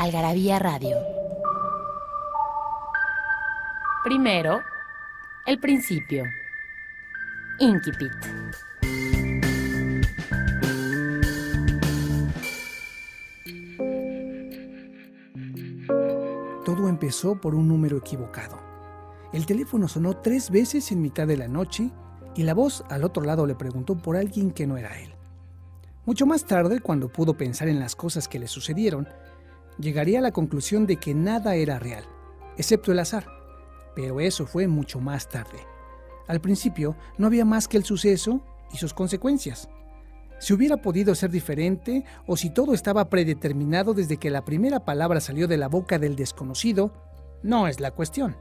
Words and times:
Algarabía 0.00 0.58
Radio. 0.58 0.96
Primero, 4.02 4.62
el 5.44 5.60
principio. 5.60 6.24
Inquipit. 7.58 8.10
Todo 16.64 16.88
empezó 16.88 17.38
por 17.38 17.54
un 17.54 17.68
número 17.68 17.98
equivocado. 17.98 18.58
El 19.34 19.44
teléfono 19.44 19.86
sonó 19.86 20.16
tres 20.16 20.50
veces 20.50 20.90
en 20.92 21.02
mitad 21.02 21.26
de 21.26 21.36
la 21.36 21.46
noche 21.46 21.90
y 22.34 22.44
la 22.44 22.54
voz 22.54 22.86
al 22.88 23.04
otro 23.04 23.22
lado 23.22 23.46
le 23.46 23.54
preguntó 23.54 23.98
por 23.98 24.16
alguien 24.16 24.50
que 24.50 24.66
no 24.66 24.78
era 24.78 24.98
él. 24.98 25.14
Mucho 26.06 26.24
más 26.24 26.46
tarde, 26.46 26.80
cuando 26.80 27.12
pudo 27.12 27.34
pensar 27.34 27.68
en 27.68 27.78
las 27.78 27.94
cosas 27.94 28.28
que 28.28 28.38
le 28.38 28.48
sucedieron, 28.48 29.06
llegaría 29.80 30.18
a 30.18 30.22
la 30.22 30.32
conclusión 30.32 30.86
de 30.86 30.96
que 30.96 31.14
nada 31.14 31.54
era 31.54 31.78
real, 31.78 32.04
excepto 32.56 32.92
el 32.92 32.98
azar. 32.98 33.26
Pero 33.94 34.20
eso 34.20 34.46
fue 34.46 34.68
mucho 34.68 35.00
más 35.00 35.28
tarde. 35.28 35.58
Al 36.28 36.40
principio 36.40 36.96
no 37.18 37.26
había 37.26 37.44
más 37.44 37.66
que 37.66 37.76
el 37.76 37.84
suceso 37.84 38.40
y 38.72 38.76
sus 38.76 38.94
consecuencias. 38.94 39.68
Si 40.38 40.54
hubiera 40.54 40.78
podido 40.78 41.14
ser 41.14 41.30
diferente 41.30 42.04
o 42.26 42.36
si 42.36 42.50
todo 42.50 42.72
estaba 42.72 43.10
predeterminado 43.10 43.92
desde 43.92 44.16
que 44.16 44.30
la 44.30 44.44
primera 44.44 44.84
palabra 44.84 45.20
salió 45.20 45.48
de 45.48 45.58
la 45.58 45.68
boca 45.68 45.98
del 45.98 46.16
desconocido, 46.16 46.92
no 47.42 47.68
es 47.68 47.80
la 47.80 47.90
cuestión. 47.90 48.36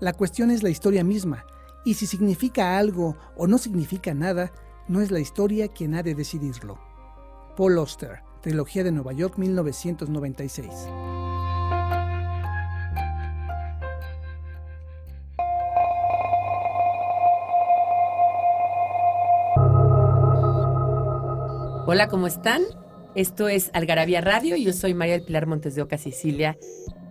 La 0.00 0.12
cuestión 0.12 0.50
es 0.50 0.62
la 0.62 0.70
historia 0.70 1.04
misma, 1.04 1.46
y 1.84 1.94
si 1.94 2.06
significa 2.06 2.76
algo 2.76 3.16
o 3.36 3.46
no 3.46 3.56
significa 3.56 4.14
nada, 4.14 4.52
no 4.88 5.00
es 5.00 5.10
la 5.10 5.20
historia 5.20 5.68
quien 5.68 5.94
ha 5.94 6.02
de 6.02 6.14
decidirlo. 6.14 6.78
Paul 7.56 7.78
Auster, 7.78 8.20
Trilogía 8.48 8.82
de 8.82 8.92
Nueva 8.92 9.12
York 9.12 9.36
1996. 9.36 10.70
Hola, 21.86 22.08
¿cómo 22.08 22.26
están? 22.26 22.62
Esto 23.14 23.48
es 23.48 23.68
Algarabía 23.74 24.22
Radio 24.22 24.56
y 24.56 24.64
yo 24.64 24.72
soy 24.72 24.94
María 24.94 25.12
del 25.12 25.24
Pilar 25.24 25.46
Montes 25.46 25.74
de 25.74 25.82
Oca, 25.82 25.98
Sicilia. 25.98 26.56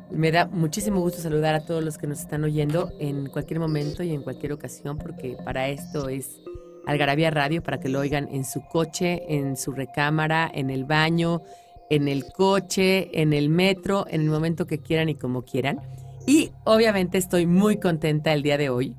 Me 0.10 0.32
da 0.32 0.48
muchísimo 0.48 1.02
gusto 1.02 1.22
saludar 1.22 1.54
a 1.54 1.64
todos 1.64 1.84
los 1.84 2.00
que 2.00 2.08
nos 2.08 2.20
están 2.20 2.46
oyendo 2.46 2.92
en 2.98 3.28
cualquier 3.28 3.60
momento 3.60 4.02
y 4.02 4.12
en 4.12 4.24
cualquier 4.24 4.54
ocasión, 4.54 4.98
porque 4.98 5.38
para 5.46 5.70
esto 5.70 6.10
es 6.10 6.42
Algarabía 6.88 7.30
Radio, 7.30 7.62
para 7.62 7.80
que 7.80 7.90
lo 7.90 8.00
oigan 8.00 8.30
en 8.32 8.46
su 8.46 8.62
coche, 8.62 9.22
en 9.28 9.58
su 9.58 9.74
recámara, 9.74 10.50
en 10.52 10.70
el 10.70 10.86
baño, 10.86 11.44
en 11.90 12.08
el 12.08 12.32
coche, 12.32 13.10
en 13.22 13.34
el 13.34 13.50
metro, 13.50 14.06
en 14.10 14.22
el 14.22 14.30
momento 14.30 14.66
que 14.68 14.80
quieran 14.80 15.10
y 15.10 15.16
como 15.16 15.44
quieran. 15.44 15.82
Y 16.26 16.52
obviamente 16.64 17.18
estoy 17.18 17.46
muy 17.46 17.78
contenta 17.78 18.32
el 18.32 18.42
día 18.42 18.58
de 18.58 18.70
hoy. 18.70 18.96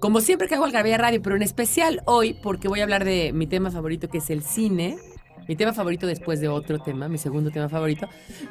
Como 0.00 0.20
siempre 0.20 0.48
que 0.48 0.56
hago 0.56 0.64
Algarabía 0.64 0.98
Radio, 0.98 1.22
pero 1.22 1.36
en 1.36 1.42
especial 1.42 2.02
hoy 2.06 2.34
porque 2.42 2.66
voy 2.66 2.80
a 2.80 2.82
hablar 2.82 3.04
de 3.04 3.32
mi 3.32 3.46
tema 3.46 3.70
favorito 3.70 4.08
que 4.08 4.18
es 4.18 4.28
el 4.28 4.42
cine. 4.42 4.98
Mi 5.46 5.54
tema 5.54 5.72
favorito 5.72 6.08
después 6.08 6.40
de 6.40 6.48
otro 6.48 6.80
tema, 6.80 7.08
mi 7.08 7.18
segundo 7.18 7.52
tema 7.52 7.68
favorito. 7.68 8.08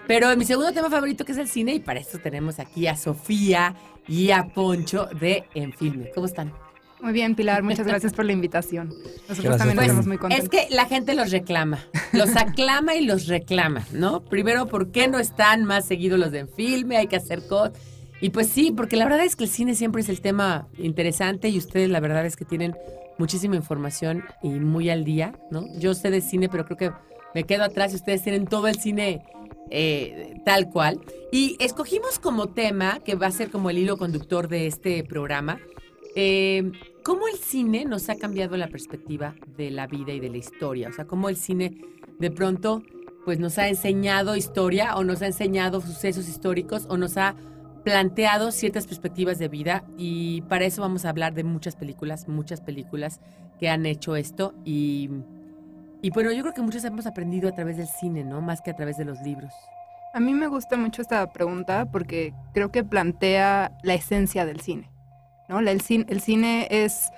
Pero 0.07 0.34
mi 0.38 0.45
segundo 0.45 0.72
tema 0.72 0.90
favorito 0.90 1.25
que 1.25 1.34
es 1.34 1.38
el 1.38 1.50
cine 1.50 1.74
y 1.74 1.79
para 1.81 2.00
eso 2.00 2.19
tenemos 2.19 2.59
aquí 2.59 2.88
a 2.88 2.95
Sofía 2.95 3.75
y 4.07 4.31
a 4.31 4.47
Poncho 4.47 5.07
de 5.19 5.44
En 5.53 5.74
Filme. 5.74 6.09
¿Cómo 6.16 6.25
están? 6.25 6.53
Muy 7.01 7.13
bien, 7.13 7.35
Pilar, 7.35 7.63
muchas 7.63 7.88
gracias 7.88 8.13
por 8.13 8.25
la 8.25 8.31
invitación. 8.31 8.89
Nosotros 8.89 9.44
Gracias, 9.44 9.57
también 9.57 9.79
estamos 9.79 10.07
muy 10.07 10.17
contentos. 10.17 10.45
Es 10.45 10.50
que 10.50 10.73
la 10.73 10.85
gente 10.85 11.13
los 11.13 11.31
reclama, 11.31 11.79
los 12.13 12.35
aclama 12.35 12.95
y 12.95 13.06
los 13.06 13.28
reclama, 13.28 13.85
¿no? 13.91 14.23
Primero, 14.23 14.67
¿por 14.67 14.91
qué 14.91 15.07
no 15.07 15.19
están 15.19 15.66
más 15.66 15.85
seguidos 15.85 16.19
los 16.19 16.31
de 16.31 16.39
En 16.39 16.50
Filme? 16.50 16.97
Hay 16.97 17.07
que 17.07 17.16
hacer 17.16 17.47
cosas. 17.47 17.73
Y 18.22 18.29
pues 18.29 18.47
sí, 18.47 18.72
porque 18.72 18.97
la 18.97 19.06
verdad 19.06 19.25
es 19.25 19.35
que 19.35 19.45
el 19.45 19.50
cine 19.50 19.73
siempre 19.73 20.01
es 20.01 20.09
el 20.09 20.22
tema 20.22 20.67
interesante 20.78 21.50
y 21.50 21.57
ustedes 21.57 21.89
la 21.89 22.00
verdad 22.00 22.23
es 22.25 22.35
que 22.35 22.45
tienen 22.45 22.75
muchísima 23.18 23.56
información 23.56 24.23
y 24.44 24.50
muy 24.50 24.91
al 24.91 25.03
día, 25.03 25.33
¿no? 25.50 25.66
Yo 25.79 25.95
sé 25.95 26.12
de 26.12 26.22
cine, 26.22 26.47
pero 26.47 26.66
creo 26.66 26.78
que 26.78 26.91
me 27.33 27.45
quedo 27.45 27.63
atrás 27.63 27.94
y 27.94 27.95
ustedes 27.95 28.22
tienen 28.22 28.45
todo 28.45 28.68
el 28.68 28.75
cine 28.79 29.23
eh, 29.72 30.35
tal 30.45 30.69
cual. 30.69 31.00
Y 31.31 31.56
escogimos 31.59 32.19
como 32.19 32.50
tema, 32.50 33.00
que 33.00 33.16
va 33.16 33.28
a 33.28 33.31
ser 33.31 33.50
como 33.50 33.72
el 33.72 33.79
hilo 33.79 33.97
conductor 33.97 34.47
de 34.47 34.68
este 34.68 35.03
programa, 35.03 35.59
eh, 36.16 36.72
cómo 37.03 37.28
el 37.28 37.38
cine 37.38 37.85
nos 37.85 38.09
ha 38.09 38.16
cambiado 38.16 38.57
la 38.57 38.67
perspectiva 38.67 39.35
de 39.57 39.72
la 39.72 39.88
vida 39.88 40.13
y 40.13 40.19
de 40.19 40.29
la 40.29 40.38
historia. 40.38 40.89
O 40.89 40.94
sea, 40.94 41.06
cómo 41.06 41.29
el 41.29 41.38
cine 41.38 41.81
de 42.19 42.31
pronto 42.31 42.84
pues 43.25 43.39
nos 43.39 43.57
ha 43.57 43.67
enseñado 43.67 44.35
historia 44.35 44.95
o 44.95 45.03
nos 45.03 45.22
ha 45.22 45.28
enseñado 45.28 45.81
sucesos 45.81 46.28
históricos 46.28 46.88
o 46.89 46.97
nos 46.97 47.17
ha 47.17 47.35
planteado 47.84 48.51
ciertas 48.51 48.88
perspectivas 48.88 49.39
de 49.39 49.47
vida 49.47 49.84
y 49.97 50.41
para 50.44 50.66
eso 50.66 50.81
vamos 50.81 51.06
a 51.06 51.09
hablar 51.09 51.34
de 51.34 51.44
muchas 51.44 51.75
películas, 51.75 52.28
muchas 52.28 52.62
películas 52.62 53.19
que 53.59 53.69
han 53.69 53.85
hecho 53.85 54.16
esto 54.16 54.53
y, 54.66 55.09
y 56.01 56.09
bueno, 56.12 56.31
yo 56.31 56.41
creo 56.41 56.53
que 56.53 56.62
muchos 56.62 56.83
hemos 56.83 57.06
aprendido 57.07 57.50
a 57.50 57.53
través 57.53 57.78
del 57.78 57.88
cine, 57.88 58.23
¿no? 58.23 58.41
Más 58.41 58.62
que 58.62 58.72
a 58.72 58.75
través 58.75 58.97
de 58.97 59.06
los 59.06 59.22
libros. 59.22 59.53
A 60.13 60.19
mí 60.19 60.33
me 60.33 60.47
gusta 60.47 60.78
mucho 60.78 61.01
esta 61.01 61.31
pregunta 61.31 61.89
porque 61.91 62.33
creo 62.53 62.72
que 62.72 62.83
plantea 62.83 63.78
la 63.81 63.94
esencia 63.94 64.45
del 64.45 64.62
cine. 64.62 64.91
El, 65.59 65.81
cine, 65.81 66.06
el 66.09 66.22
cine 66.22 66.67
es, 66.72 67.09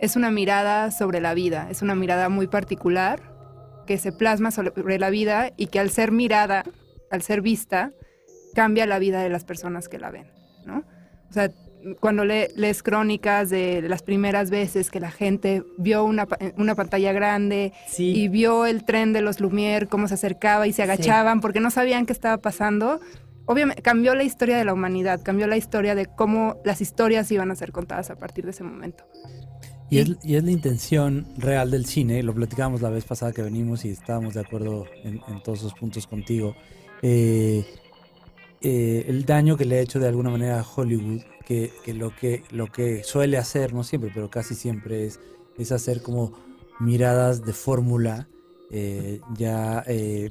es 0.00 0.16
una 0.16 0.30
mirada 0.30 0.90
sobre 0.90 1.20
la 1.20 1.34
vida, 1.34 1.68
es 1.70 1.82
una 1.82 1.94
mirada 1.94 2.28
muy 2.28 2.46
particular 2.46 3.20
que 3.86 3.98
se 3.98 4.12
plasma 4.12 4.50
sobre 4.50 4.98
la 4.98 5.10
vida 5.10 5.50
y 5.56 5.66
que 5.66 5.80
al 5.80 5.90
ser 5.90 6.12
mirada, 6.12 6.64
al 7.10 7.22
ser 7.22 7.40
vista, 7.42 7.90
cambia 8.54 8.86
la 8.86 8.98
vida 8.98 9.22
de 9.22 9.28
las 9.28 9.44
personas 9.44 9.88
que 9.88 9.98
la 9.98 10.10
ven. 10.10 10.26
¿no? 10.64 10.84
O 11.28 11.32
sea, 11.32 11.50
cuando 11.98 12.24
le- 12.24 12.48
lees 12.54 12.82
crónicas 12.84 13.50
de 13.50 13.82
las 13.82 14.04
primeras 14.04 14.50
veces 14.50 14.88
que 14.88 15.00
la 15.00 15.10
gente 15.10 15.64
vio 15.78 16.04
una, 16.04 16.28
una 16.56 16.76
pantalla 16.76 17.12
grande, 17.12 17.72
Sí. 17.88 18.12
y 18.14 18.28
vio 18.28 18.66
el 18.66 18.84
tren 18.84 19.12
de 19.12 19.20
los 19.20 19.40
Lumière, 19.40 19.88
cómo 19.88 20.06
se 20.06 20.14
acercaba 20.14 20.68
y 20.68 20.72
se 20.72 20.84
agachaban 20.84 21.40
porque 21.40 21.58
no 21.58 21.72
sabían 21.72 22.06
qué 22.06 22.12
estaba 22.12 22.36
pasando. 22.38 23.00
Obviamente 23.46 23.82
cambió 23.82 24.14
la 24.14 24.24
historia 24.24 24.56
de 24.56 24.64
la 24.64 24.72
humanidad, 24.72 25.20
cambió 25.22 25.46
la 25.46 25.56
historia 25.56 25.94
de 25.94 26.06
cómo 26.06 26.60
las 26.64 26.80
historias 26.80 27.30
iban 27.32 27.50
a 27.50 27.56
ser 27.56 27.72
contadas 27.72 28.10
a 28.10 28.16
partir 28.16 28.44
de 28.44 28.52
ese 28.52 28.62
momento. 28.64 29.04
Y 29.92 29.98
es, 29.98 30.16
y 30.22 30.36
es 30.36 30.44
la 30.44 30.50
intención 30.50 31.26
real 31.36 31.70
del 31.70 31.84
cine, 31.84 32.22
lo 32.22 32.34
platicábamos 32.34 32.80
la 32.80 32.88
vez 32.88 33.04
pasada 33.04 33.32
que 33.32 33.42
venimos 33.42 33.84
y 33.84 33.90
estábamos 33.90 34.32
de 34.32 34.40
acuerdo 34.40 34.86
en, 35.04 35.20
todos 35.42 35.58
esos 35.58 35.74
puntos 35.74 36.06
contigo. 36.06 36.56
Eh, 37.02 37.66
eh, 38.62 39.04
el 39.06 39.26
daño 39.26 39.58
que 39.58 39.66
le 39.66 39.76
ha 39.76 39.80
hecho 39.82 39.98
de 39.98 40.08
alguna 40.08 40.30
manera 40.30 40.60
a 40.60 40.64
Hollywood, 40.64 41.20
que, 41.44 41.72
que 41.84 41.92
lo 41.92 42.16
que 42.16 42.42
lo 42.52 42.68
que 42.68 43.04
suele 43.04 43.36
hacer, 43.36 43.74
no 43.74 43.84
siempre, 43.84 44.10
pero 44.14 44.30
casi 44.30 44.54
siempre 44.54 45.04
es, 45.04 45.20
es 45.58 45.72
hacer 45.72 46.00
como 46.00 46.32
miradas 46.80 47.44
de 47.44 47.52
fórmula, 47.52 48.28
eh, 48.70 49.20
ya 49.36 49.84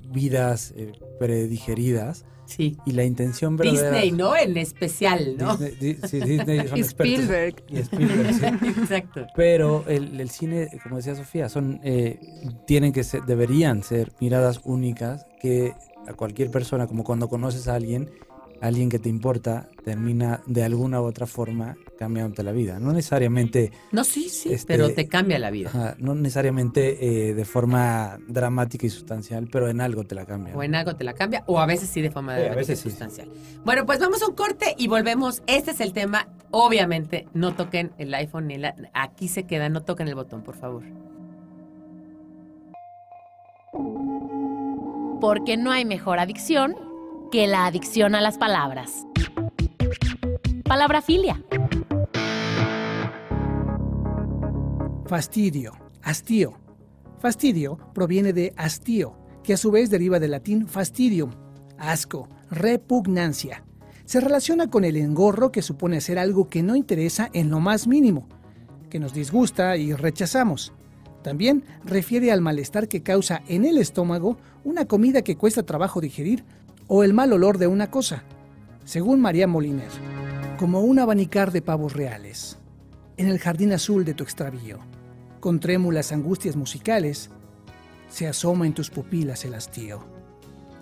vidas 0.09 0.73
predigeridas, 1.19 2.25
Sí. 2.55 2.77
y 2.85 2.91
la 2.91 3.03
intención 3.03 3.55
verdadera... 3.57 3.91
Disney, 3.91 4.11
¿no? 4.11 4.35
En 4.35 4.57
especial, 4.57 5.35
¿no? 5.37 5.57
Disney, 5.57 5.93
di- 5.95 6.07
sí, 6.07 6.19
Disney 6.19 6.67
son 6.67 6.77
Y 6.77 6.81
expertos. 6.81 7.13
Spielberg. 7.19 7.55
Y 7.69 7.77
Spielberg, 7.77 8.33
sí. 8.61 8.67
Exacto. 8.81 9.27
Pero 9.35 9.83
el, 9.87 10.19
el 10.19 10.29
cine, 10.29 10.67
como 10.83 10.97
decía 10.97 11.15
Sofía, 11.15 11.49
son 11.49 11.79
eh, 11.83 12.19
tienen 12.67 12.91
que 12.93 13.03
ser, 13.03 13.23
deberían 13.23 13.83
ser 13.83 14.11
miradas 14.19 14.61
únicas 14.63 15.25
que 15.41 15.73
a 16.07 16.13
cualquier 16.13 16.51
persona, 16.51 16.87
como 16.87 17.03
cuando 17.03 17.29
conoces 17.29 17.67
a 17.67 17.75
alguien, 17.75 18.09
alguien 18.59 18.89
que 18.89 18.99
te 18.99 19.09
importa, 19.09 19.69
termina 19.83 20.41
de 20.47 20.63
alguna 20.63 21.01
u 21.01 21.05
otra 21.05 21.25
forma 21.27 21.75
cambiándote 22.01 22.41
la 22.41 22.51
vida. 22.51 22.79
No 22.79 22.93
necesariamente, 22.93 23.71
No, 23.91 24.03
sí, 24.03 24.27
sí, 24.27 24.51
Este- 24.51 24.65
pero 24.73 24.89
te 24.91 25.07
cambia 25.07 25.37
la 25.37 25.51
vida. 25.51 25.69
ajá, 25.69 25.95
no 25.99 26.15
necesariamente 26.15 27.29
eh, 27.29 27.33
de 27.35 27.45
forma 27.45 28.17
dramática 28.27 28.87
y 28.87 28.89
sustancial, 28.89 29.47
pero 29.51 29.69
en 29.69 29.81
algo 29.81 30.03
te 30.03 30.15
la 30.15 30.25
cambia. 30.25 30.55
O 30.55 30.63
en 30.63 30.73
algo 30.73 30.95
te 30.95 31.03
la 31.03 31.13
cambia, 31.13 31.43
o 31.45 31.59
a 31.59 31.67
veces 31.67 31.89
sí 31.89 32.01
de 32.01 32.09
forma 32.09 32.33
Sí, 32.35 32.39
a 32.41 32.43
dramática 32.45 32.73
y 32.73 32.75
sí. 32.75 32.89
sustancial. 32.89 33.29
Bueno, 33.63 33.85
pues 33.85 33.99
vamos 33.99 34.19
a 34.23 34.27
un 34.27 34.33
corte 34.33 34.73
y 34.79 34.87
volvemos. 34.87 35.43
Este 35.45 35.69
es 35.71 35.79
el 35.79 35.93
tema. 35.93 36.27
Obviamente, 36.49 37.27
no 37.35 37.53
toquen 37.53 37.91
el 37.99 38.11
iPhone 38.15 38.47
ni 38.47 38.57
la. 38.57 38.73
Aquí 38.93 39.27
se 39.27 39.43
queda, 39.43 39.69
no 39.69 39.83
toquen 39.83 40.07
el 40.07 40.15
botón, 40.15 40.41
por 40.41 40.55
favor. 40.55 40.81
Porque 45.21 45.55
no 45.55 45.71
hay 45.71 45.85
mejor 45.85 46.17
adicción 46.17 46.75
que 47.31 47.45
la 47.45 47.67
adicción 47.67 48.15
a 48.15 48.21
las 48.21 48.39
palabras. 48.39 49.05
Palabra 50.63 51.01
filia. 51.01 51.41
Fastidio, 55.11 55.73
hastío. 56.03 56.53
Fastidio 57.19 57.77
proviene 57.93 58.31
de 58.31 58.53
hastío, 58.55 59.17
que 59.43 59.51
a 59.51 59.57
su 59.57 59.69
vez 59.69 59.89
deriva 59.89 60.21
del 60.21 60.31
latín 60.31 60.69
fastidium, 60.69 61.31
asco, 61.77 62.29
repugnancia. 62.49 63.65
Se 64.05 64.21
relaciona 64.21 64.69
con 64.69 64.85
el 64.85 64.95
engorro 64.95 65.51
que 65.51 65.63
supone 65.63 65.97
hacer 65.97 66.17
algo 66.17 66.47
que 66.47 66.63
no 66.63 66.77
interesa 66.77 67.29
en 67.33 67.49
lo 67.49 67.59
más 67.59 67.87
mínimo, 67.87 68.29
que 68.89 68.99
nos 69.01 69.13
disgusta 69.13 69.75
y 69.75 69.91
rechazamos. 69.91 70.71
También 71.23 71.65
refiere 71.83 72.31
al 72.31 72.39
malestar 72.39 72.87
que 72.87 73.03
causa 73.03 73.41
en 73.49 73.65
el 73.65 73.79
estómago 73.79 74.37
una 74.63 74.85
comida 74.85 75.23
que 75.23 75.35
cuesta 75.35 75.63
trabajo 75.63 75.99
digerir 75.99 76.45
o 76.87 77.03
el 77.03 77.13
mal 77.13 77.33
olor 77.33 77.57
de 77.57 77.67
una 77.67 77.91
cosa, 77.91 78.23
según 78.85 79.19
María 79.19 79.45
Moliner, 79.45 79.91
como 80.57 80.79
un 80.79 80.99
abanicar 80.99 81.51
de 81.51 81.61
pavos 81.61 81.91
reales, 81.91 82.59
en 83.17 83.27
el 83.27 83.39
jardín 83.39 83.73
azul 83.73 84.05
de 84.05 84.13
tu 84.13 84.23
extravío, 84.23 84.79
con 85.41 85.59
trémulas 85.59 86.13
angustias 86.13 86.55
musicales, 86.55 87.29
se 88.09 88.27
asoma 88.27 88.67
en 88.67 88.73
tus 88.73 88.89
pupilas 88.89 89.43
el 89.43 89.55
hastío. 89.55 90.01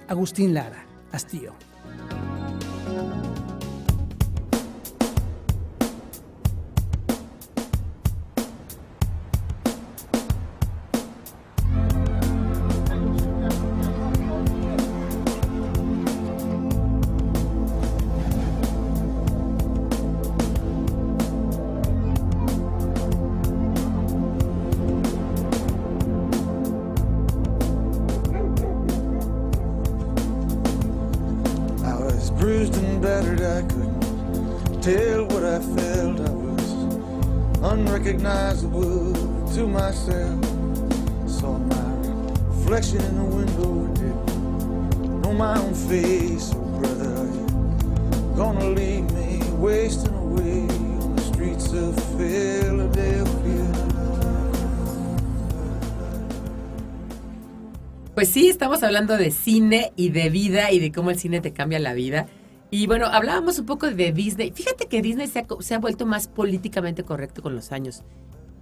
Agustín 0.07 0.53
Lara, 0.53 0.85
hastío. 1.11 1.53
Hablando 58.99 59.23
de 59.23 59.31
cine 59.31 59.93
y 59.95 60.09
de 60.09 60.29
vida 60.29 60.71
y 60.73 60.79
de 60.79 60.91
cómo 60.91 61.09
el 61.09 61.17
cine 61.17 61.39
te 61.39 61.53
cambia 61.53 61.79
la 61.79 61.93
vida. 61.93 62.27
Y 62.69 62.85
bueno, 62.85 63.05
hablábamos 63.05 63.57
un 63.57 63.65
poco 63.65 63.89
de 63.89 64.11
Disney. 64.11 64.51
Fíjate 64.51 64.87
que 64.87 65.01
Disney 65.01 65.27
se 65.27 65.39
ha, 65.39 65.45
se 65.61 65.73
ha 65.73 65.79
vuelto 65.79 66.05
más 66.05 66.27
políticamente 66.27 67.03
correcto 67.03 67.41
con 67.41 67.55
los 67.55 67.71
años. 67.71 68.03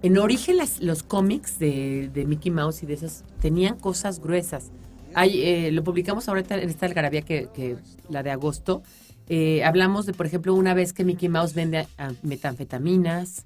En 0.00 0.16
origen, 0.16 0.56
las- 0.56 0.80
los 0.80 1.02
cómics 1.02 1.58
de, 1.58 2.08
de 2.14 2.24
Mickey 2.24 2.52
Mouse 2.52 2.84
y 2.84 2.86
de 2.86 2.94
esas 2.94 3.24
tenían 3.40 3.78
cosas 3.80 4.20
gruesas. 4.20 4.70
Hay, 5.12 5.42
eh, 5.42 5.72
lo 5.72 5.82
publicamos 5.82 6.28
ahorita 6.28 6.54
en 6.62 6.68
esta 6.68 6.86
algarabía 6.86 7.22
que, 7.22 7.48
que 7.52 7.76
la 8.08 8.22
de 8.22 8.30
agosto. 8.30 8.82
Eh, 9.28 9.64
hablamos 9.64 10.06
de, 10.06 10.12
por 10.14 10.24
ejemplo, 10.26 10.54
una 10.54 10.72
vez 10.72 10.92
que 10.92 11.04
Mickey 11.04 11.28
Mouse 11.28 11.52
vende 11.54 11.88
metanfetaminas 12.22 13.44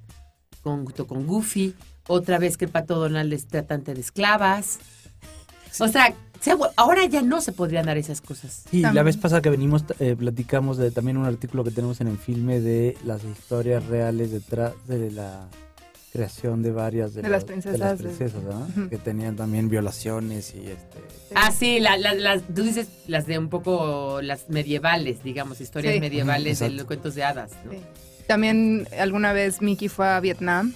con, 0.63 0.85
junto 0.85 1.07
con 1.07 1.27
Goofy. 1.27 1.75
Otra 2.07 2.39
vez 2.39 2.59
que 2.59 2.67
el 2.67 2.71
pato 2.71 2.97
Donald 2.97 3.33
es 3.33 3.47
tratante 3.47 3.95
de 3.95 4.01
esclavas. 4.03 4.79
O 5.81 5.89
sea, 5.89 6.15
ahora 6.77 7.05
ya 7.07 7.23
no 7.23 7.41
se 7.41 7.53
podrían 7.53 7.87
dar 7.87 7.97
esas 7.99 8.21
cosas. 8.21 8.65
Y 8.73 8.81
la 8.81 9.03
vez 9.03 9.17
pasada 9.17 9.41
que 9.43 9.51
venimos 9.51 9.85
eh, 10.01 10.17
platicamos 10.19 10.77
de 10.79 10.91
también 10.91 11.17
un 11.17 11.27
artículo 11.27 11.65
que 11.65 11.71
tenemos 11.71 12.01
en 12.01 12.09
el 12.09 12.19
filme 12.19 12.61
de 12.61 12.97
las 13.05 13.25
historias 13.25 13.85
reales 13.87 14.31
detrás 14.33 14.73
de 14.87 15.11
la 15.11 15.49
creación 16.13 16.63
de 16.63 16.73
varias 16.73 17.15
de, 17.15 17.23
De 17.23 17.29
las 17.31 17.45
princesas, 17.45 17.73
de 17.79 17.79
las 17.87 17.99
princesas, 17.99 18.45
¿verdad? 18.45 18.69
Ujú. 18.77 18.89
que 18.91 18.99
tenían 18.99 19.35
también 19.35 19.71
violaciones 19.71 20.55
y 20.55 20.59
este 20.67 20.99
Ah, 21.35 21.51
sí, 21.51 21.81
la- 21.81 21.97
la- 21.97 22.13
las, 22.13 22.43
tú 22.55 22.63
dices 22.65 22.89
las 23.07 23.27
de 23.27 23.39
un 23.39 23.49
poco 23.49 24.21
las 24.21 24.51
medievales, 24.51 25.23
digamos, 25.25 25.61
historias 25.63 25.95
Sí. 25.95 26.01
medievales 26.01 26.59
de 26.59 26.69
los 26.71 26.85
cuentos 26.85 27.15
de 27.15 27.25
hadas. 27.25 27.53
¿no? 27.65 27.73
Sí. 27.73 27.79
También 28.27 28.87
alguna 29.01 29.33
vez 29.33 29.63
Mickey 29.63 29.89
fue 29.89 30.07
a 30.07 30.21
Vietnam. 30.21 30.75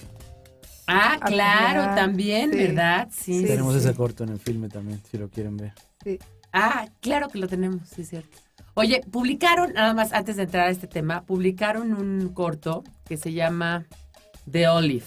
Ah, 0.87 1.19
claro, 1.25 1.93
también, 1.95 2.51
Sí. 2.51 2.57
¿verdad? 2.57 3.09
Sí. 3.11 3.39
Sí, 3.41 3.45
tenemos 3.45 3.73
sí. 3.73 3.79
ese 3.79 3.93
corto 3.93 4.23
en 4.23 4.29
el 4.29 4.39
filme 4.39 4.69
también 4.69 5.01
si 5.09 5.17
lo 5.17 5.29
quieren 5.29 5.57
ver 5.57 5.73
Sí. 6.03 6.17
Ah, 6.53 6.87
claro 7.01 7.27
que 7.29 7.39
lo 7.39 7.47
tenemos, 7.47 7.87
sí 7.89 8.01
es 8.03 8.09
cierto. 8.09 8.37
Oye, 8.73 9.01
publicaron, 9.11 9.73
nada 9.73 9.93
más 9.93 10.13
antes 10.13 10.35
de 10.37 10.43
entrar 10.43 10.67
a 10.67 10.69
este 10.71 10.87
tema, 10.87 11.23
publicaron 11.23 11.93
un 11.93 12.29
corto 12.29 12.83
que 13.05 13.17
se 13.17 13.33
llama 13.33 13.85
The 14.49 14.67
Olive. 14.69 15.05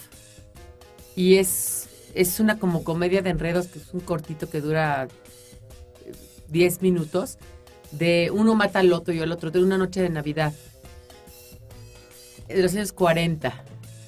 Y 1.17 1.37
es, 1.37 1.89
es 2.15 2.41
una 2.41 2.59
como 2.59 2.85
comedia 2.85 3.23
de 3.23 3.31
enredos, 3.31 3.69
que 3.69 3.79
es 3.79 3.95
un 3.95 4.01
cortito 4.01 4.51
que 4.51 4.61
dura 4.61 5.07
eh, 6.05 6.13
10 6.49 6.83
minutos, 6.83 7.39
de 7.93 8.31
uno 8.33 8.55
mata 8.55 8.81
al 8.81 8.93
otro 8.93 9.15
y 9.15 9.21
el 9.21 9.33
otro, 9.33 9.51
de 9.51 9.63
una 9.63 9.79
noche 9.79 10.03
de 10.03 10.11
Navidad. 10.11 10.53
De 12.49 12.63
los 12.63 12.75
años 12.75 12.93
40. 12.93 13.65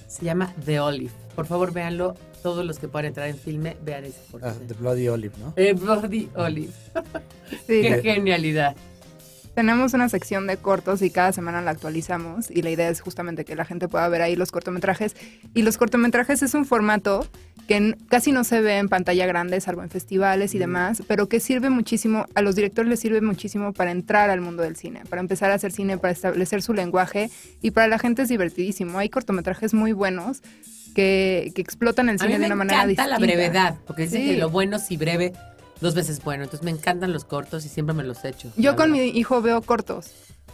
Se 0.09 0.25
llama 0.25 0.53
The 0.65 0.81
Olive. 0.81 1.13
Por 1.35 1.47
favor, 1.47 1.73
véanlo. 1.73 2.15
Todos 2.43 2.65
los 2.67 2.79
que 2.79 2.89
puedan 2.89 3.07
entrar 3.07 3.29
en 3.29 3.37
filme, 3.39 3.77
vean 3.85 4.05
ese 4.05 4.19
corto. 4.31 4.49
ah, 4.49 4.55
The 4.67 4.75
Bloody 4.75 5.09
Olive 5.09 5.35
no 5.39 5.53
Eh, 5.57 5.73
Bloody 5.75 6.29
Olive. 6.35 6.73
Sí, 7.67 7.83
Qué 7.83 8.01
genialidad. 8.03 8.75
Tenemos 9.55 9.93
una 9.93 10.09
sección 10.09 10.47
de 10.47 10.57
cortos 10.57 11.03
y 11.03 11.11
cada 11.11 11.31
semana 11.33 11.61
la 11.61 11.73
actualizamos 11.73 12.51
y 12.51 12.63
la 12.63 12.71
idea 12.71 12.89
es 12.89 13.03
justamente 13.03 13.45
que 13.45 13.55
la 13.55 13.67
gente 13.67 13.87
pueda 13.87 14.09
ver 14.09 14.23
ahí 14.23 14.35
los 14.35 14.51
cortometrajes. 14.51 15.15
Y 15.55 15.61
los 15.61 15.77
cortometrajes 15.77 16.43
es 16.43 16.55
un 16.55 16.65
formato 16.65 17.27
que 17.69 17.95
casi 18.09 18.33
no 18.33 18.45
se 18.45 18.63
ve 18.63 18.79
en 18.79 18.89
pantalla 18.89 19.27
grande, 19.27 19.61
salvo 19.61 19.83
en 19.83 19.91
festivales 19.91 20.55
y 20.55 20.59
demás, 20.59 21.03
pero 21.07 21.29
que 21.29 21.39
sirve 21.39 21.69
muchísimo, 21.69 22.25
a 22.35 22.41
los 22.41 22.57
directores 22.57 22.89
les 22.89 23.01
sirve 23.01 23.21
muchísimo 23.21 23.75
para 23.75 23.91
entrar 23.91 24.31
al 24.31 24.41
mundo 24.41 24.63
del 24.63 24.75
cine, 24.77 25.03
para 25.09 25.21
empezar 25.21 25.51
a 25.51 25.55
hacer 25.55 25.71
cine, 25.71 25.99
para 25.99 26.13
establecer 26.13 26.63
su 26.63 26.73
lenguaje 26.73 27.31
y 27.61 27.73
para 27.73 27.89
la 27.89 27.99
gente 27.99 28.23
es 28.23 28.31
divertidísimo. 28.31 28.99
Hay 28.99 29.11
cortometrajes 29.11 29.75
muy 29.75 29.93
buenos 29.93 30.43
que, 30.93 31.53
que 31.55 31.61
explotan 31.63 32.09
el 32.09 32.17
A 32.17 32.19
cine 32.19 32.39
de 32.39 32.47
una 32.47 32.55
manera 32.57 32.85
encanta 32.85 32.89
distinta. 32.89 33.09
la 33.09 33.19
brevedad, 33.19 33.77
porque 33.87 34.03
dicen 34.03 34.23
Sí. 34.23 34.29
que 34.33 34.37
lo 34.37 34.51
bueno 34.51 34.79
si 34.79 34.97
breve, 34.97 35.33
dos 35.81 35.95
veces 35.95 36.23
bueno. 36.23 36.45
Entonces 36.45 36.65
me 36.65 36.71
encantan 36.71 37.13
los 37.13 37.25
cortos 37.25 37.65
y 37.65 37.69
siempre 37.69 37.95
me 37.95 38.05
los 38.05 38.25
echo. 38.25 38.51
Yo 38.57 38.77
con 38.77 38.93
mi 38.93 39.01
hijo 39.09 39.43
veo 39.43 39.61
cortos. 39.63 40.11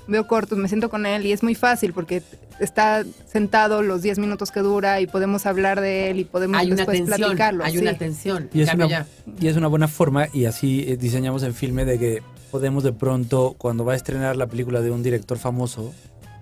Veo 0.06 0.26
cortos, 0.26 0.56
me 0.56 0.68
siento 0.68 0.88
con 0.88 1.04
él 1.04 1.26
y 1.26 1.32
es 1.32 1.42
muy 1.42 1.54
fácil 1.54 1.92
porque 1.92 2.22
está 2.60 3.04
sentado 3.30 3.82
los 3.82 4.00
10 4.00 4.18
minutos 4.18 4.50
que 4.50 4.60
dura 4.60 5.02
y 5.02 5.06
podemos 5.06 5.44
hablar 5.44 5.82
de 5.82 6.10
él 6.10 6.20
y 6.20 6.24
podemos 6.24 6.58
hay 6.58 6.68
una 6.68 6.76
después 6.76 6.96
tensión, 6.98 7.18
platicarlo. 7.18 7.62
hay 7.64 7.72
sí. 7.72 7.78
una 7.78 7.92
tensión. 7.98 8.48
Y 8.54 8.62
es, 8.62 8.72
una, 8.72 9.06
y 9.38 9.48
es 9.48 9.56
una 9.58 9.66
buena 9.66 9.86
forma, 9.86 10.26
y 10.32 10.46
así 10.46 10.82
eh, 10.88 10.96
diseñamos 10.96 11.42
el 11.42 11.52
filme, 11.52 11.84
de 11.84 11.98
que 11.98 12.22
podemos 12.50 12.84
de 12.84 12.92
pronto, 12.94 13.54
cuando 13.58 13.84
va 13.84 13.92
a 13.92 13.96
estrenar 13.96 14.34
la 14.36 14.46
película 14.46 14.80
de 14.80 14.90
un 14.90 15.02
director 15.02 15.36
famoso, 15.36 15.92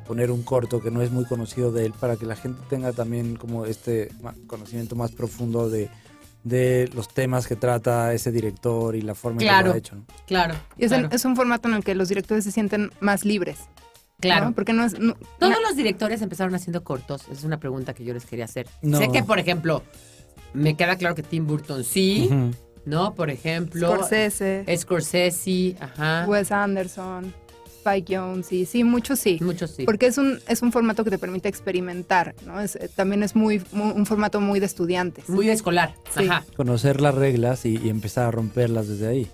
poner 0.07 0.31
un 0.31 0.43
corto 0.43 0.81
que 0.81 0.91
no 0.91 1.03
es 1.03 1.11
muy 1.11 1.25
conocido 1.25 1.73
de 1.73 1.87
él, 1.87 1.93
para 1.99 2.17
que 2.17 2.27
la 2.27 2.37
gente 2.37 2.61
tenga 2.69 2.93
también 2.93 3.37
como 3.37 3.67
este 3.67 4.11
conocimiento 4.47 4.97
más 4.97 5.13
profundo 5.13 5.69
de, 5.69 5.89
de 6.45 6.89
los 6.95 7.09
temas 7.09 7.47
que 7.47 7.57
trata 7.57 8.13
ese 8.15 8.31
director 8.33 8.95
y 8.97 9.03
la 9.03 9.15
forma 9.15 9.37
en 9.37 9.39
que 9.41 9.45
Claro. 9.47 9.69
lo 9.69 9.73
ha 9.75 9.77
hecho. 9.77 9.97
¿no? 9.97 10.05
Claro, 10.27 10.55
Y 10.77 10.85
es, 10.85 10.93
el- 10.93 11.01
claro, 11.01 11.15
es 11.17 11.25
un 11.25 11.37
formato 11.37 11.69
en 11.69 11.75
el 11.75 11.85
que 11.85 11.95
los 11.95 12.09
directores 12.09 12.45
se 12.45 12.53
sienten 12.53 12.91
más 13.01 13.25
libres. 13.25 13.59
claro. 14.21 14.47
¿no? 14.47 14.53
Porque 14.55 14.73
no 14.73 14.85
es. 14.85 14.99
no- 14.99 15.15
Todos 15.39 15.57
los 15.67 15.77
directores 15.77 16.23
empezaron 16.23 16.55
haciendo 16.55 16.83
cortos. 16.85 17.29
Es 17.31 17.45
una 17.45 17.59
pregunta 17.59 17.93
que 17.95 18.05
yo 18.05 18.15
les 18.15 18.25
quería 18.25 18.47
hacer. 18.47 18.67
No. 18.83 18.99
Sé 18.99 19.09
que, 19.13 19.23
por 19.23 19.39
ejemplo, 19.39 19.83
me 20.55 20.75
queda 20.77 20.97
claro 20.97 21.15
que 21.15 21.23
Tim 21.23 21.47
Burton 21.47 21.85
sí. 21.85 22.31
¿no? 22.87 23.15
Por 23.15 23.31
ejemplo, 23.31 23.93
Scorsese, 23.95 24.65
Scorsese, 24.79 25.77
ajá. 25.81 26.25
Wes 26.29 26.53
Anderson, 26.53 27.35
Spike 27.87 28.17
Jones, 28.17 28.53
y 28.53 28.67
sí, 28.67 28.83
muchos 28.85 29.19
sí. 29.21 29.39
Muchos 29.41 29.71
sí. 29.71 29.85
Porque 29.85 30.07
es 30.07 30.19
un, 30.19 30.39
es 30.49 30.63
un 30.63 30.73
formato 30.73 31.05
que 31.05 31.11
te 31.11 31.19
permite 31.19 31.49
experimentar, 31.49 32.35
¿no? 32.45 32.61
Es, 32.61 32.77
eh, 32.77 32.89
también 32.95 33.23
es 33.23 33.37
muy, 33.37 33.63
muy- 33.73 33.93
un 33.93 34.07
formato 34.07 34.41
muy 34.41 34.59
de 34.61 34.67
estudiantes. 34.67 35.29
Muy 35.29 35.49
escolar. 35.49 35.95
Sí. 36.17 36.25
Ajá. 36.29 36.45
Conocer 36.57 37.01
las 37.01 37.15
reglas 37.15 37.65
y, 37.65 37.79
y 37.79 37.89
empezar 37.89 38.27
a 38.27 38.31
romperlas 38.33 38.89
desde 38.89 39.07
ahí. 39.07 39.27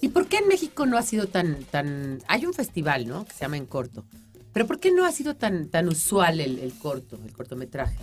¿Y 0.00 0.08
por 0.08 0.26
qué 0.26 0.38
en 0.38 0.48
México 0.48 0.84
no 0.84 0.98
ha 0.98 1.02
sido 1.02 1.26
tan, 1.28 1.62
tan... 1.70 2.18
Hay 2.26 2.44
un 2.44 2.52
festival, 2.54 3.06
¿no? 3.06 3.24
Que 3.24 3.32
se 3.32 3.40
llama 3.40 3.56
En 3.56 3.66
Corto. 3.66 4.04
Pero 4.52 4.66
¿por 4.66 4.80
qué 4.80 4.90
no 4.90 5.04
ha 5.06 5.12
sido 5.12 5.36
tan, 5.36 5.68
tan 5.68 5.88
usual 5.88 6.40
el, 6.40 6.58
el 6.58 6.72
corto, 6.74 7.18
el 7.24 7.32
cortometraje? 7.32 7.96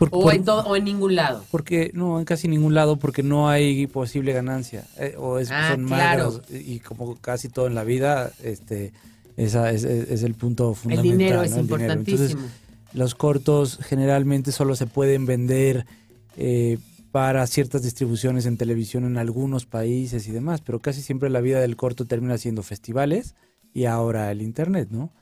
Por- 0.00 0.08
O, 0.12 0.22
por- 0.22 0.34
en 0.34 0.44
todo, 0.44 0.66
o 0.66 0.74
en 0.76 0.84
ningún 0.84 1.14
lado. 1.14 1.44
Porque 1.52 1.92
no, 1.94 2.18
en 2.18 2.24
casi 2.24 2.48
ningún 2.48 2.74
lado, 2.74 2.96
porque 2.96 3.22
no 3.22 3.48
hay 3.48 3.86
posible 3.86 4.32
ganancia. 4.32 4.84
eh, 4.98 5.14
o 5.16 5.38
es, 5.38 5.50
Ah, 5.52 5.68
son 5.72 5.86
claro. 5.86 6.40
Y 6.50 6.80
como 6.80 7.14
casi 7.16 7.48
todo 7.48 7.68
en 7.68 7.74
la 7.76 7.84
vida, 7.84 8.32
este, 8.42 8.92
esa 9.36 9.70
es, 9.70 9.84
es- 9.84 10.10
es 10.10 10.22
el 10.24 10.34
punto 10.34 10.70
El 10.70 10.74
fundamental. 10.76 11.18
dinero 11.18 11.42
es 11.42 11.50
¿no? 11.52 11.58
El 11.58 11.66
dinero. 11.68 11.92
Entonces, 11.92 12.30
importantísimo. 12.32 12.48
los 12.94 13.14
cortos 13.14 13.78
generalmente 13.82 14.50
solo 14.52 14.74
se 14.74 14.86
pueden 14.86 15.26
vender 15.26 15.86
eh, 16.36 16.78
para 17.12 17.46
ciertas 17.46 17.82
distribuciones 17.82 18.46
en 18.46 18.56
televisión 18.56 19.04
en 19.04 19.18
algunos 19.18 19.66
países 19.66 20.26
y 20.28 20.30
demás, 20.32 20.60
pero 20.62 20.78
casi 20.78 21.02
siempre 21.02 21.28
la 21.28 21.40
vida 21.40 21.60
del 21.60 21.76
corto 21.76 22.06
termina 22.06 22.38
siendo 22.38 22.62
festivales 22.62 23.34
y 23.74 23.84
ahora 23.84 24.30
el 24.30 24.40
internet, 24.42 24.88
¿no? 24.90 25.12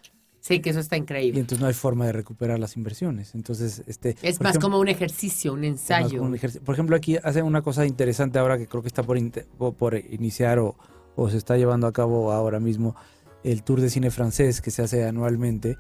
Sí, 0.41 0.61
que 0.61 0.71
eso 0.71 0.81
está 0.81 0.97
Y 0.97 1.01
increíble. 1.01 1.41
entonces 1.41 1.61
no 1.61 1.67
hay 1.67 1.75
forma 1.75 2.07
de 2.07 2.13
recuperar 2.13 2.59
las 2.59 2.77
inversiones. 2.77 3.35
Entonces, 3.35 3.83
este 3.87 4.11
Es 4.23 4.41
más 4.41 4.51
ejemplo- 4.53 4.61
como 4.61 4.79
un 4.81 4.89
ejercicio, 4.89 5.53
un 5.53 5.65
ensayo. 5.65 6.23
un. 6.23 6.39
Por 6.65 6.75
ejemplo, 6.75 6.97
aquí 6.97 7.17
hacen 7.23 7.45
una 7.45 7.61
cosa 7.63 7.85
interesante 7.87 8.39
ahora 8.39 8.57
que 8.57 8.67
creo 8.67 8.83
que 8.83 8.89
está 8.89 9.03
por, 9.03 9.19
iniciar 9.19 10.59
o, 10.59 10.77
o 11.17 11.29
se 11.29 11.37
está 11.37 11.57
llevando 11.57 11.87
a 11.87 11.93
cabo 11.93 12.33
ahora 12.33 12.61
mismo 12.61 12.95
el 13.45 13.63
Tour 13.63 13.81
de 13.81 13.91
Cine 13.91 14.11
Francés 14.11 14.61
que 14.61 14.71
se 14.71 14.83
hace 14.83 15.05
anualmente. 15.05 15.77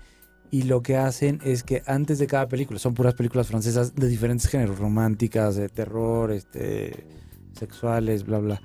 Y 0.50 0.62
lo 0.62 0.82
que 0.82 0.96
hacen 0.96 1.40
es 1.44 1.62
que 1.62 1.82
antes 1.86 2.18
de 2.18 2.26
cada 2.26 2.48
película, 2.48 2.78
son 2.78 2.94
puras 2.94 3.14
películas 3.14 3.46
francesas 3.46 3.94
de 3.94 4.08
diferentes 4.08 4.48
géneros, 4.48 4.78
románticas, 4.78 5.56
de 5.56 5.68
terror, 5.68 6.32
este, 6.32 7.06
sexuales, 7.52 8.24
bla, 8.24 8.38
bla, 8.38 8.62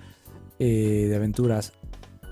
eh, 0.59 1.07
de 1.09 1.15
aventuras. 1.15 1.73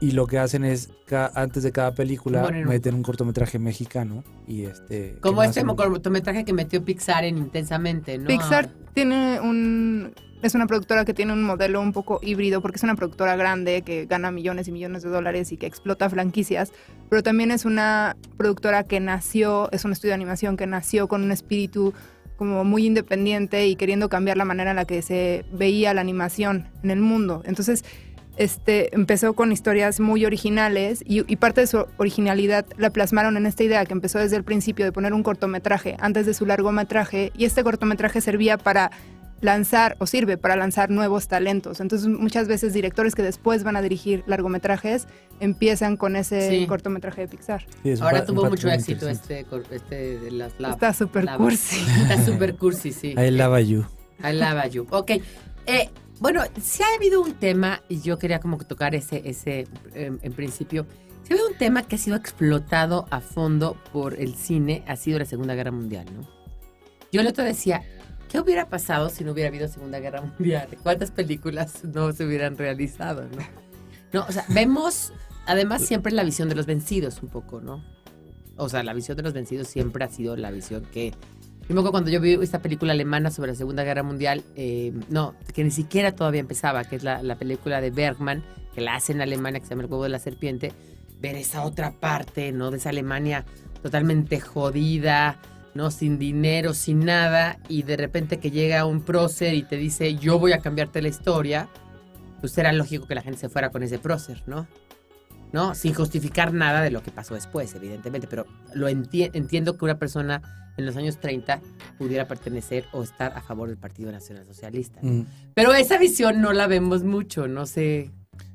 Y 0.01 0.11
lo 0.11 0.25
que 0.27 0.39
hacen 0.39 0.65
es, 0.65 0.89
antes 1.35 1.61
de 1.63 1.71
cada 1.71 1.93
película, 1.93 2.47
un- 2.47 2.63
meten 2.65 2.95
un 2.95 3.03
cortometraje 3.03 3.59
mexicano. 3.59 4.23
y 4.47 4.63
este 4.63 5.17
Como 5.21 5.43
este 5.43 5.63
cortometraje 5.63 6.43
que 6.43 6.53
metió 6.53 6.83
Pixar 6.83 7.23
en 7.23 7.37
Intensamente, 7.37 8.17
¿no? 8.17 8.25
Pixar 8.27 8.69
tiene 8.93 9.39
un 9.39 10.13
es 10.41 10.55
una 10.55 10.65
productora 10.65 11.05
que 11.05 11.13
tiene 11.13 11.33
un 11.33 11.43
modelo 11.43 11.79
un 11.81 11.93
poco 11.93 12.19
híbrido 12.23 12.63
porque 12.63 12.77
es 12.77 12.83
una 12.83 12.95
productora 12.95 13.35
grande 13.35 13.83
que 13.83 14.07
gana 14.07 14.31
millones 14.31 14.67
y 14.67 14.71
millones 14.71 15.03
de 15.03 15.09
dólares 15.09 15.51
y 15.51 15.57
que 15.57 15.67
explota 15.67 16.09
franquicias, 16.09 16.71
pero 17.11 17.21
también 17.21 17.51
es 17.51 17.63
una 17.63 18.17
productora 18.37 18.83
que 18.83 18.99
nació, 18.99 19.69
es 19.71 19.85
un 19.85 19.91
estudio 19.91 20.09
de 20.09 20.15
animación 20.15 20.57
que 20.57 20.65
nació 20.65 21.07
con 21.07 21.21
un 21.21 21.31
espíritu 21.31 21.93
como 22.37 22.63
muy 22.63 22.87
independiente 22.87 23.67
y 23.67 23.75
queriendo 23.75 24.09
cambiar 24.09 24.35
la 24.35 24.45
manera 24.45 24.71
en 24.71 24.77
la 24.77 24.85
que 24.85 25.03
se 25.03 25.45
veía 25.53 25.93
la 25.93 26.01
animación 26.01 26.69
en 26.81 26.89
el 26.89 26.99
mundo. 27.01 27.43
Entonces, 27.45 27.85
este, 28.37 28.93
empezó 28.95 29.33
con 29.33 29.51
historias 29.51 29.99
muy 29.99 30.25
originales 30.25 31.03
y, 31.05 31.29
y 31.31 31.35
parte 31.35 31.61
de 31.61 31.67
su 31.67 31.85
originalidad 31.97 32.65
la 32.77 32.89
plasmaron 32.91 33.37
en 33.37 33.45
esta 33.45 33.63
idea 33.63 33.85
que 33.85 33.93
empezó 33.93 34.19
desde 34.19 34.37
el 34.37 34.43
principio 34.43 34.85
de 34.85 34.91
poner 34.91 35.13
un 35.13 35.23
cortometraje 35.23 35.97
antes 35.99 36.25
de 36.25 36.33
su 36.33 36.45
largometraje 36.45 37.31
y 37.37 37.45
este 37.45 37.63
cortometraje 37.63 38.21
servía 38.21 38.57
para 38.57 38.91
lanzar 39.41 39.95
o 39.99 40.05
sirve 40.05 40.37
para 40.37 40.55
lanzar 40.55 40.91
nuevos 40.91 41.27
talentos. 41.27 41.79
Entonces 41.79 42.07
muchas 42.07 42.47
veces 42.47 42.73
directores 42.73 43.15
que 43.15 43.23
después 43.23 43.63
van 43.63 43.75
a 43.75 43.81
dirigir 43.81 44.23
largometrajes 44.27 45.07
empiezan 45.39 45.97
con 45.97 46.15
ese 46.15 46.47
Sí. 46.47 46.67
cortometraje 46.67 47.21
de 47.21 47.27
Pixar. 47.27 47.65
Sí, 47.83 47.89
es 47.89 47.99
un 47.99 48.05
Ahora 48.05 48.23
tuvo 48.23 48.43
un 48.43 48.49
mucho 48.49 48.69
éxito 48.69 49.09
este, 49.09 49.45
este 49.71 50.19
de 50.19 50.31
las 50.31 50.53
lab. 50.59 50.73
Está 50.73 50.93
súper 50.93 51.25
lab- 51.25 51.37
cursi. 51.37 51.77
Está 52.03 52.23
súper 52.23 52.55
cursi, 52.55 52.91
sí. 52.93 53.15
I 53.17 53.31
love 53.31 53.59
you. 53.65 53.83
I 54.23 54.33
love 54.33 54.69
you. 54.71 54.85
Ok. 54.91 55.09
Eh, 55.65 55.89
bueno, 56.21 56.43
sí 56.61 56.83
ha 56.83 56.95
habido 56.95 57.19
un 57.19 57.33
tema, 57.33 57.81
y 57.89 57.99
yo 58.01 58.19
quería 58.19 58.39
como 58.39 58.59
tocar 58.59 58.93
ese, 58.93 59.23
ese 59.25 59.67
em, 59.95 60.19
en 60.21 60.33
principio. 60.33 60.85
Sí 61.23 61.31
ha 61.31 61.33
habido 61.33 61.47
un 61.47 61.57
tema 61.57 61.81
que 61.81 61.95
ha 61.95 61.97
sido 61.97 62.15
explotado 62.15 63.07
a 63.09 63.21
fondo 63.21 63.75
por 63.91 64.13
el 64.13 64.35
cine, 64.35 64.83
ha 64.87 64.95
sido 64.97 65.17
la 65.17 65.25
Segunda 65.25 65.55
Guerra 65.55 65.71
Mundial, 65.71 66.05
¿no? 66.15 66.29
Yo 67.11 67.21
el 67.21 67.27
otro 67.27 67.43
decía, 67.43 67.81
¿qué 68.29 68.39
hubiera 68.39 68.69
pasado 68.69 69.09
si 69.09 69.23
no 69.23 69.31
hubiera 69.31 69.49
habido 69.49 69.67
Segunda 69.67 69.99
Guerra 69.99 70.21
Mundial? 70.21 70.69
¿Cuántas 70.83 71.09
películas 71.09 71.83
no 71.85 72.13
se 72.13 72.23
hubieran 72.23 72.55
realizado, 72.55 73.23
no? 73.23 73.43
No, 74.13 74.25
o 74.27 74.31
sea, 74.31 74.45
vemos 74.49 75.11
además 75.47 75.81
siempre 75.81 76.11
la 76.13 76.23
visión 76.23 76.49
de 76.49 76.55
los 76.55 76.67
vencidos 76.67 77.23
un 77.23 77.29
poco, 77.29 77.61
¿no? 77.61 77.83
O 78.57 78.69
sea, 78.69 78.83
la 78.83 78.93
visión 78.93 79.17
de 79.17 79.23
los 79.23 79.33
vencidos 79.33 79.67
siempre 79.67 80.05
ha 80.05 80.07
sido 80.07 80.35
la 80.35 80.51
visión 80.51 80.83
que 80.83 81.13
yo 81.67 81.75
me 81.75 81.89
cuando 81.89 82.09
yo 82.09 82.19
vi 82.19 82.33
esta 82.33 82.59
película 82.59 82.91
alemana 82.93 83.31
sobre 83.31 83.51
la 83.51 83.55
Segunda 83.55 83.83
Guerra 83.83 84.03
Mundial, 84.03 84.43
eh, 84.55 84.93
no, 85.09 85.35
que 85.53 85.63
ni 85.63 85.71
siquiera 85.71 86.13
todavía 86.13 86.41
empezaba, 86.41 86.83
que 86.83 86.97
es 86.97 87.03
la, 87.03 87.23
la 87.23 87.35
película 87.35 87.81
de 87.81 87.91
Bergman, 87.91 88.43
que 88.73 88.81
la 88.81 88.95
hace 88.95 89.13
en 89.13 89.21
Alemania, 89.21 89.59
que 89.59 89.65
se 89.65 89.71
llama 89.71 89.83
El 89.83 89.89
huevo 89.89 90.03
de 90.03 90.09
la 90.09 90.19
serpiente, 90.19 90.73
ver 91.19 91.35
esa 91.35 91.63
otra 91.63 91.91
parte, 91.91 92.51
¿no? 92.51 92.71
De 92.71 92.77
esa 92.77 92.89
Alemania 92.89 93.45
totalmente 93.81 94.39
jodida, 94.39 95.39
¿no? 95.73 95.91
Sin 95.91 96.17
dinero, 96.17 96.73
sin 96.73 97.05
nada, 97.05 97.59
y 97.69 97.83
de 97.83 97.97
repente 97.97 98.39
que 98.39 98.51
llega 98.51 98.85
un 98.85 99.01
prócer 99.01 99.53
y 99.53 99.63
te 99.63 99.77
dice, 99.77 100.15
yo 100.15 100.39
voy 100.39 100.53
a 100.53 100.59
cambiarte 100.59 101.01
la 101.01 101.07
historia, 101.07 101.69
pues 102.39 102.57
era 102.57 102.73
lógico 102.73 103.07
que 103.07 103.15
la 103.15 103.21
gente 103.21 103.39
se 103.39 103.49
fuera 103.49 103.69
con 103.69 103.83
ese 103.83 103.99
prócer, 103.99 104.43
¿no? 104.45 104.67
¿No? 105.53 105.75
Sin 105.75 105.93
justificar 105.93 106.53
nada 106.53 106.81
de 106.81 106.91
lo 106.91 107.03
que 107.03 107.11
pasó 107.11 107.33
después, 107.35 107.75
evidentemente, 107.75 108.25
pero 108.27 108.45
lo 108.73 108.89
enti- 108.89 109.29
entiendo 109.33 109.77
que 109.77 109.83
una 109.85 109.99
persona 109.99 110.41
en 110.77 110.85
los 110.85 110.95
años 110.95 111.17
30 111.19 111.59
pudiera 111.97 112.25
pertenecer 112.27 112.85
o 112.93 113.03
estar 113.03 113.33
a 113.37 113.41
favor 113.41 113.67
del 113.67 113.77
Partido 113.77 114.11
Nacional 114.11 114.45
Socialista. 114.45 114.99
¿no? 115.01 115.11
Mm. 115.11 115.25
Pero 115.53 115.73
esa 115.73 115.97
visión 115.97 116.41
no 116.41 116.53
la 116.53 116.67
vemos 116.67 117.03
mucho, 117.03 117.47
no 117.49 117.65
sé. 117.65 118.11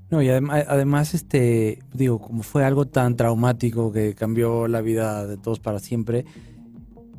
No, 0.08 0.22
y 0.22 0.28
adem- 0.28 0.64
además, 0.68 1.12
este, 1.14 1.80
digo, 1.92 2.18
como 2.20 2.42
fue 2.42 2.64
algo 2.64 2.86
tan 2.86 3.16
traumático 3.16 3.92
que 3.92 4.14
cambió 4.14 4.66
la 4.68 4.80
vida 4.80 5.26
de 5.26 5.36
todos 5.36 5.60
para 5.60 5.78
siempre, 5.80 6.24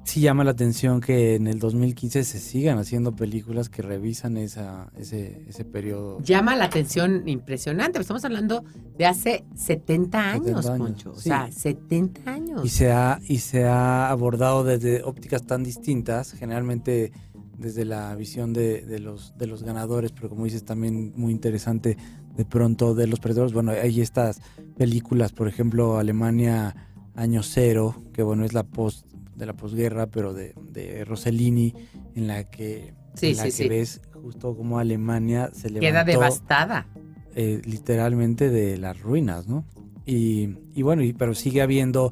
sí 0.07 0.21
llama 0.21 0.45
la 0.45 0.51
atención 0.51 1.01
que 1.01 1.35
en 1.35 1.47
el 1.47 1.59
2015 1.59 2.23
se 2.23 2.39
sigan 2.39 2.77
haciendo 2.77 3.13
películas 3.13 3.67
que 3.67 3.81
revisan 3.81 4.37
esa, 4.37 4.89
ese, 4.97 5.43
ese 5.49 5.65
periodo. 5.65 6.21
Llama 6.21 6.55
la 6.55 6.65
atención 6.65 7.27
impresionante. 7.27 7.99
Estamos 7.99 8.23
hablando 8.23 8.63
de 8.97 9.05
hace 9.05 9.43
70 9.55 10.31
años, 10.31 10.45
70 10.45 10.73
años, 10.73 10.87
Poncho. 10.87 11.11
O 11.11 11.19
sea, 11.19 11.51
70 11.51 12.31
años. 12.31 12.61
Y 12.63 12.69
se 12.69 12.91
ha, 12.91 13.19
y 13.27 13.39
se 13.39 13.65
ha 13.65 14.09
abordado 14.09 14.63
desde 14.63 15.03
ópticas 15.03 15.45
tan 15.45 15.63
distintas, 15.63 16.31
generalmente 16.31 17.11
desde 17.57 17.83
la 17.83 18.15
visión 18.15 18.53
de, 18.53 18.83
de 18.83 18.99
los, 18.99 19.37
de 19.37 19.47
los 19.47 19.63
ganadores, 19.63 20.13
pero 20.13 20.29
como 20.29 20.45
dices 20.45 20.63
también 20.63 21.11
muy 21.17 21.33
interesante 21.33 21.97
de 22.33 22.45
pronto 22.45 22.95
de 22.95 23.07
los 23.07 23.19
perdedores. 23.19 23.51
Bueno, 23.51 23.71
hay 23.71 23.99
estas 23.99 24.39
películas, 24.77 25.33
por 25.33 25.49
ejemplo, 25.49 25.97
Alemania 25.97 26.75
Año 27.13 27.43
Cero, 27.43 28.03
que 28.13 28.23
bueno, 28.23 28.45
es 28.45 28.53
la 28.53 28.63
post 28.63 29.07
de 29.37 29.45
la 29.45 29.53
posguerra, 29.53 30.07
pero 30.07 30.33
de, 30.33 30.53
de 30.71 31.05
Rossellini, 31.05 31.73
en 32.15 32.27
la 32.27 32.43
que, 32.49 32.93
Sí, 33.13 33.27
en 33.31 33.37
la 33.37 33.43
sí, 33.43 33.49
que 33.49 33.51
sí. 33.63 33.69
ves 33.69 34.01
justo 34.21 34.55
como 34.55 34.79
Alemania 34.79 35.49
se 35.53 35.69
levantó 35.69 35.87
Queda 35.87 36.03
devastada. 36.03 36.87
eh, 37.35 37.61
literalmente 37.65 38.49
de 38.49 38.77
las 38.77 38.99
ruinas, 38.99 39.47
¿no? 39.47 39.63
Y, 40.05 40.57
y 40.73 40.81
bueno, 40.81 41.03
y, 41.03 41.13
pero 41.13 41.33
sigue 41.35 41.61
habiendo 41.61 42.11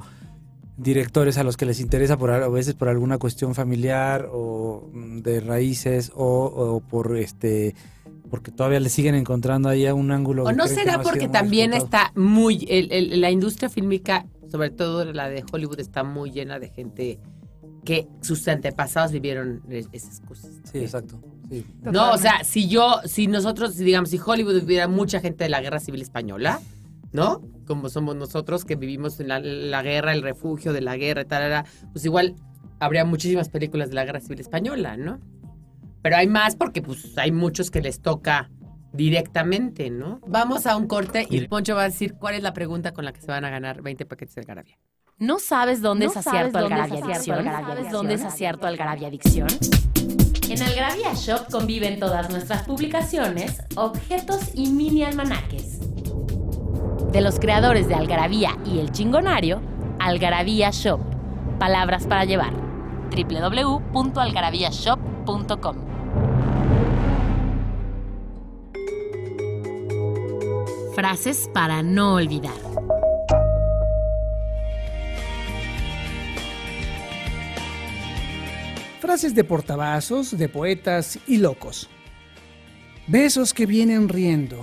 directores 0.77 1.37
a 1.37 1.43
los 1.43 1.55
que 1.57 1.65
les 1.65 1.79
interesa 1.79 2.17
por, 2.17 2.31
a 2.31 2.47
veces 2.49 2.73
por 2.73 2.89
alguna 2.89 3.17
cuestión 3.17 3.55
familiar 3.55 4.27
o 4.31 4.89
mm, 4.93 5.19
de 5.19 5.39
raíces 5.39 6.11
o, 6.15 6.25
o 6.45 6.81
por 6.81 7.17
este 7.17 7.75
porque 8.29 8.51
todavía 8.51 8.79
le 8.79 8.89
siguen 8.89 9.15
encontrando 9.15 9.69
ahí 9.69 9.85
a 9.85 9.93
un 9.93 10.11
ángulo. 10.11 10.43
O 10.43 10.51
no 10.51 10.67
será 10.67 11.01
porque 11.01 11.27
también 11.27 11.73
explotado. 11.73 12.05
está 12.07 12.19
muy. 12.19 12.65
el- 12.69 12.91
el- 12.91 13.21
la 13.21 13.31
industria 13.31 13.69
fílmica, 13.69 14.25
sobre 14.49 14.69
todo 14.69 15.05
la 15.11 15.29
de 15.29 15.43
Hollywood, 15.51 15.79
está 15.79 16.03
muy 16.03 16.31
llena 16.31 16.59
de 16.59 16.69
gente 16.69 17.19
que 17.83 18.07
sus 18.21 18.47
antepasados 18.47 19.11
vivieron 19.11 19.61
es- 19.69 19.89
esas 19.91 20.19
cosas. 20.21 20.51
Sí, 20.71 20.79
exacto. 20.79 21.19
Sí. 21.49 21.63
No, 21.83 22.11
o 22.13 22.17
sea, 22.17 22.43
si 22.43 22.67
yo, 22.67 22.99
si 23.05 23.27
nosotros, 23.27 23.77
digamos, 23.77 24.09
si 24.09 24.19
Hollywood 24.23 24.63
hubiera 24.63 24.87
mucha 24.87 25.19
gente 25.19 25.43
de 25.43 25.49
la 25.51 25.61
guerra 25.61 25.79
civil 25.79 26.01
española, 26.01 26.59
¿no? 27.11 27.41
Como 27.67 27.89
somos 27.89 28.15
nosotros 28.15 28.65
que 28.65 28.75
vivimos 28.75 29.19
en 29.19 29.27
la, 29.27 29.39
la 29.39 29.83
guerra, 29.83 30.13
el 30.13 30.23
refugio 30.23 30.73
de 30.73 30.81
la 30.81 30.97
guerra, 30.97 31.21
y 31.21 31.25
tal, 31.25 31.63
pues 31.93 32.03
igual 32.05 32.33
habría 32.79 33.05
muchísimas 33.05 33.49
películas 33.49 33.89
de 33.89 33.95
la 33.95 34.03
guerra 34.05 34.19
civil 34.19 34.39
española, 34.39 34.97
¿no? 34.97 35.19
Pero 36.05 36.17
hay 36.17 36.27
más 36.27 36.55
porque 36.55 36.83
pues 36.83 37.17
hay 37.17 37.31
muchos 37.31 37.71
que 37.71 37.81
les 37.81 37.99
toca 37.99 38.51
directamente, 38.93 39.89
¿no? 39.89 40.19
Vamos 40.27 40.67
a 40.67 40.77
un 40.77 40.85
corte 40.85 41.25
y 41.27 41.47
Poncho 41.47 41.73
va 41.73 41.81
a 41.81 41.85
decir 41.85 42.13
cuál 42.13 42.35
es 42.35 42.43
la 42.43 42.53
pregunta 42.53 42.93
con 42.93 43.05
la 43.05 43.11
que 43.11 43.21
se 43.21 43.25
van 43.25 43.43
a 43.43 43.49
ganar 43.49 43.81
20 43.81 44.05
paquetes 44.05 44.35
de 44.35 44.43
Garabia. 44.43 44.77
¿No 45.17 45.39
sabes 45.39 45.81
dónde 45.81 46.05
¿No 46.05 46.11
es 46.11 46.17
acierto 46.17 46.59
Algarabia 46.59 47.03
Adicción? 47.03 47.39
Algarabia 47.39 47.75
¿Sabes 47.75 47.91
dónde 47.91 48.13
es 48.13 48.23
acierto 48.23 48.67
Algarabia 48.67 49.07
Adicción? 49.07 49.47
En 50.47 50.61
Algarabia 50.61 51.11
Shop 51.15 51.49
conviven 51.49 51.99
todas 51.99 52.29
nuestras 52.29 52.61
publicaciones, 52.67 53.63
objetos 53.75 54.51
y 54.53 54.69
mini 54.69 55.05
almanaques. 55.05 55.79
De 57.11 57.21
los 57.21 57.39
creadores 57.39 57.87
de 57.87 57.95
Algarabía 57.95 58.55
y 58.63 58.77
El 58.77 58.91
Chingonario, 58.91 59.59
Algarabía 59.97 60.69
Shop. 60.69 60.99
Palabras 61.57 62.05
para 62.05 62.25
llevar. 62.25 62.53
www.algarabíashop.com 63.09 65.94
Frases 70.95 71.49
para 71.53 71.83
no 71.83 72.15
olvidar. 72.15 72.53
frases 79.01 79.35
de 79.35 79.43
portavasos, 79.43 80.35
de 80.35 80.49
poetas 80.49 81.19
y 81.27 81.37
locos. 81.37 81.89
Besos 83.05 83.53
que 83.53 83.67
vienen 83.67 84.09
riendo, 84.09 84.59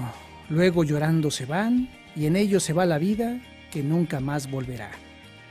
luego 0.49 0.83
llorando 0.83 1.31
se 1.31 1.47
van, 1.47 1.89
y 2.17 2.27
en 2.27 2.35
ellos 2.35 2.65
se 2.65 2.73
va 2.73 2.85
la 2.85 2.99
vida 2.99 3.41
que 3.71 3.85
nunca 3.85 4.19
más 4.19 4.51
volverá. 4.51 4.91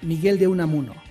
Miguel 0.02 0.38
de 0.38 0.50
Unamuno. 0.50 1.11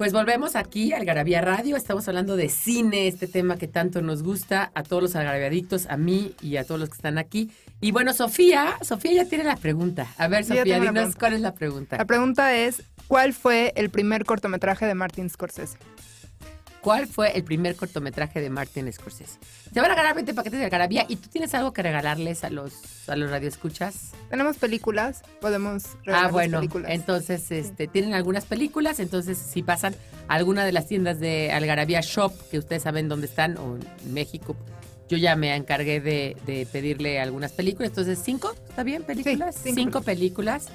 Pues 0.00 0.14
volvemos 0.14 0.56
aquí 0.56 0.94
al 0.94 1.04
Garabía 1.04 1.42
Radio. 1.42 1.76
Estamos 1.76 2.08
hablando 2.08 2.34
de 2.34 2.48
cine, 2.48 3.06
este 3.06 3.26
tema 3.26 3.58
que 3.58 3.68
tanto 3.68 4.00
nos 4.00 4.22
gusta 4.22 4.72
a 4.74 4.82
todos 4.82 5.02
los 5.02 5.14
algarabiadictos, 5.14 5.88
a 5.88 5.98
mí 5.98 6.34
y 6.40 6.56
a 6.56 6.64
todos 6.64 6.80
los 6.80 6.88
que 6.88 6.94
están 6.94 7.18
aquí. 7.18 7.50
Y 7.82 7.92
bueno, 7.92 8.14
Sofía, 8.14 8.78
Sofía 8.80 9.12
ya 9.12 9.24
tiene 9.26 9.44
la 9.44 9.56
pregunta. 9.56 10.06
A 10.16 10.26
ver, 10.26 10.44
Sí, 10.44 10.56
Sofía, 10.56 10.80
dinos 10.80 11.16
cuál 11.16 11.34
es 11.34 11.42
la 11.42 11.52
pregunta. 11.52 11.98
La 11.98 12.06
pregunta 12.06 12.54
es, 12.56 12.82
¿cuál 13.08 13.34
fue 13.34 13.74
el 13.76 13.90
primer 13.90 14.24
cortometraje 14.24 14.86
de 14.86 14.94
Martin 14.94 15.28
Scorsese? 15.28 15.76
¿Cuál 16.80 17.06
fue 17.06 17.36
el 17.36 17.44
primer 17.44 17.76
cortometraje 17.76 18.40
de 18.40 18.48
Martin 18.48 18.90
Scorsese? 18.90 19.38
Se 19.70 19.80
van 19.82 19.90
a 19.90 19.94
ganar 19.94 20.14
20 20.14 20.32
paquetes 20.32 20.60
de 20.60 20.64
Algarabía 20.64 21.04
y 21.10 21.16
tú 21.16 21.28
tienes 21.28 21.52
algo 21.52 21.74
que 21.74 21.82
regalarles 21.82 22.42
a 22.42 22.48
los, 22.48 23.06
a 23.06 23.16
los 23.16 23.30
radioescuchas. 23.30 24.12
Tenemos 24.30 24.56
películas, 24.58 25.22
podemos 25.40 25.84
Ah, 26.06 26.28
bueno, 26.30 26.58
películas. 26.60 26.90
entonces 26.92 27.50
este, 27.50 27.88
tienen 27.88 28.14
algunas 28.14 28.44
películas, 28.46 29.00
entonces 29.00 29.36
si 29.36 29.62
pasan 29.62 29.94
a 30.28 30.34
alguna 30.34 30.64
de 30.64 30.72
las 30.72 30.86
tiendas 30.86 31.18
de 31.18 31.50
Algarabía 31.52 32.00
Shop, 32.00 32.32
que 32.50 32.58
ustedes 32.58 32.84
saben 32.84 33.08
dónde 33.08 33.26
están, 33.26 33.58
o 33.58 33.76
en 33.76 34.14
México, 34.14 34.56
yo 35.08 35.16
ya 35.18 35.34
me 35.34 35.54
encargué 35.56 36.00
de, 36.00 36.36
de 36.46 36.64
pedirle 36.70 37.20
algunas 37.20 37.50
películas, 37.52 37.88
entonces 37.90 38.20
cinco, 38.24 38.54
¿está 38.68 38.84
bien? 38.84 39.02
¿Películas? 39.02 39.56
Sí, 39.56 39.70
cinco 39.74 39.80
cinco 39.80 40.02
películas 40.02 40.68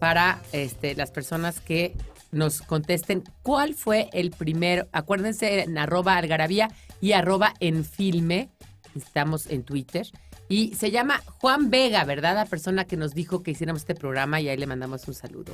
para 0.00 0.40
este, 0.52 0.96
las 0.96 1.12
personas 1.12 1.60
que 1.60 1.94
nos 2.32 2.60
contesten 2.60 3.22
cuál 3.42 3.74
fue 3.74 4.10
el 4.12 4.32
primero, 4.32 4.88
acuérdense 4.90 5.60
en 5.62 5.78
arroba 5.78 6.16
algarabía 6.16 6.68
y 7.00 7.12
arroba 7.12 7.54
en 7.60 7.84
filme, 7.84 8.50
estamos 8.96 9.46
en 9.46 9.62
Twitter, 9.62 10.08
y 10.48 10.74
se 10.74 10.90
llama 10.90 11.22
Juan 11.40 11.70
Vega, 11.70 12.04
¿verdad? 12.04 12.34
La 12.34 12.46
persona 12.46 12.84
que 12.84 12.96
nos 12.96 13.14
dijo 13.14 13.42
que 13.42 13.50
hiciéramos 13.50 13.82
este 13.82 13.94
programa 13.94 14.40
y 14.40 14.48
ahí 14.48 14.56
le 14.56 14.66
mandamos 14.66 15.06
un 15.08 15.14
saludo. 15.14 15.52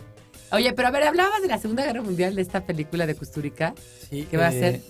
Oye, 0.51 0.73
pero 0.75 0.89
a 0.89 0.91
ver, 0.91 1.05
hablabas 1.05 1.41
de 1.41 1.49
la 1.49 1.59
Segunda 1.59 1.85
Guerra 1.85 2.03
Mundial 2.03 2.35
de 2.35 2.43
esta 2.43 2.67
película 2.67 3.07
de 3.07 3.15
Custurica. 3.15 3.75
Sí, 4.11 4.27
¿Qué 4.31 4.37
va 4.37 4.49
a 4.49 4.55
eh, 4.55 4.61
ser? 4.61 4.81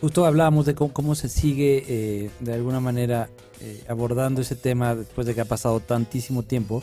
Justo 0.00 0.26
hablábamos 0.26 0.66
de 0.66 0.74
cómo, 0.74 0.92
cómo 0.92 1.14
se 1.14 1.28
sigue 1.28 1.84
eh, 1.88 2.30
de 2.40 2.52
alguna 2.52 2.80
manera 2.80 3.30
eh, 3.60 3.82
abordando 3.88 4.42
ese 4.42 4.56
tema 4.56 4.94
después 4.94 5.26
de 5.26 5.34
que 5.34 5.40
ha 5.40 5.46
pasado 5.46 5.80
tantísimo 5.80 6.42
tiempo. 6.42 6.82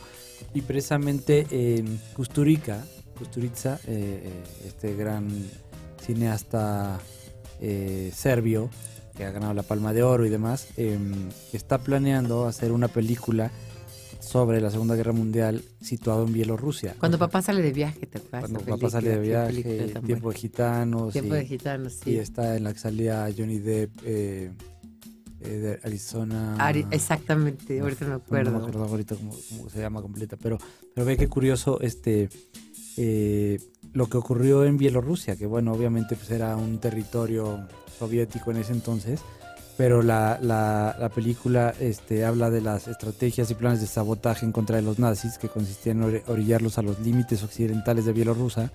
Y 0.53 0.61
precisamente 0.61 1.45
eh, 1.51 1.83
Kusturica, 2.15 2.83
eh, 3.23 3.77
eh, 3.87 4.43
este 4.65 4.95
gran 4.95 5.29
cineasta 6.05 6.99
eh, 7.61 8.11
serbio 8.13 8.69
que 9.15 9.25
ha 9.25 9.31
ganado 9.31 9.53
la 9.53 9.63
Palma 9.63 9.93
de 9.93 10.03
Oro 10.03 10.25
y 10.25 10.29
demás, 10.29 10.67
eh, 10.77 10.97
está 11.53 11.77
planeando 11.79 12.47
hacer 12.47 12.71
una 12.71 12.87
película 12.87 13.51
sobre 14.19 14.61
la 14.61 14.71
Segunda 14.71 14.95
Guerra 14.95 15.11
Mundial 15.11 15.61
situado 15.81 16.25
en 16.25 16.31
Bielorrusia. 16.33 16.95
Cuando 16.97 17.19
papá 17.19 17.41
sale 17.41 17.61
de 17.61 17.73
viaje, 17.73 18.05
¿te 18.07 18.17
acuerdas? 18.19 18.49
Cuando 18.49 18.59
papá 18.61 18.89
sale 18.89 19.09
de 19.09 19.19
viaje, 19.19 19.93
Tiempo 20.05 20.31
de. 20.31 20.37
Gitanos. 20.37 21.13
Tiempo 21.13 21.35
y- 21.35 21.39
de 21.39 21.45
gitanos, 21.45 21.93
y 22.05 22.11
sí. 22.11 22.17
está 22.17 22.55
en 22.55 22.63
la 22.63 22.73
que 22.73 22.79
salía 22.79 23.27
Johnny 23.37 23.59
Depp 23.59 23.91
eh, 24.05 24.51
eh, 25.41 25.47
de 25.49 25.79
Arizona. 25.83 26.55
Ari- 26.57 26.87
exactamente, 26.91 27.79
ahorita 27.81 28.05
me 28.05 28.11
No 28.11 28.15
acuerdo. 28.17 28.51
me 28.51 28.57
acuerdo 28.59 28.83
ahorita 28.85 29.15
cómo, 29.15 29.35
cómo 29.49 29.69
se 29.69 29.79
llama 29.79 30.01
completa, 30.01 30.37
pero, 30.41 30.57
pero 30.95 31.05
ve 31.05 31.17
qué 31.17 31.27
curioso 31.27 31.81
este 31.81 32.29
eh, 32.95 33.59
lo 33.91 34.07
que 34.07 34.17
ocurrió 34.17 34.63
en 34.65 34.77
Bielorrusia, 34.77 35.35
que 35.35 35.45
bueno, 35.45 35.73
obviamente 35.73 36.15
pues 36.15 36.31
era 36.31 36.55
un 36.55 36.79
territorio 36.79 37.67
soviético 37.97 38.51
en 38.51 38.57
ese 38.57 38.71
entonces, 38.73 39.19
pero 39.77 40.01
la, 40.03 40.37
la, 40.41 40.95
la 40.99 41.09
película 41.09 41.73
este, 41.79 42.25
habla 42.25 42.49
de 42.51 42.61
las 42.61 42.87
estrategias 42.87 43.49
y 43.49 43.55
planes 43.55 43.81
de 43.81 43.87
sabotaje 43.87 44.45
en 44.45 44.51
contra 44.51 44.75
de 44.75 44.81
los 44.83 44.99
nazis, 44.99 45.37
que 45.37 45.49
consistían 45.49 46.03
en 46.03 46.09
ori- 46.11 46.23
orillarlos 46.27 46.77
a 46.77 46.81
los 46.83 46.99
límites 46.99 47.41
occidentales 47.43 48.05
de 48.05 48.13
Bielorrusia 48.13 48.71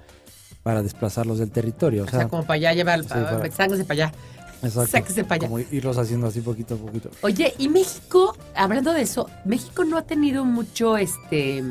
para 0.64 0.82
desplazarlos 0.82 1.38
del 1.38 1.50
territorio. 1.50 2.04
O 2.04 2.08
sea, 2.08 2.26
como 2.28 2.42
para 2.42 2.54
allá, 2.54 2.72
llevar, 2.74 3.02
Sí, 3.02 3.08
para- 3.10 3.50
sáquense 3.50 3.84
para 3.84 4.06
allá. 4.06 4.12
Exacto. 4.60 4.90
Sáquese 4.90 5.22
para 5.22 5.34
allá. 5.36 5.46
Como 5.46 5.60
irlos 5.60 5.96
haciendo 5.98 6.26
así 6.26 6.40
poquito 6.40 6.74
a 6.74 6.78
poquito. 6.78 7.10
Oye, 7.22 7.54
y 7.58 7.68
México, 7.68 8.36
hablando 8.56 8.92
de 8.92 9.02
eso, 9.02 9.30
México 9.44 9.84
no 9.84 9.96
ha 9.98 10.02
tenido 10.02 10.44
mucho 10.44 10.96
este 10.96 11.62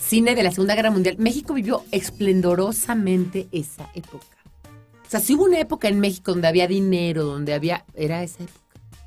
cine 0.00 0.34
de 0.34 0.42
la 0.42 0.50
Segunda 0.50 0.74
Guerra 0.74 0.90
Mundial. 0.90 1.14
México 1.18 1.54
vivió 1.54 1.84
esplendorosamente 1.92 3.46
esa 3.52 3.88
época. 3.94 4.26
O 5.08 5.10
sea, 5.10 5.20
sí 5.20 5.34
hubo 5.34 5.44
una 5.44 5.58
época 5.58 5.88
en 5.88 6.00
México 6.00 6.32
donde 6.32 6.48
había 6.48 6.68
dinero, 6.68 7.24
donde 7.24 7.54
había. 7.54 7.86
Era 7.94 8.22
esa 8.22 8.42
época. 8.44 8.60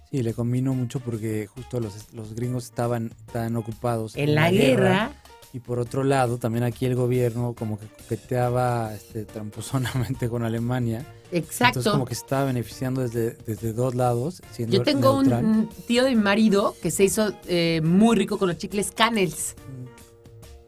Sí, 0.09 0.23
le 0.23 0.33
combino 0.33 0.73
mucho 0.73 0.99
porque 0.99 1.45
justo 1.47 1.79
los, 1.79 2.11
los 2.13 2.33
gringos 2.33 2.65
estaban 2.65 3.13
tan 3.31 3.55
ocupados 3.55 4.15
En 4.17 4.33
la 4.35 4.49
guerra. 4.51 5.11
Y 5.53 5.59
por 5.59 5.79
otro 5.79 6.03
lado, 6.03 6.37
también 6.39 6.63
aquí 6.63 6.85
el 6.87 6.95
gobierno 6.95 7.53
como 7.53 7.77
que 7.77 7.85
coqueteaba 7.85 8.93
este, 8.95 9.25
tramposonamente 9.25 10.27
con 10.27 10.43
Alemania. 10.43 11.05
Exacto. 11.31 11.79
Entonces 11.79 11.91
como 11.91 12.05
que 12.05 12.15
se 12.15 12.21
estaba 12.21 12.45
beneficiando 12.45 13.01
desde, 13.01 13.35
desde 13.45 13.71
dos 13.73 13.93
lados. 13.93 14.41
Siendo 14.51 14.77
Yo 14.77 14.83
tengo 14.83 15.11
un, 15.17 15.27
neutral. 15.27 15.45
un 15.45 15.69
tío 15.87 16.03
de 16.03 16.15
mi 16.15 16.21
marido 16.21 16.75
que 16.81 16.89
se 16.89 17.03
hizo 17.03 17.31
eh, 17.47 17.79
muy 17.83 18.15
rico 18.15 18.37
con 18.39 18.47
los 18.49 18.57
chicles 18.57 18.91
Canels. 18.91 19.55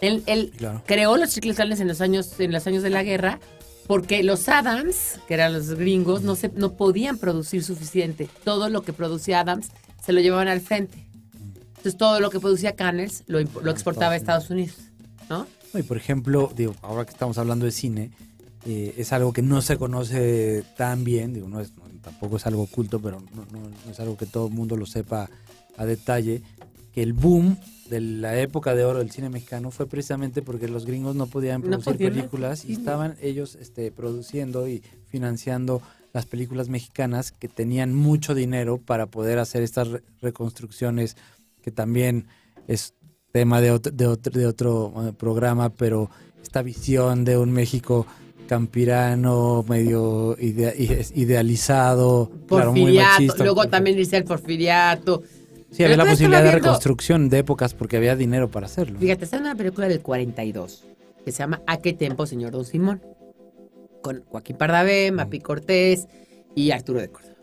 Él, 0.02 0.22
él 0.26 0.52
Claro. 0.58 0.84
creó 0.86 1.15
los 1.17 1.30
chicles 1.32 1.56
Canels 1.56 1.80
en 1.80 1.88
los 1.88 2.02
años, 2.02 2.38
en 2.39 2.52
los 2.52 2.67
años 2.67 2.84
de 2.84 2.89
la 2.89 3.04
guerra 3.04 3.39
porque 3.88 4.24
los 4.24 4.48
Adams, 4.50 5.19
que 5.28 5.34
eran 5.34 5.54
los 5.54 5.69
gringos, 5.72 6.22
no, 6.24 6.36
se, 6.36 6.50
no 6.50 6.74
podían 6.74 7.17
producir 7.17 7.63
suficiente. 7.63 8.30
Todo 8.43 8.69
lo 8.69 8.84
que 8.84 8.93
producía 8.93 9.39
Adams 9.41 9.69
se 10.04 10.13
lo 10.13 10.22
llevaban 10.22 10.48
al 10.48 10.62
frente. 10.62 11.06
Entonces 11.78 11.98
todo 11.98 12.19
lo 12.19 12.30
que 12.30 12.39
producía 12.39 12.76
Canels 12.76 13.24
lo, 13.28 13.39
lo 13.41 13.72
exportaba 13.72 14.13
a 14.13 14.15
Estados 14.15 14.50
Unidos. 14.50 14.76
¿no? 15.30 15.46
No, 15.74 15.80
Y 15.80 15.84
por 15.84 15.98
ejemplo, 15.98 16.52
digo, 16.56 16.76
ahora 16.82 17.04
que 17.06 17.12
estamos 17.12 17.38
hablando 17.38 17.65
de 17.65 17.72
cine, 17.72 18.12
eh, 18.65 18.93
es 18.98 19.12
algo 19.12 19.34
que 19.34 19.41
no 19.41 19.62
se 19.62 19.78
conoce 19.78 20.63
tan 20.78 21.04
bien, 21.04 21.34
digo, 21.34 21.50
no 21.50 21.60
es, 21.60 21.76
no- 21.76 21.84
tampoco 22.02 22.38
es 22.38 22.46
algo 22.46 22.63
oculto, 22.63 23.02
pero 23.02 23.19
no, 23.34 23.46
no- 23.52 23.69
no 23.86 23.91
es 23.91 24.00
algo 24.00 24.15
que 24.17 24.26
todo 24.26 24.48
el 24.48 24.54
mundo 24.54 24.78
lo 24.78 24.86
sepa 24.86 25.30
a 25.78 25.86
detalle, 25.86 26.41
que 26.93 27.01
el 27.03 27.13
boom 27.13 27.58
de 27.89 27.99
la 27.99 28.39
época 28.39 28.75
de 28.75 28.86
oro 28.86 28.99
del 28.99 29.12
cine 29.12 29.29
mexicano 29.29 29.71
fue 29.71 29.88
precisamente 29.88 30.41
porque 30.41 30.67
los 30.67 30.86
gringos 30.86 31.15
no 31.15 31.27
podían 31.27 31.62
No 31.62 31.67
producir 31.67 31.93
podían 31.93 32.13
películas 32.13 32.65
y 32.65 32.73
estaban 32.73 33.15
ellos 33.21 33.56
este, 33.60 33.91
produciendo 33.91 34.67
y 34.67 34.82
financiando 35.08 35.82
las 36.13 36.25
películas 36.25 36.69
mexicanas 36.69 37.32
que 37.32 37.47
tenían 37.49 37.93
mucho 37.93 38.36
dinero 38.36 38.77
para 38.77 39.08
poder 39.08 39.39
hacer 39.39 39.63
estas 39.63 39.88
re- 39.89 40.03
reconstrucciones 40.21 41.17
que 41.62 41.71
también 41.71 42.27
es 42.67 42.93
tema 43.32 43.60
de 43.62 43.71
otro, 43.71 43.91
de 43.91 44.06
otro, 44.08 44.32
de 44.39 44.45
otro 44.45 44.93
eh, 45.08 45.13
programa, 45.13 45.69
pero 45.69 46.10
esta 46.43 46.62
visión 46.62 47.25
de 47.25 47.38
un 47.38 47.51
México 47.51 48.06
campirano, 48.47 49.65
medio 49.67 50.38
idea- 50.39 50.75
ide- 50.75 51.06
idealizado, 51.15 52.32
claro, 52.47 52.71
muy 52.71 52.82
Porfiriato. 52.82 53.12
machista. 53.13 53.43
luego 53.43 53.67
también 53.67 53.97
dice 53.97 54.17
el 54.17 54.23
porfiriato. 54.25 55.23
Sí, 55.73 55.83
había 55.83 55.97
la 55.97 56.05
posibilidad 56.05 56.43
de 56.43 56.49
viendo- 56.49 56.67
reconstrucción 56.67 57.29
de 57.29 57.39
épocas 57.39 57.73
porque 57.73 57.97
había 57.97 58.15
dinero 58.15 58.49
para 58.51 58.67
hacerlo. 58.67 58.99
Fíjate, 58.99 59.25
está 59.25 59.38
en 59.38 59.43
una 59.43 59.55
película 59.55 59.88
del 59.88 60.01
42 60.01 60.83
que 61.25 61.31
se 61.31 61.39
llama 61.39 61.62
¿A 61.67 61.77
qué 61.77 61.93
tiempo, 61.93 62.25
señor 62.25 62.51
Don 62.51 62.65
Simón? 62.65 63.01
con 64.01 64.23
Joaquín 64.25 64.57
Pardavé, 64.57 65.12
Mapi 65.13 65.39
Cortés 65.39 66.07
y 66.55 66.71
Arturo 66.71 66.99
de 66.99 67.07
Córdoba. 67.09 67.33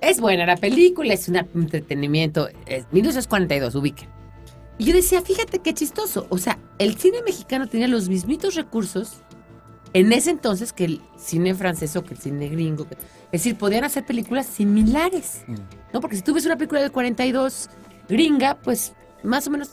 Es 0.00 0.18
buena 0.20 0.46
la 0.46 0.56
película, 0.56 1.12
es 1.12 1.28
un 1.28 1.36
entretenimiento. 1.36 2.48
Es 2.66 2.86
1942, 2.92 3.74
ubiquen. 3.74 4.08
Y 4.78 4.84
yo 4.86 4.94
decía, 4.94 5.20
fíjate 5.20 5.58
qué 5.58 5.74
chistoso. 5.74 6.26
O 6.30 6.38
sea, 6.38 6.58
el 6.78 6.96
cine 6.96 7.18
mexicano 7.22 7.66
tenía 7.68 7.86
los 7.88 8.08
mismitos 8.08 8.54
recursos 8.54 9.22
en 9.92 10.12
ese 10.12 10.30
entonces 10.30 10.72
que 10.72 10.84
el 10.84 11.00
cine 11.16 11.54
francés 11.54 11.96
o 11.96 12.04
que 12.04 12.14
el 12.14 12.20
cine 12.20 12.48
gringo. 12.48 12.86
Es 13.32 13.42
decir, 13.42 13.56
podían 13.56 13.84
hacer 13.84 14.04
películas 14.04 14.46
similares. 14.46 15.42
Mm. 15.46 15.54
¿No? 15.92 16.00
Porque 16.00 16.16
si 16.16 16.22
tú 16.22 16.34
ves 16.34 16.46
una 16.46 16.56
película 16.56 16.80
del 16.80 16.92
42 16.92 17.70
gringa, 18.08 18.56
pues 18.56 18.92
más 19.22 19.46
o 19.46 19.50
menos. 19.50 19.70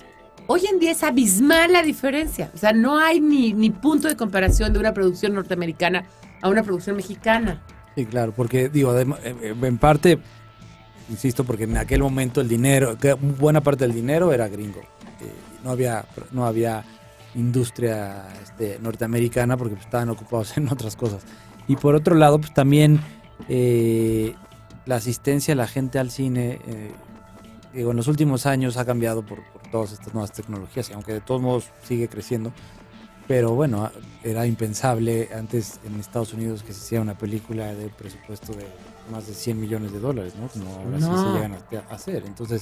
Hoy 0.47 0.61
en 0.71 0.79
día 0.79 0.91
es 0.91 1.03
abismal 1.03 1.73
la 1.73 1.81
diferencia. 1.81 2.51
O 2.53 2.57
sea, 2.57 2.71
no 2.71 2.99
hay 2.99 3.19
ni, 3.19 3.53
ni 3.53 3.71
punto 3.71 4.07
de 4.07 4.15
comparación 4.15 4.73
de 4.73 4.79
una 4.79 4.93
producción 4.93 5.33
norteamericana 5.33 6.05
a 6.41 6.49
una 6.49 6.61
producción 6.61 6.95
mexicana. 6.95 7.63
Sí, 7.95 8.05
claro, 8.05 8.31
porque 8.33 8.69
digo, 8.69 8.97
eh, 8.97 9.07
eh, 9.23 9.55
en 9.59 9.77
parte, 9.77 10.19
insisto, 11.09 11.43
porque 11.43 11.63
en 11.63 11.77
aquel 11.77 12.01
momento 12.01 12.41
el 12.41 12.47
dinero, 12.47 12.97
buena 13.39 13.61
parte 13.61 13.85
del 13.85 13.95
dinero 13.95 14.31
era 14.33 14.47
gringo. 14.47 14.81
Eh, 14.81 15.31
no 15.63 15.71
había, 15.71 16.05
no 16.31 16.45
había 16.45 16.83
industria 17.35 18.27
este, 18.41 18.79
norteamericana 18.79 19.57
porque 19.57 19.75
pues, 19.75 19.85
estaban 19.85 20.09
ocupados 20.09 20.55
en 20.57 20.69
otras 20.71 20.95
cosas. 20.95 21.23
Y 21.67 21.75
por 21.75 21.95
otro 21.95 22.15
lado, 22.15 22.39
pues 22.39 22.53
también 22.53 22.99
eh, 23.49 24.35
la 24.85 24.95
asistencia 24.97 25.53
de 25.53 25.55
la 25.57 25.67
gente 25.67 25.99
al 25.99 26.11
cine, 26.11 26.59
eh, 26.67 26.91
digo, 27.73 27.91
en 27.91 27.97
los 27.97 28.07
últimos 28.07 28.45
años 28.45 28.77
ha 28.77 28.85
cambiado 28.85 29.25
por, 29.25 29.43
por 29.51 29.63
todas 29.71 29.91
estas 29.91 30.13
nuevas 30.13 30.31
tecnologías, 30.31 30.89
y 30.89 30.93
aunque 30.93 31.13
de 31.13 31.21
todos 31.21 31.41
modos 31.41 31.69
sigue 31.83 32.07
creciendo. 32.07 32.51
Pero 33.27 33.55
bueno, 33.55 33.89
era 34.23 34.45
impensable 34.45 35.29
antes 35.35 35.79
en 35.83 35.99
Estados 35.99 36.33
Unidos 36.33 36.61
que 36.61 36.73
se 36.73 36.79
hiciera 36.79 37.01
una 37.01 37.17
película 37.17 37.73
de 37.73 37.89
presupuesto 37.89 38.53
de 38.53 38.67
más 39.11 39.25
de 39.25 39.33
100 39.33 39.59
millones 39.59 39.91
de 39.91 39.99
dólares, 39.99 40.33
¿no? 40.39 40.47
Como 40.47 40.69
ahora 40.75 40.99
sí 40.99 41.05
No. 41.05 41.23
se 41.23 41.33
llegan 41.33 41.53
a 41.89 41.93
hacer. 41.95 42.23
Entonces, 42.27 42.61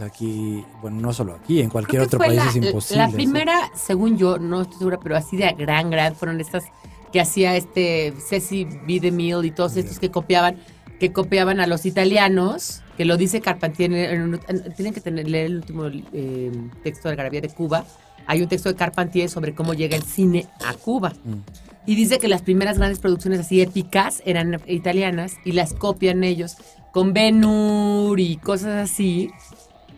aquí, 0.00 0.64
bueno, 0.82 1.00
no 1.00 1.12
solo 1.12 1.34
aquí, 1.34 1.60
en 1.60 1.70
cualquier 1.70 2.02
otro 2.02 2.18
país 2.18 2.36
la, 2.36 2.48
es 2.48 2.56
imposible. 2.56 3.02
La 3.02 3.10
primera, 3.10 3.70
según 3.74 4.18
yo, 4.18 4.38
no 4.38 4.62
estoy 4.62 4.78
segura, 4.78 4.98
pero 5.02 5.16
así 5.16 5.36
de 5.36 5.50
gran, 5.52 5.90
gran, 5.90 6.14
fueron 6.14 6.40
estas 6.40 6.64
que 7.12 7.20
hacía 7.20 7.56
este 7.56 8.12
Ceci 8.28 8.64
B. 8.64 9.00
DeMille 9.00 9.46
y 9.46 9.50
todos 9.50 9.76
estos 9.76 9.98
que 9.98 10.10
copiaban, 10.10 10.56
que 11.00 11.12
copiaban 11.12 11.60
a 11.60 11.66
los 11.66 11.86
italianos, 11.86 12.82
que 12.96 13.04
lo 13.04 13.16
dice 13.16 13.40
Carpentier, 13.40 13.92
en 13.92 14.40
en- 14.48 14.74
tienen 14.74 14.92
que 14.92 15.00
tener, 15.00 15.28
leer 15.28 15.46
el 15.46 15.56
último 15.56 15.86
eh, 15.86 16.52
texto 16.82 17.08
de 17.08 17.12
Algarabía 17.12 17.40
de 17.40 17.48
Cuba. 17.48 17.84
Hay 18.26 18.42
un 18.42 18.48
texto 18.48 18.68
de 18.68 18.74
Carpentier 18.74 19.30
sobre 19.30 19.54
cómo 19.54 19.72
llega 19.72 19.96
el 19.96 20.02
cine 20.02 20.46
a 20.64 20.74
Cuba. 20.74 21.12
Mm. 21.24 21.36
Y 21.86 21.94
dice 21.94 22.18
que 22.18 22.26
las 22.26 22.42
primeras 22.42 22.78
grandes 22.78 22.98
producciones 22.98 23.38
así 23.38 23.60
épicas 23.60 24.20
eran 24.26 24.60
italianas 24.66 25.34
y 25.44 25.52
las 25.52 25.72
copian 25.72 26.24
ellos 26.24 26.56
con 26.92 27.12
Ben 27.12 27.44
y 28.16 28.36
cosas 28.38 28.90
así, 28.90 29.30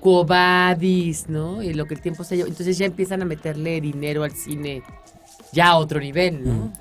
Cobadis, 0.00 1.28
¿no? 1.28 1.62
Y 1.62 1.74
lo 1.74 1.86
que 1.86 1.94
el 1.94 2.00
tiempo 2.00 2.24
se 2.24 2.36
lleva. 2.36 2.48
Entonces 2.48 2.78
ya 2.78 2.86
empiezan 2.86 3.22
a 3.22 3.24
meterle 3.24 3.80
dinero 3.80 4.24
al 4.24 4.32
cine 4.32 4.82
ya 5.52 5.68
a 5.68 5.76
otro 5.76 6.00
nivel, 6.00 6.44
¿no? 6.44 6.72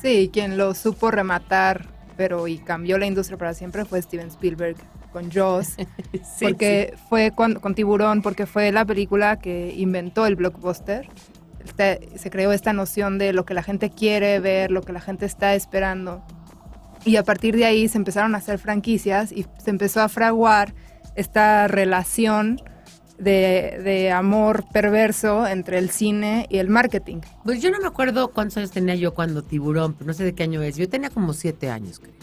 Sí, 0.00 0.30
quien 0.32 0.56
lo 0.56 0.74
supo 0.74 1.10
rematar, 1.10 1.86
pero 2.16 2.46
y 2.48 2.58
cambió 2.58 2.98
la 2.98 3.06
industria 3.06 3.36
para 3.38 3.54
siempre 3.54 3.84
fue 3.84 4.00
Steven 4.00 4.28
Spielberg 4.28 4.76
con 5.12 5.30
Jaws, 5.30 5.74
Sí, 6.12 6.44
porque 6.46 6.94
fue 7.08 7.32
cuando, 7.34 7.60
con 7.60 7.74
Tiburón, 7.74 8.22
porque 8.22 8.46
fue 8.46 8.70
la 8.72 8.84
película 8.84 9.38
que 9.38 9.74
inventó 9.76 10.26
el 10.26 10.36
blockbuster. 10.36 11.08
Este- 11.64 12.08
se 12.16 12.30
creó 12.30 12.52
esta 12.52 12.72
noción 12.72 13.18
de 13.18 13.32
lo 13.32 13.44
que 13.44 13.54
la 13.54 13.62
gente 13.62 13.90
quiere 13.90 14.38
ver, 14.40 14.70
lo 14.70 14.82
que 14.82 14.92
la 14.92 15.00
gente 15.00 15.26
está 15.26 15.54
esperando. 15.54 16.22
Y 17.04 17.16
a 17.16 17.22
partir 17.24 17.56
de 17.56 17.64
ahí 17.64 17.88
se 17.88 17.98
empezaron 17.98 18.34
a 18.34 18.38
hacer 18.38 18.58
franquicias 18.58 19.32
y 19.32 19.46
se 19.62 19.70
empezó 19.70 20.00
a 20.00 20.08
fraguar 20.08 20.74
esta 21.18 21.68
relación 21.68 22.60
de, 23.18 23.80
de 23.82 24.12
amor 24.12 24.64
perverso 24.72 25.46
entre 25.46 25.78
el 25.78 25.90
cine 25.90 26.46
y 26.48 26.58
el 26.58 26.68
marketing. 26.68 27.18
Pues 27.44 27.60
yo 27.60 27.70
no 27.70 27.80
me 27.80 27.86
acuerdo 27.86 28.28
cuántos 28.28 28.58
años 28.58 28.70
tenía 28.70 28.94
yo 28.94 29.14
cuando 29.14 29.42
Tiburón, 29.42 29.94
pero 29.94 30.06
no 30.06 30.14
sé 30.14 30.24
de 30.24 30.34
qué 30.34 30.44
año 30.44 30.62
es. 30.62 30.76
Yo 30.76 30.88
tenía 30.88 31.10
como 31.10 31.32
siete 31.32 31.70
años, 31.70 31.98
creo. 31.98 32.14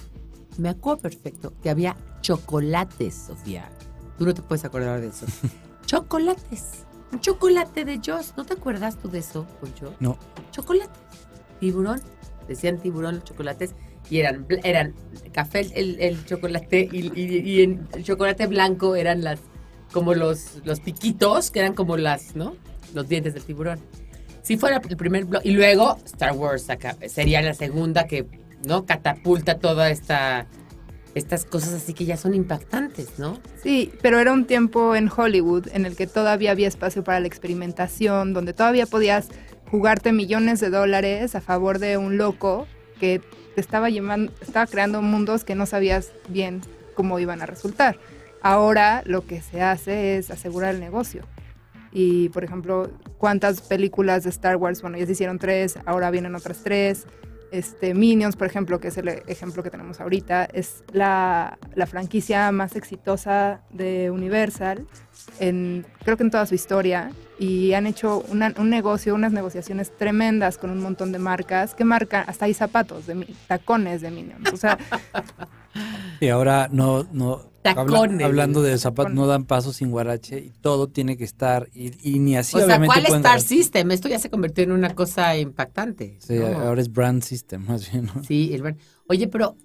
Me 0.57 0.69
acuerdo 0.69 1.01
perfecto 1.01 1.53
que 1.61 1.69
había 1.69 1.97
chocolates, 2.21 3.25
Sofía. 3.27 3.69
Tú 4.17 4.25
no 4.25 4.33
te 4.33 4.41
puedes 4.41 4.63
acordar 4.63 5.01
de 5.01 5.07
eso. 5.07 5.25
chocolates. 5.85 6.85
Un 7.11 7.19
chocolate 7.19 7.85
de 7.85 8.01
Joss. 8.03 8.33
¿No 8.35 8.45
te 8.45 8.53
acuerdas 8.53 8.97
tú 8.97 9.09
de 9.09 9.19
eso, 9.19 9.45
Poncho? 9.59 9.93
No. 9.99 10.17
Chocolate. 10.51 10.99
Tiburón. 11.59 12.01
Decían 12.47 12.79
tiburón 12.79 13.15
los 13.15 13.23
chocolates. 13.23 13.75
Y 14.09 14.19
eran, 14.19 14.45
eran 14.63 14.93
café 15.31 15.67
el, 15.75 15.99
el 15.99 16.25
chocolate 16.25 16.87
y, 16.91 17.61
el 17.61 18.03
chocolate 18.03 18.47
blanco 18.47 18.95
eran 18.95 19.23
las 19.23 19.39
como 19.91 20.13
los, 20.13 20.61
los 20.65 20.79
piquitos, 20.79 21.51
que 21.51 21.59
eran 21.59 21.73
como 21.73 21.97
las, 21.97 22.35
¿no? 22.35 22.55
Los 22.93 23.07
dientes 23.07 23.33
del 23.33 23.43
tiburón. 23.43 23.79
Si 24.41 24.57
fuera 24.57 24.81
el 24.87 24.97
primer 24.97 25.25
blog. 25.25 25.41
Y 25.45 25.51
luego 25.51 25.97
Star 26.05 26.33
Wars 26.33 26.67
sería 27.07 27.41
la 27.41 27.53
segunda 27.53 28.05
que, 28.05 28.25
¿no? 28.63 28.85
Catapulta 28.85 29.57
toda 29.57 29.89
esta 29.89 30.47
estas 31.15 31.45
cosas 31.45 31.73
así 31.73 31.93
que 31.93 32.03
ya 32.03 32.17
son 32.17 32.35
impactantes, 32.35 33.17
¿no? 33.17 33.39
Sí, 33.63 33.91
pero 34.01 34.19
era 34.19 34.33
un 34.33 34.45
tiempo 34.45 34.95
en 34.95 35.09
Hollywood 35.09 35.69
en 35.71 35.85
el 35.85 35.95
que 35.95 36.07
todavía 36.07 36.51
había 36.51 36.67
espacio 36.67 37.05
para 37.05 37.21
la 37.21 37.27
experimentación, 37.27 38.33
donde 38.33 38.51
todavía 38.51 38.85
podías 38.85 39.29
jugarte 39.71 40.11
millones 40.11 40.59
de 40.59 40.69
dólares 40.69 41.33
a 41.35 41.41
favor 41.41 41.79
de 41.79 41.97
un 41.97 42.17
loco 42.17 42.67
que 42.95 43.21
te 43.53 43.61
estaba 43.61 43.89
estaba 43.89 44.67
creando 44.67 45.01
mundos 45.01 45.43
que 45.43 45.55
no 45.55 45.65
sabías 45.65 46.11
bien 46.27 46.61
cómo 46.95 47.19
iban 47.19 47.41
a 47.41 47.45
resultar. 47.45 47.97
Ahora 48.41 49.01
lo 49.05 49.25
que 49.25 49.41
se 49.41 49.61
hace 49.61 50.17
es 50.17 50.31
asegurar 50.31 50.75
el 50.75 50.79
negocio. 50.79 51.23
Y, 51.91 52.29
por 52.29 52.43
ejemplo, 52.43 52.91
¿cuántas 53.17 53.61
películas 53.61 54.23
de 54.23 54.29
Star 54.29 54.57
Wars? 54.57 54.81
Bueno, 54.81 54.97
ya 54.97 55.05
se 55.05 55.13
hicieron 55.13 55.39
tres, 55.39 55.79
ahora 55.85 56.11
vienen 56.11 56.35
otras 56.35 56.61
tres. 56.61 57.07
Este, 57.55 57.93
Minions, 57.93 58.35
por 58.35 58.47
ejemplo, 58.47 58.79
que 58.79 58.89
es 58.89 58.97
el 58.97 59.07
ejemplo 59.07 59.63
que 59.63 59.69
tenemos 59.69 60.01
ahorita, 60.01 60.45
es 60.45 60.83
la, 60.91 61.57
la 61.73 61.85
franquicia 61.85 62.51
más 62.51 62.75
exitosa 62.75 63.61
de 63.69 64.11
Universal, 64.11 64.85
en, 65.39 65.85
creo 66.03 66.17
que 66.17 66.23
en 66.23 66.31
toda 66.31 66.45
su 66.45 66.55
historia, 66.55 67.11
y 67.39 67.73
han 67.73 67.87
hecho 67.87 68.25
un 68.29 68.69
negocio, 68.69 69.15
unas 69.15 69.31
negociaciones 69.31 69.95
tremendas 69.97 70.57
con 70.57 70.69
un 70.69 70.81
montón 70.81 71.13
de 71.13 71.19
marcas, 71.19 71.73
que 71.75 71.85
marcan, 71.85 72.25
hasta 72.27 72.43
hay 72.43 72.53
zapatos, 72.53 73.07
de, 73.07 73.25
tacones 73.47 74.01
de 74.01 74.11
Minions. 74.11 74.51
O 74.51 74.57
sea, 74.57 74.77
Y 76.19 76.29
ahora 76.29 76.69
no, 76.71 77.05
no 77.11 77.54
Tacones. 77.73 78.25
hablando 78.25 78.61
de 78.61 78.77
zapatos, 78.77 79.13
no 79.13 79.25
dan 79.27 79.45
paso 79.45 79.73
sin 79.73 79.89
guarache 79.91 80.39
y 80.39 80.49
todo 80.61 80.87
tiene 80.87 81.17
que 81.17 81.23
estar 81.23 81.69
y, 81.73 81.91
y 82.07 82.19
ni 82.19 82.37
así 82.37 82.55
o 82.55 82.59
sea, 82.59 82.67
obviamente 82.77 83.01
¿cuál 83.07 83.17
Star 83.17 83.41
System? 83.41 83.91
Esto 83.91 84.07
ya 84.07 84.19
se 84.19 84.29
convirtió 84.29 84.63
en 84.63 84.71
una 84.71 84.93
cosa 84.95 85.37
impactante. 85.37 86.17
Sí, 86.19 86.35
¿no? 86.35 86.47
ahora 86.47 86.81
es 86.81 86.91
brand 86.91 87.21
system 87.23 87.65
más 87.67 87.91
bien. 87.91 88.05
¿no? 88.13 88.23
Sí, 88.23 88.53
el 88.53 88.61
brand. 88.61 88.77
Oye, 89.07 89.27
pero 89.27 89.55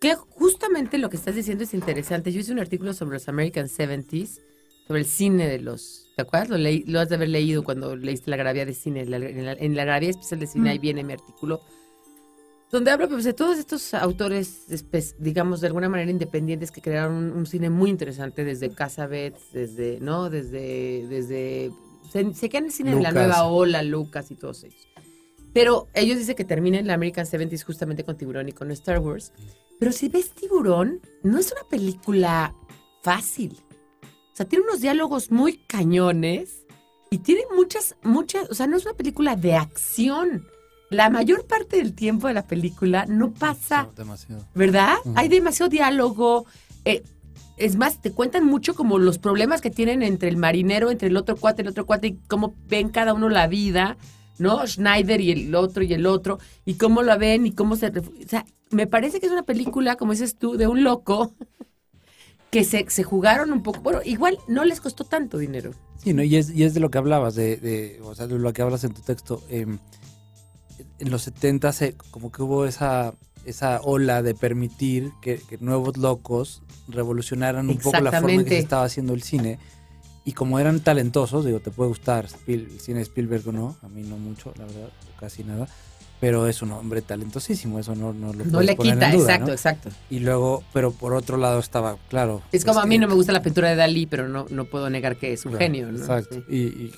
que 0.00 0.14
justamente 0.14 0.98
lo 0.98 1.08
que 1.10 1.16
estás 1.16 1.34
diciendo 1.34 1.64
es 1.64 1.72
interesante. 1.74 2.32
Yo 2.32 2.40
hice 2.40 2.52
un 2.52 2.58
artículo 2.58 2.92
sobre 2.92 3.14
los 3.16 3.28
American 3.28 3.66
70s, 3.66 4.40
sobre 4.86 5.00
el 5.00 5.06
cine 5.06 5.48
de 5.48 5.58
los... 5.58 6.02
¿Te 6.16 6.22
acuerdas? 6.22 6.48
Lo, 6.50 6.56
leí- 6.58 6.84
lo 6.86 7.00
has 7.00 7.08
de 7.08 7.14
haber 7.16 7.28
leído 7.30 7.62
cuando 7.64 7.96
leíste 7.96 8.30
la 8.30 8.36
gravía 8.36 8.64
de 8.66 8.74
cine. 8.74 9.04
la- 9.06 9.16
en, 9.16 9.44
la, 9.44 9.52
en 9.52 9.74
la 9.76 9.84
gravía 9.84 10.10
especial 10.10 10.40
de 10.40 10.46
cine, 10.46 10.64
Mm. 10.64 10.72
ahí 10.72 10.78
viene 10.78 11.04
mi 11.04 11.12
artículo. 11.14 11.60
Donde 12.70 12.90
hablo 12.90 13.08
pues, 13.08 13.24
de 13.24 13.32
todos 13.32 13.58
estos 13.58 13.94
autores, 13.94 14.66
digamos, 15.18 15.60
de 15.60 15.68
alguna 15.68 15.88
manera 15.88 16.10
independientes 16.10 16.72
que 16.72 16.80
crearon 16.80 17.14
un, 17.14 17.32
un 17.32 17.46
cine 17.46 17.70
muy 17.70 17.90
interesante 17.90 18.44
desde 18.44 18.70
Casabets, 18.70 19.52
desde, 19.52 20.00
¿no? 20.00 20.30
Desde, 20.30 21.06
desde, 21.08 21.70
se, 22.10 22.34
se 22.34 22.48
queda 22.48 22.58
en 22.58 22.64
el 22.66 22.72
cine 22.72 22.94
de 22.94 23.02
la 23.02 23.10
Lucas. 23.10 23.26
nueva 23.26 23.46
ola, 23.46 23.82
Lucas 23.82 24.30
y 24.30 24.34
todos 24.34 24.64
ellos. 24.64 24.88
Pero 25.52 25.88
ellos 25.94 26.18
dicen 26.18 26.34
que 26.34 26.44
termina 26.44 26.78
en 26.78 26.86
la 26.86 26.94
American 26.94 27.24
70s 27.24 27.62
justamente 27.64 28.04
con 28.04 28.16
Tiburón 28.18 28.48
y 28.48 28.52
con 28.52 28.70
Star 28.72 28.98
Wars. 28.98 29.32
Pero 29.78 29.92
si 29.92 30.08
ves 30.08 30.32
Tiburón, 30.32 31.00
no 31.22 31.38
es 31.38 31.52
una 31.52 31.68
película 31.70 32.54
fácil. 33.02 33.56
O 34.32 34.36
sea, 34.36 34.46
tiene 34.46 34.64
unos 34.64 34.80
diálogos 34.80 35.30
muy 35.30 35.58
cañones 35.66 36.66
y 37.10 37.18
tiene 37.18 37.42
muchas, 37.54 37.96
muchas, 38.02 38.50
o 38.50 38.54
sea, 38.54 38.66
no 38.66 38.76
es 38.76 38.84
una 38.84 38.94
película 38.94 39.36
de 39.36 39.54
acción. 39.54 40.46
La 40.90 41.10
mayor 41.10 41.46
parte 41.46 41.76
del 41.78 41.94
tiempo 41.94 42.28
de 42.28 42.34
la 42.34 42.46
película 42.46 43.06
no 43.06 43.32
pasa, 43.32 43.88
Demasiado. 43.96 44.44
¿verdad? 44.54 44.94
Hay 45.16 45.28
demasiado 45.28 45.68
diálogo. 45.68 46.46
eh, 46.84 47.02
es 47.56 47.76
más, 47.76 48.02
te 48.02 48.12
cuentan 48.12 48.44
mucho 48.44 48.74
como 48.74 48.98
los 48.98 49.18
problemas 49.18 49.60
que 49.62 49.70
tienen 49.70 50.02
entre 50.02 50.28
el 50.28 50.36
marinero, 50.36 50.90
entre 50.90 51.08
el 51.08 51.16
otro 51.16 51.36
cuate, 51.36 51.62
el 51.62 51.68
otro 51.68 51.86
cuate, 51.86 52.08
y 52.08 52.18
cómo 52.28 52.54
ven 52.68 52.90
cada 52.90 53.14
uno 53.14 53.28
la 53.30 53.46
vida, 53.46 53.96
¿no? 54.38 54.66
Schneider 54.66 55.20
y 55.22 55.30
el 55.32 55.54
otro 55.54 55.82
y 55.82 55.92
el 55.94 56.04
otro, 56.06 56.38
y 56.66 56.74
cómo 56.74 57.02
la 57.02 57.16
ven 57.16 57.46
y 57.46 57.52
cómo 57.52 57.74
se... 57.76 57.86
O 57.88 57.92
sea, 58.28 58.44
me 58.70 58.86
parece 58.86 59.20
que 59.20 59.26
es 59.26 59.32
una 59.32 59.44
película, 59.44 59.96
como 59.96 60.12
dices 60.12 60.36
tú, 60.36 60.56
de 60.58 60.66
un 60.66 60.84
loco 60.84 61.32
que 62.50 62.62
se, 62.62 62.84
se 62.90 63.02
jugaron 63.02 63.50
un 63.52 63.62
poco. 63.62 63.80
Bueno, 63.80 64.00
igual 64.04 64.38
no 64.48 64.64
les 64.64 64.80
costó 64.80 65.04
tanto 65.04 65.38
dinero. 65.38 65.72
Sí, 65.96 66.12
¿no? 66.12 66.22
y, 66.22 66.36
es, 66.36 66.50
y 66.50 66.62
es 66.64 66.74
de 66.74 66.80
lo 66.80 66.90
que 66.90 66.98
hablabas, 66.98 67.34
de, 67.34 67.56
de- 67.56 68.00
o 68.02 68.14
sea, 68.14 68.26
de 68.26 68.38
lo 68.38 68.52
que 68.52 68.62
hablas 68.62 68.84
en 68.84 68.92
tu 68.94 69.00
texto. 69.00 69.42
eh, 69.48 69.66
en 70.98 71.10
los 71.10 71.22
70 71.22 71.72
se, 71.72 71.94
como 72.10 72.32
que 72.32 72.42
hubo 72.42 72.64
esa, 72.66 73.14
esa 73.44 73.80
ola 73.82 74.22
de 74.22 74.34
permitir 74.34 75.12
que, 75.20 75.36
que 75.48 75.58
nuevos 75.58 75.96
locos 75.96 76.62
revolucionaran 76.88 77.68
un 77.68 77.78
poco 77.78 78.00
la 78.00 78.12
forma 78.12 78.32
en 78.32 78.44
que 78.44 78.50
se 78.50 78.58
estaba 78.58 78.84
haciendo 78.84 79.14
el 79.14 79.22
cine. 79.22 79.58
Y 80.24 80.32
como 80.32 80.58
eran 80.58 80.80
talentosos, 80.80 81.44
digo, 81.44 81.60
te 81.60 81.70
puede 81.70 81.88
gustar 81.88 82.26
Spiel- 82.26 82.66
el 82.72 82.80
cine 82.80 82.98
de 82.98 83.02
Spielberg 83.04 83.46
o 83.48 83.52
no, 83.52 83.76
a 83.82 83.88
mí 83.88 84.02
no 84.02 84.16
mucho, 84.16 84.52
la 84.58 84.64
verdad, 84.64 84.88
casi 85.20 85.44
nada, 85.44 85.68
pero 86.18 86.48
es 86.48 86.62
un 86.62 86.72
hombre 86.72 87.00
talentosísimo, 87.02 87.78
eso 87.78 87.94
no, 87.94 88.12
no 88.12 88.32
lo 88.32 88.44
No 88.44 88.60
le 88.60 88.74
poner 88.74 88.94
en 88.94 88.98
quita, 88.98 89.12
duda, 89.12 89.22
exacto, 89.24 89.46
¿no? 89.46 89.52
exacto. 89.52 89.90
Y 90.10 90.18
luego, 90.20 90.64
pero 90.72 90.90
por 90.90 91.14
otro 91.14 91.36
lado 91.36 91.60
estaba, 91.60 91.96
claro. 92.08 92.42
Es 92.50 92.64
como 92.64 92.80
a 92.80 92.86
mí 92.86 92.96
este, 92.96 93.02
no 93.02 93.08
me 93.08 93.14
gusta 93.14 93.30
la 93.32 93.42
pintura 93.42 93.68
de 93.68 93.76
Dalí, 93.76 94.06
pero 94.06 94.26
no, 94.28 94.46
no 94.50 94.64
puedo 94.64 94.90
negar 94.90 95.16
que 95.16 95.32
es 95.32 95.44
un 95.44 95.52
Claro, 95.52 95.64
genio, 95.64 95.92
¿no? 95.92 95.98
Exacto. 95.98 96.36
Sí. 96.36 96.42
Y, 96.48 96.56
y- 96.56 96.92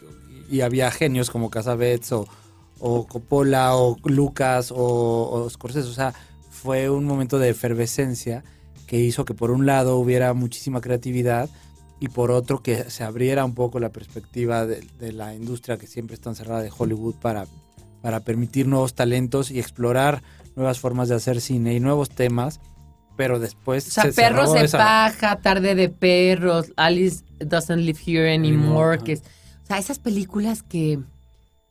y 0.50 0.60
había 0.62 0.90
genios 0.90 1.28
como 1.28 1.50
Casabets 1.50 2.10
o, 2.12 2.26
o 2.80 3.06
Coppola 3.06 3.76
o 3.76 3.96
Lucas 4.04 4.70
o, 4.72 4.76
o 5.30 5.50
Scorsese. 5.50 5.88
O 5.88 5.92
sea, 5.92 6.14
fue 6.50 6.90
un 6.90 7.04
momento 7.04 7.38
de 7.38 7.50
efervescencia 7.50 8.44
que 8.86 8.98
hizo 8.98 9.24
que 9.24 9.34
por 9.34 9.50
un 9.50 9.66
lado 9.66 9.96
hubiera 9.98 10.32
muchísima 10.34 10.80
creatividad 10.80 11.48
y 12.00 12.08
por 12.08 12.30
otro 12.30 12.62
que 12.62 12.88
se 12.90 13.04
abriera 13.04 13.44
un 13.44 13.54
poco 13.54 13.80
la 13.80 13.90
perspectiva 13.90 14.66
de, 14.66 14.86
de 14.98 15.12
la 15.12 15.34
industria 15.34 15.78
que 15.78 15.86
siempre 15.86 16.14
está 16.14 16.30
encerrada 16.30 16.62
de 16.62 16.70
Hollywood 16.76 17.16
para, 17.16 17.46
para 18.02 18.20
permitir 18.20 18.66
nuevos 18.66 18.94
talentos 18.94 19.50
y 19.50 19.58
explorar 19.58 20.22
nuevas 20.56 20.78
formas 20.78 21.08
de 21.08 21.16
hacer 21.16 21.40
cine 21.40 21.74
y 21.74 21.80
nuevos 21.80 22.08
temas. 22.10 22.60
Pero 23.16 23.40
después 23.40 23.88
O 23.88 23.90
sea, 23.90 24.04
se 24.04 24.12
Perros 24.12 24.46
cerró 24.50 24.60
de 24.60 24.64
esa- 24.64 24.78
paja, 24.78 25.36
Tarde 25.42 25.74
de 25.74 25.88
perros, 25.88 26.72
Alice 26.76 27.24
doesn't 27.40 27.80
live 27.82 27.98
here 28.06 28.32
anymore, 28.32 28.64
Anymore, 28.94 28.98
que 29.04 29.12
es- 29.14 29.22
o 29.64 29.66
sea, 29.66 29.78
esas 29.78 29.98
películas 29.98 30.62
que 30.62 31.00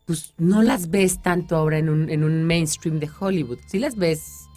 pues 0.08 0.34
no 0.38 0.64
las 0.64 0.90
ves 0.90 1.22
tanto 1.22 1.58
ahora 1.58 1.78
en 1.78 1.90
un, 1.90 2.10
en 2.10 2.24
un 2.24 2.46
mainstream 2.46 3.00
de 3.00 3.10
Hollywood. 3.20 3.60
Sí 3.68 3.78
las 3.78 3.98
ves, 3.98 4.48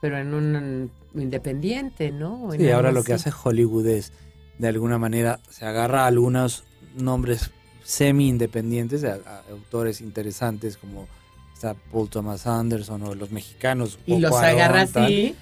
pero 0.00 0.18
en 0.18 0.34
un 0.34 0.90
independiente, 1.14 2.12
¿no? 2.12 2.52
En 2.52 2.60
Sí, 2.60 2.70
ahora 2.70 2.92
lo 2.92 3.02
que 3.02 3.14
hace 3.14 3.32
Hollywood 3.42 3.86
es, 3.86 4.12
de 4.58 4.68
alguna 4.68 4.98
manera, 4.98 5.40
se 5.48 5.64
agarra 5.64 6.04
a 6.04 6.06
algunos 6.06 6.64
nombres 6.94 7.50
semi-independientes, 7.82 9.02
a, 9.04 9.14
a 9.14 9.42
autores 9.50 10.02
interesantes 10.02 10.76
como 10.76 11.08
está 11.54 11.74
Paul 11.90 12.08
Thomas 12.08 12.46
Anderson 12.46 13.02
o 13.02 13.14
los 13.14 13.30
mexicanos. 13.30 13.98
Y 14.06 14.18
los 14.18 14.34
agarra 14.34 14.82
así. 14.82 15.34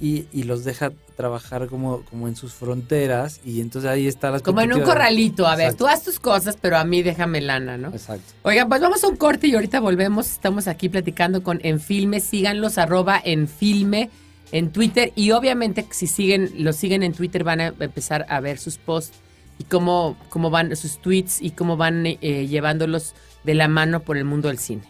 Y, 0.00 0.26
y 0.32 0.42
los 0.42 0.64
deja 0.64 0.90
trabajar 1.16 1.68
como, 1.68 2.02
como 2.10 2.26
en 2.26 2.34
sus 2.34 2.52
fronteras 2.52 3.40
y 3.44 3.60
entonces 3.60 3.90
ahí 3.90 4.08
está 4.08 4.30
la 4.30 4.40
Como 4.40 4.60
en 4.60 4.72
un 4.72 4.82
corralito. 4.82 5.46
A 5.46 5.54
ver, 5.54 5.66
Exacto. 5.66 5.84
tú 5.84 5.90
haz 5.90 6.02
tus 6.02 6.18
cosas, 6.18 6.58
pero 6.60 6.76
a 6.76 6.84
mí 6.84 7.02
déjame 7.02 7.40
lana, 7.40 7.78
¿no? 7.78 7.88
Exacto. 7.88 8.32
Oigan, 8.42 8.68
pues 8.68 8.80
vamos 8.80 9.04
a 9.04 9.08
un 9.08 9.16
corte 9.16 9.46
y 9.46 9.54
ahorita 9.54 9.80
volvemos. 9.80 10.28
Estamos 10.30 10.66
aquí 10.66 10.88
platicando 10.88 11.42
con 11.42 11.60
Enfilme. 11.62 12.20
Síganlos, 12.20 12.78
arroba 12.78 13.20
Enfilme 13.22 14.10
en 14.50 14.70
Twitter. 14.72 15.12
Y 15.14 15.32
obviamente, 15.32 15.86
si 15.90 16.06
siguen, 16.06 16.50
los 16.58 16.76
siguen 16.76 17.02
en 17.02 17.12
Twitter, 17.12 17.44
van 17.44 17.60
a 17.60 17.66
empezar 17.78 18.26
a 18.28 18.40
ver 18.40 18.58
sus 18.58 18.78
posts 18.78 19.16
y 19.58 19.64
cómo, 19.64 20.16
cómo 20.28 20.50
van 20.50 20.74
sus 20.76 20.98
tweets 20.98 21.40
y 21.40 21.50
cómo 21.50 21.76
van 21.76 22.06
eh, 22.06 22.46
llevándolos 22.48 23.14
de 23.44 23.54
la 23.54 23.68
mano 23.68 24.00
por 24.00 24.16
el 24.16 24.24
mundo 24.24 24.48
del 24.48 24.58
cine. 24.58 24.82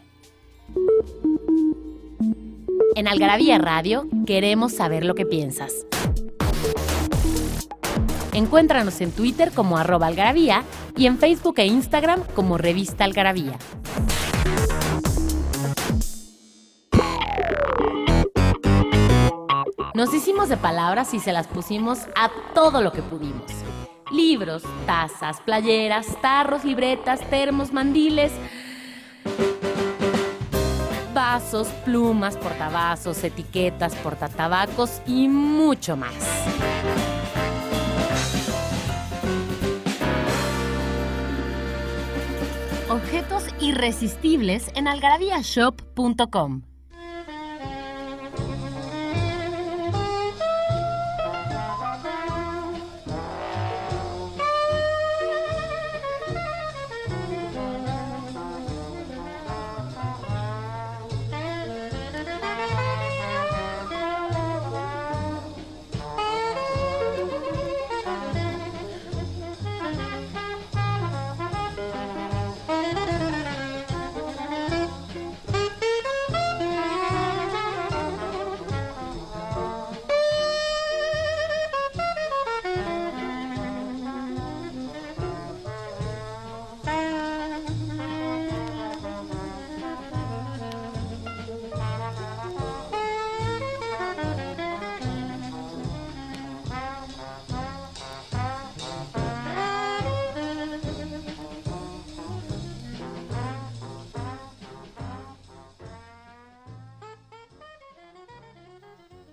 En 2.95 3.09
Algarabía 3.09 3.59
Radio 3.59 4.07
queremos 4.27 4.73
saber 4.73 5.05
lo 5.05 5.15
que 5.15 5.25
piensas. 5.25 5.87
Encuéntranos 8.33 9.01
en 9.01 9.13
Twitter 9.13 9.53
como 9.53 9.79
arroba 9.79 10.07
algarabía 10.07 10.63
y 10.97 11.07
en 11.07 11.19
Facebook 11.19 11.55
e 11.59 11.67
Instagram 11.67 12.23
como 12.35 12.59
revista 12.59 13.05
algarabía. 13.05 13.59
Nos 19.95 20.13
hicimos 20.15 20.49
de 20.49 20.57
palabras 20.57 21.15
y 21.15 21.21
se 21.21 21.33
las 21.33 21.47
pusimos 21.47 22.01
a 22.15 22.31
todo 22.55 22.83
lo 22.83 22.93
que 22.93 23.03
pudimos. 23.03 23.51
Libros, 24.11 24.63
tazas, 24.87 25.41
playeras, 25.41 26.21
tarros, 26.21 26.65
libretas, 26.65 27.21
termos, 27.31 27.73
mandiles, 27.73 28.33
vasos, 31.23 31.69
plumas, 31.85 32.37
portavasos, 32.37 33.23
etiquetas, 33.23 33.95
portatabacos 33.95 35.01
y 35.07 35.29
mucho 35.29 35.97
más. 35.97 36.13
Objetos 42.89 43.45
irresistibles 43.61 44.73
en 44.75 44.89
algarabíashop.com. 44.89 46.72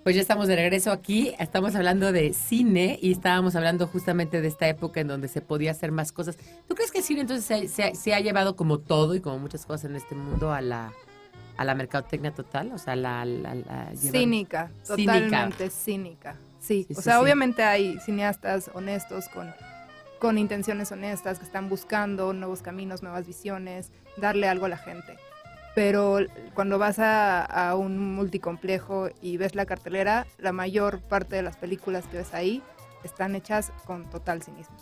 Pues 0.10 0.15
ya 0.15 0.24
estamos 0.24 0.48
de 0.48 0.56
regreso 0.56 0.91
aquí, 0.91 1.36
estamos 1.38 1.76
hablando 1.76 2.12
de 2.12 2.34
cine 2.34 2.98
y 3.00 3.12
estábamos 3.12 3.56
hablando 3.56 3.86
justamente 3.86 4.41
de 4.41 4.48
esta 4.48 4.67
época 4.67 5.02
en 5.02 5.08
donde 5.08 5.28
se 5.28 5.39
podía 5.39 5.69
hacer 5.69 5.91
más 5.91 6.12
cosas. 6.12 6.36
¿Tú 6.67 6.74
crees 6.74 6.89
que 6.91 6.98
el 6.98 7.04
cine 7.04 7.22
entonces 7.22 7.45
se, 7.45 7.67
se- 7.67 7.93
se 7.93 8.15
ha 8.15 8.19
llevado 8.19 8.56
como 8.56 8.80
todo 8.80 9.13
y 9.13 9.19
como 9.22 9.38
muchas 9.38 9.67
cosas 9.67 9.86
en 9.91 9.95
este 9.95 10.15
mundo 10.15 10.52
a 10.52 10.62
la, 10.62 10.91
a 11.58 11.63
la 11.63 11.76
mercadotecnia 11.76 12.32
total? 12.34 12.72
O 12.74 12.80
sea, 12.80 12.95
la... 12.95 13.24
la, 13.24 13.54
la 13.54 13.91
Cínica, 13.95 14.72
totalmente 14.88 15.69
cínica. 15.69 16.36
Sí, 16.60 16.88
Sí, 16.89 16.95
o 16.98 17.02
sea, 17.04 17.17
sí. 17.17 17.22
obviamente 17.24 17.62
hay 17.62 18.00
cineastas 18.00 18.72
honestos 18.74 19.30
con, 19.30 19.54
con 20.19 20.39
intenciones 20.39 20.91
honestas 20.91 21.38
que 21.38 21.45
están 21.45 21.69
buscando 21.69 22.34
nuevos 22.34 22.63
caminos, 22.63 23.04
nuevas 23.04 23.28
visiones, 23.28 23.91
darle 24.17 24.48
algo 24.48 24.65
a 24.65 24.69
la 24.69 24.78
gente. 24.78 25.17
Pero 25.75 26.17
cuando 26.55 26.77
vas 26.77 26.99
a, 26.99 27.45
a 27.45 27.75
un 27.75 28.15
multicomplejo 28.15 29.10
y 29.21 29.38
ves 29.38 29.55
la 29.55 29.65
cartelera, 29.65 30.25
la 30.38 30.51
mayor 30.51 30.99
parte 30.99 31.36
de 31.36 31.41
las 31.43 31.55
películas 31.58 32.05
que 32.08 32.17
ves 32.17 32.34
ahí 32.34 32.62
están 33.03 33.36
hechas 33.36 33.71
con 33.86 34.10
total 34.10 34.41
cinismo. 34.41 34.75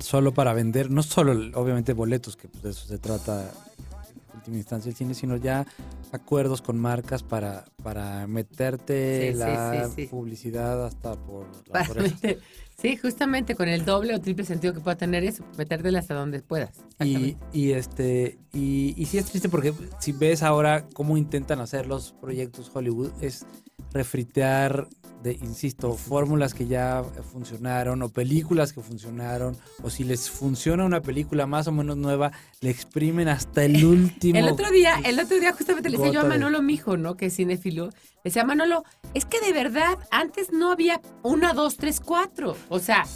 Solo 0.00 0.32
para 0.32 0.52
vender, 0.54 0.90
no 0.90 1.02
solo 1.02 1.32
obviamente 1.58 1.92
boletos, 1.92 2.36
que 2.36 2.48
pues, 2.48 2.62
de 2.62 2.70
eso 2.70 2.86
se 2.86 2.98
trata 2.98 3.42
en 3.42 4.36
última 4.38 4.56
instancia 4.56 4.88
el 4.90 4.96
cine, 4.96 5.14
sino 5.14 5.36
ya 5.36 5.66
acuerdos 6.10 6.62
con 6.62 6.78
marcas 6.78 7.22
para, 7.22 7.64
para 7.82 8.26
meterte 8.26 9.32
Sí, 9.32 9.38
la 9.38 9.88
sí, 9.88 10.02
sí. 10.02 10.06
publicidad 10.08 10.86
hasta 10.86 11.14
por 11.14 11.46
la 11.68 11.72
para 11.72 11.90
oreja. 11.90 12.14
meter- 12.14 12.40
sí, 12.76 12.96
justamente 12.96 13.54
con 13.54 13.68
el 13.68 13.84
doble 13.84 14.14
o 14.14 14.20
triple 14.20 14.44
sentido 14.44 14.74
que 14.74 14.80
pueda 14.80 14.96
tener 14.96 15.24
eso, 15.24 15.44
metértela 15.56 15.98
hasta 15.98 16.14
donde 16.14 16.40
puedas. 16.40 16.82
Y, 17.02 17.36
y 17.52 17.72
este 17.72 18.38
y, 18.52 18.94
y 18.96 19.06
sí 19.06 19.18
es 19.18 19.26
triste 19.26 19.48
porque 19.48 19.72
si 19.98 20.12
ves 20.12 20.42
ahora 20.42 20.86
cómo 20.94 21.16
intentan 21.16 21.60
hacer 21.60 21.86
los 21.86 22.12
proyectos 22.12 22.70
Hollywood 22.72 23.10
es 23.20 23.46
refritear 23.94 24.88
de 25.22 25.32
insisto 25.32 25.94
fórmulas 25.94 26.52
que 26.52 26.66
ya 26.66 27.02
funcionaron 27.32 28.02
o 28.02 28.10
películas 28.10 28.74
que 28.74 28.82
funcionaron 28.82 29.56
o 29.82 29.88
si 29.88 30.04
les 30.04 30.28
funciona 30.28 30.84
una 30.84 31.00
película 31.00 31.46
más 31.46 31.66
o 31.66 31.72
menos 31.72 31.96
nueva 31.96 32.30
le 32.60 32.68
exprimen 32.68 33.28
hasta 33.28 33.64
el 33.64 33.82
último 33.86 34.38
El 34.38 34.48
otro 34.48 34.70
día, 34.70 35.00
el 35.02 35.18
otro 35.18 35.40
día 35.40 35.52
justamente 35.52 35.88
le 35.88 35.96
decía 35.96 36.12
yo 36.12 36.20
a 36.20 36.24
Manolo 36.24 36.60
Mijo, 36.60 36.98
¿no? 36.98 37.16
Que 37.16 37.26
es 37.26 37.36
cinéfilo. 37.36 37.86
Le 37.86 37.92
decía, 38.24 38.44
Manolo, 38.44 38.84
es 39.14 39.24
que 39.24 39.40
de 39.40 39.54
verdad, 39.54 39.98
antes 40.10 40.52
no 40.52 40.70
había 40.70 41.00
una, 41.22 41.54
dos, 41.54 41.78
tres, 41.78 42.00
cuatro. 42.00 42.54
O 42.68 42.78
sea, 42.78 43.06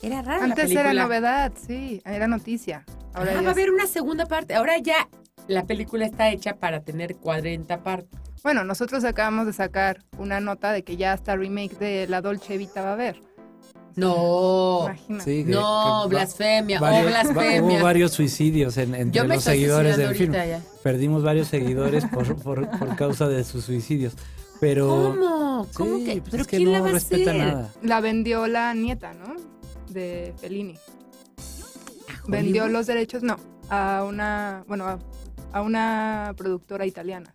era 0.00 0.22
rara 0.22 0.38
la 0.38 0.44
Antes 0.44 0.66
película. 0.66 0.92
era 0.92 1.02
novedad, 1.02 1.52
sí, 1.66 2.02
era 2.04 2.28
noticia. 2.28 2.84
Ahora 3.14 3.40
va 3.42 3.48
a 3.48 3.50
haber 3.50 3.70
una 3.70 3.86
segunda 3.88 4.26
parte. 4.26 4.54
Ahora 4.54 4.78
ya 4.78 5.08
la 5.48 5.66
película 5.66 6.04
está 6.06 6.30
hecha 6.30 6.54
para 6.54 6.80
tener 6.82 7.16
40 7.16 7.82
partes. 7.82 8.20
Bueno, 8.42 8.62
nosotros 8.64 9.02
acabamos 9.04 9.46
de 9.46 9.52
sacar 9.52 10.04
una 10.18 10.38
nota 10.40 10.72
de 10.72 10.84
que 10.84 10.96
ya 10.96 11.12
hasta 11.12 11.34
remake 11.36 11.76
de 11.78 12.06
La 12.08 12.20
Dolce 12.20 12.56
Vita 12.56 12.82
va 12.82 12.90
a 12.90 12.92
haber. 12.92 13.20
No. 13.96 14.82
Imagínate. 14.84 15.24
Sí, 15.24 15.44
que- 15.44 15.50
No, 15.50 16.02
que 16.04 16.08
blasfemia, 16.10 16.78
varios- 16.80 17.00
oh, 17.00 17.04
va- 17.04 17.10
blasfemia. 17.32 17.62
Hubo 17.78 17.82
varios 17.82 18.12
suicidios 18.12 18.76
en, 18.76 18.94
entre 18.94 19.26
los 19.26 19.42
seguidores 19.42 19.96
del 19.96 20.14
film. 20.14 20.32
ya. 20.34 20.62
Perdimos 20.84 21.24
varios 21.24 21.48
seguidores 21.48 22.04
por, 22.06 22.36
por, 22.42 22.68
por 22.78 22.94
causa 22.96 23.26
de 23.28 23.42
sus 23.42 23.64
suicidios. 23.64 24.12
Pero. 24.60 24.86
¿Cómo? 25.18 25.66
¿Cómo 25.74 25.96
Sí, 25.98 26.04
que? 26.04 26.12
pues 26.20 26.30
¿Pero 26.30 26.42
es 26.42 26.46
que 26.48 26.56
quién 26.58 26.68
no 26.68 26.72
la 26.74 26.80
va 26.82 26.88
a 26.88 26.92
respeta 26.92 27.30
hacer? 27.32 27.44
nada. 27.46 27.68
La 27.82 28.00
vendió 28.00 28.46
la 28.46 28.72
nieta, 28.74 29.14
¿no? 29.14 29.34
De 29.88 30.32
Fellini. 30.40 30.76
Vendió 32.26 32.62
Hollywood? 32.64 32.76
los 32.78 32.86
derechos, 32.86 33.22
no, 33.22 33.36
a 33.70 34.04
una, 34.06 34.64
bueno, 34.68 34.86
a, 34.86 34.98
a 35.52 35.62
una 35.62 36.34
productora 36.36 36.86
italiana. 36.86 37.32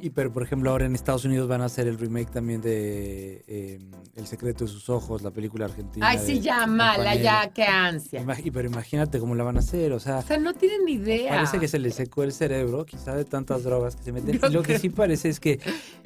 Y 0.00 0.10
pero 0.10 0.32
por 0.32 0.44
ejemplo 0.44 0.70
ahora 0.70 0.86
en 0.86 0.94
Estados 0.94 1.24
Unidos 1.24 1.48
van 1.48 1.60
a 1.60 1.64
hacer 1.64 1.88
el 1.88 1.98
remake 1.98 2.30
también 2.30 2.60
de 2.60 3.42
eh, 3.48 3.80
El 4.14 4.26
secreto 4.28 4.64
de 4.64 4.70
sus 4.70 4.88
ojos, 4.88 5.22
la 5.22 5.32
película 5.32 5.64
argentina. 5.64 6.08
Ay, 6.08 6.18
sí, 6.24 6.38
ya, 6.40 6.66
mala, 6.68 7.16
ya, 7.16 7.50
qué 7.52 7.64
ansia. 7.64 8.22
Ima- 8.22 8.36
y- 8.44 8.50
pero 8.52 8.68
imagínate 8.68 9.18
cómo 9.18 9.34
la 9.34 9.42
van 9.44 9.56
a 9.56 9.58
hacer, 9.60 9.92
o 9.92 9.98
sea, 10.00 10.18
O 10.18 10.22
sea, 10.22 10.38
no 10.38 10.54
tienen 10.54 10.84
ni 10.84 10.92
idea. 10.92 11.30
parece 11.34 11.58
que 11.58 11.66
se 11.66 11.78
le 11.80 11.90
secó 11.90 12.22
el 12.22 12.32
cerebro, 12.32 12.84
quizá 12.86 13.14
de 13.16 13.24
tantas 13.24 13.64
drogas 13.64 13.96
que 13.96 14.04
se 14.04 14.12
meten. 14.12 14.38
Yo 14.38 14.48
Y 14.48 14.52
lo 14.52 14.62
que 14.62 14.78
sí 14.78 14.88
parece 14.88 15.28
es 15.30 15.40
que 15.40 15.58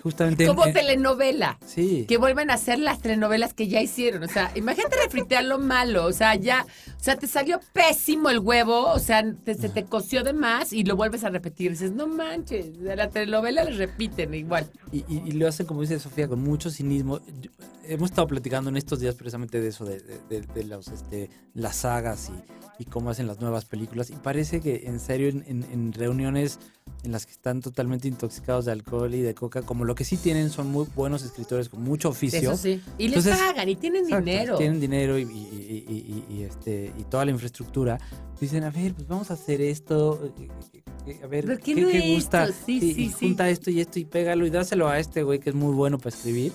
justamente... 0.03 0.45
en- 0.45 0.49
Como 0.51 0.65
en- 0.67 0.73
telenovela. 0.73 1.59
sí. 1.67 2.07
Que 2.09 2.17
vuelven 2.17 2.51
a 2.51 2.55
hacer 2.55 2.79
las 2.79 3.01
telenovelas 3.01 3.53
que 3.55 3.69
ya 3.69 3.81
hicieron. 3.83 4.23
O 4.23 4.29
sea, 4.29 4.51
imagínate 4.55 4.97
refritear 5.05 5.45
lo 5.45 5.59
malo. 5.59 6.07
O 6.07 6.13
sea, 6.13 6.35
ya. 6.35 6.65
O 6.99 7.03
sea, 7.05 7.17
te 7.17 7.27
salió 7.27 7.61
pésimo 7.75 8.31
el 8.31 8.39
huevo. 8.39 8.87
O 8.93 8.99
sea, 8.99 9.23
te- 9.45 9.55
se 9.55 9.69
te 9.69 9.85
coció 9.85 10.23
de 10.23 10.33
más 10.33 10.73
y 10.73 10.83
lo 10.85 10.97
vuelves 10.97 11.25
a 11.25 11.31
repetir. 11.31 11.73
Dices, 11.73 11.93
no 11.93 12.07
manches. 12.07 12.79
De 12.81 12.97
la 12.97 13.09
telenovela 13.11 13.65
le 13.65 13.82
repiten 13.87 14.35
igual. 14.35 14.71
Y, 14.93 14.99
y- 15.09 15.23
y 15.27 15.33
lo 15.33 15.49
hacen, 15.49 15.67
como 15.67 15.81
dice 15.83 15.99
Sofía, 15.99 16.29
con 16.29 16.41
mucho 16.43 16.71
cinismo. 16.71 17.21
Yo- 17.41 17.51
hemos 17.85 18.11
estado 18.11 18.29
platicando 18.29 18.71
en 18.71 18.77
estos 18.77 19.01
días 19.01 19.15
precisamente 19.15 19.61
de 19.61 19.69
eso, 19.69 19.85
de, 19.85 19.99
de- 20.29 20.41
de- 20.55 20.65
los, 20.65 20.89
este, 20.89 21.29
las 21.55 21.77
sagas 21.77 22.31
y, 22.79 22.83
y 22.83 22.85
cómo 22.87 23.11
hacen 23.11 23.27
las 23.27 23.41
nuevas 23.41 23.65
películas. 23.65 24.11
Y 24.11 24.15
parece 24.15 24.61
que, 24.61 24.85
en 24.87 25.01
serio, 25.01 25.29
en, 25.29 25.45
en- 25.47 25.67
en 25.73 25.93
reuniones 25.93 26.59
en 27.05 27.11
las 27.13 27.27
que 27.27 27.33
están 27.33 27.61
totalmente 27.61 28.07
intoxicados 28.07 28.65
de 28.67 28.73
alcohol 28.73 29.13
y 29.15 29.21
de 29.23 29.35
coca, 29.35 29.63
como 29.63 29.85
lo 29.85 29.95
que 29.97 30.05
sí 30.05 30.17
tienen 30.17 30.51
son 30.51 30.71
muy 30.71 30.87
buenos 30.95 31.25
escritores 31.25 31.69
con 31.69 31.83
mucho 31.83 32.09
oficio. 32.11 32.39
Eso 32.53 32.57
sí. 32.57 32.81
Y 32.99 33.09
les 33.09 33.19
Entonces, 33.27 33.43
pagan 33.45 33.69
y 33.69 33.75
tienen 33.77 34.05
Exacto, 34.05 34.25
dinero. 34.25 34.57
Tienen 34.57 34.81
dinero 34.81 35.19
y, 35.19 36.43
este, 36.49 36.93
y 36.99 37.03
toda 37.05 37.25
la 37.25 37.31
infraestructura. 37.33 37.99
Dicen, 38.41 38.65
a 38.65 38.71
ver, 38.71 38.95
pues 38.95 39.07
vamos 39.07 39.31
a 39.31 39.35
hacer 39.35 39.61
esto. 39.61 40.33
eh, 40.39 40.49
eh, 40.73 40.83
eh, 41.07 41.21
A 41.23 41.27
ver, 41.27 41.45
¿Pero 41.45 41.59
¿qué, 41.59 41.73
es 41.73 42.15
gusta? 42.17 42.45
esto? 42.47 42.57
Sí, 42.67 42.77
y, 42.79 42.81
sí, 42.81 42.95
sí. 42.95 43.13
junta 43.29 43.49
esto 43.51 43.71
y 43.73 43.81
esto 43.81 43.99
y 43.99 44.05
pégalo 44.05 44.47
y 44.47 44.51
dáselo 44.51 44.89
a 44.89 44.99
este 44.99 45.23
güey 45.23 45.39
que 45.39 45.51
es 45.51 45.57
muy 45.57 45.75
bueno 45.75 45.99
para 45.99 46.15
escribir. 46.15 46.53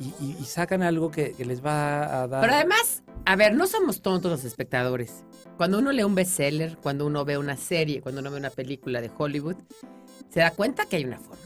Y, 0.00 0.04
y- 0.24 0.36
y 0.40 0.44
sacan 0.44 0.82
algo 0.82 1.10
que, 1.10 1.32
que 1.32 1.44
les 1.44 1.64
va 1.64 2.22
a 2.22 2.28
dar. 2.28 2.40
Pero 2.42 2.54
además, 2.54 3.02
a 3.24 3.34
ver, 3.34 3.54
no 3.54 3.66
somos 3.66 4.00
tontos 4.00 4.30
los 4.30 4.44
espectadores. 4.44 5.24
Cuando 5.56 5.78
uno 5.80 5.90
lee 5.90 6.04
un 6.04 6.14
bestseller, 6.14 6.76
cuando 6.80 7.04
uno 7.04 7.24
ve 7.24 7.36
una 7.36 7.56
serie, 7.56 8.00
cuando 8.00 8.20
uno 8.20 8.30
ve 8.30 8.36
una 8.36 8.50
película 8.50 9.00
de 9.00 9.10
Hollywood, 9.16 9.56
se 10.32 10.38
da 10.40 10.52
cuenta 10.52 10.86
que 10.86 10.96
hay 10.96 11.04
una 11.04 11.18
forma. 11.18 11.42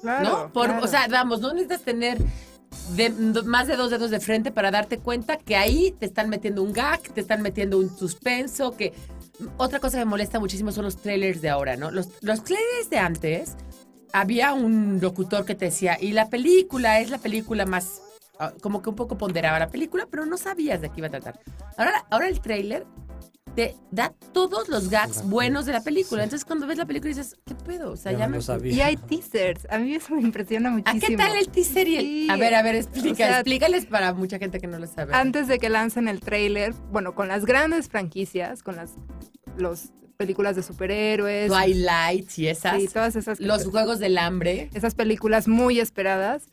Claro. 0.00 0.28
¿no? 0.28 0.52
Por- 0.52 0.66
claro. 0.66 0.84
O 0.84 0.88
sea, 0.88 1.06
vamos, 1.08 1.40
no 1.40 1.52
necesitas 1.52 1.82
tener 1.82 2.18
de- 2.96 3.10
do- 3.10 3.44
más 3.44 3.68
de 3.68 3.76
dos 3.76 3.90
dedos 3.90 4.10
de 4.10 4.18
frente 4.18 4.50
para 4.50 4.72
darte 4.72 4.98
cuenta 4.98 5.36
que 5.36 5.54
ahí 5.54 5.94
te 6.00 6.06
están 6.06 6.28
metiendo 6.30 6.64
un 6.64 6.72
gag, 6.72 7.00
te 7.00 7.20
están 7.20 7.42
metiendo 7.42 7.78
un 7.78 7.96
suspenso, 7.96 8.72
que... 8.76 8.92
Otra 9.56 9.80
cosa 9.80 9.98
que 9.98 10.04
me 10.04 10.10
molesta 10.10 10.38
muchísimo 10.40 10.72
son 10.72 10.84
los 10.84 10.96
trailers 10.96 11.40
de 11.40 11.48
ahora, 11.48 11.76
¿no? 11.76 11.90
Los, 11.90 12.08
los 12.20 12.44
trailers 12.44 12.90
de 12.90 12.98
antes, 12.98 13.56
había 14.12 14.52
un 14.52 14.98
locutor 15.00 15.44
que 15.44 15.54
te 15.54 15.66
decía, 15.66 15.96
y 16.00 16.12
la 16.12 16.28
película 16.28 17.00
es 17.00 17.10
la 17.10 17.18
película 17.18 17.66
más... 17.66 18.02
ah, 18.38 18.52
Como 18.60 18.82
que 18.82 18.90
un 18.90 18.96
poco 18.96 19.16
ponderaba 19.18 19.58
la 19.58 19.68
película, 19.68 20.06
pero 20.10 20.26
no 20.26 20.36
sabías 20.36 20.80
de 20.80 20.88
qué 20.90 20.94
iba 20.98 21.06
a 21.08 21.10
tratar. 21.10 21.40
Ahora, 21.76 22.04
ahora 22.10 22.28
el 22.28 22.40
trailer 22.40 22.86
te 23.54 23.76
da 23.90 24.14
todos 24.32 24.70
los 24.70 24.88
gags 24.88 25.28
buenos 25.28 25.66
de 25.66 25.72
la 25.72 25.82
película. 25.82 26.22
Sí. 26.22 26.24
Entonces 26.24 26.44
cuando 26.46 26.66
ves 26.66 26.78
la 26.78 26.86
película 26.86 27.08
dices, 27.10 27.36
¿qué 27.44 27.54
pedo? 27.54 27.92
O 27.92 27.96
sea, 27.96 28.12
Ya 28.12 28.18
ya 28.20 28.24
me 28.26 28.30
me... 28.32 28.36
lo 28.38 28.42
sabía. 28.42 28.72
Y 28.72 28.80
hay 28.80 28.96
teasers. 28.96 29.66
A 29.70 29.76
mí 29.78 29.94
eso 29.94 30.14
me 30.14 30.22
impresiona 30.22 30.70
¿A 30.70 30.72
muchísimo. 30.72 31.06
qué 31.06 31.16
tal 31.18 31.36
el 31.36 31.48
teaser 31.50 31.86
y 31.86 31.96
el- 31.96 32.02
Sí. 32.02 32.28
A 32.30 32.36
ver, 32.36 32.54
a 32.54 32.62
ver, 32.62 32.76
explica, 32.76 33.12
O 33.12 33.16
sea, 33.16 33.34
explícales 33.40 33.84
para 33.84 34.14
mucha 34.14 34.38
gente 34.38 34.58
que 34.58 34.66
no 34.68 34.78
lo 34.78 34.86
sabe. 34.86 35.12
Antes 35.14 35.48
de 35.48 35.58
que 35.58 35.68
lancen 35.68 36.08
el 36.08 36.20
tráiler, 36.20 36.72
bueno, 36.90 37.14
con 37.14 37.28
las 37.28 37.44
grandes 37.44 37.88
franquicias, 37.88 38.62
con 38.62 38.76
las 38.76 38.92
los 39.58 39.90
películas 40.22 40.56
de 40.56 40.62
superhéroes, 40.62 41.48
Twilight 41.50 42.38
y 42.38 42.46
esas. 42.48 42.80
sí, 42.80 42.88
todas 42.88 43.16
esas 43.16 43.38
los 43.40 43.64
Juegos 43.66 43.98
del 43.98 44.16
Hambre. 44.18 44.70
esas 44.74 44.94
películas 44.94 45.48
muy 45.48 45.78
esperadas, 45.80 46.44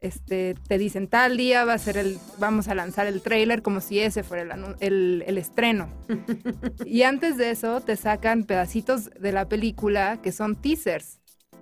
este, 0.00 0.54
te 0.68 0.78
dicen 0.78 1.08
tal 1.08 1.36
día 1.36 1.64
va 1.64 1.72
a 1.74 1.78
ser 1.78 1.96
el, 1.96 2.18
vamos 2.38 2.68
a 2.68 2.74
lanzar 2.74 3.06
el 3.08 3.20
tráiler 3.20 3.62
como 3.62 3.80
si 3.80 3.98
ese 3.98 4.22
fuera 4.22 4.42
el, 4.44 4.76
el- 4.80 5.24
el 5.26 5.38
estreno. 5.38 5.88
y 6.84 7.02
antes 7.02 7.36
de 7.36 7.50
eso 7.50 7.80
te 7.80 7.96
sacan 7.96 8.44
pedacitos 8.44 9.10
de 9.10 9.32
la 9.32 9.48
película 9.48 10.20
que 10.22 10.30
son 10.32 10.54
teasers. 10.56 11.18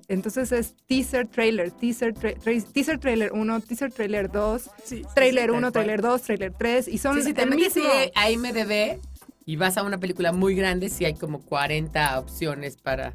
Entonces 0.09 0.53
es 0.53 0.75
teaser 0.87 1.27
trailer, 1.27 1.73
teaser, 1.73 2.15
tra- 2.15 2.37
tra- 2.39 2.65
teaser 2.73 2.99
trailer 3.01 3.33
1, 3.33 3.61
teaser 3.63 3.91
trailer 3.91 4.31
2, 4.31 4.71
trailer 5.15 5.51
1, 5.51 5.73
trailer 5.73 6.01
2, 6.01 6.23
trailer 6.23 6.53
3 6.57 6.87
y 6.89 6.99
son 6.99 7.17
Sí, 7.17 7.23
si 7.23 7.35
te 7.35 7.43
el 7.43 7.51
metes 7.51 7.75
mismo. 7.75 7.91
IMDB 8.31 9.01
y 9.47 9.57
vas 9.57 9.79
a 9.79 9.83
una 9.85 9.99
película 9.99 10.33
muy 10.33 10.55
grande, 10.55 10.91
sí 10.91 11.05
hay 11.07 11.15
como 11.15 11.41
40 11.41 12.19
opciones 12.19 12.77
para, 12.77 13.15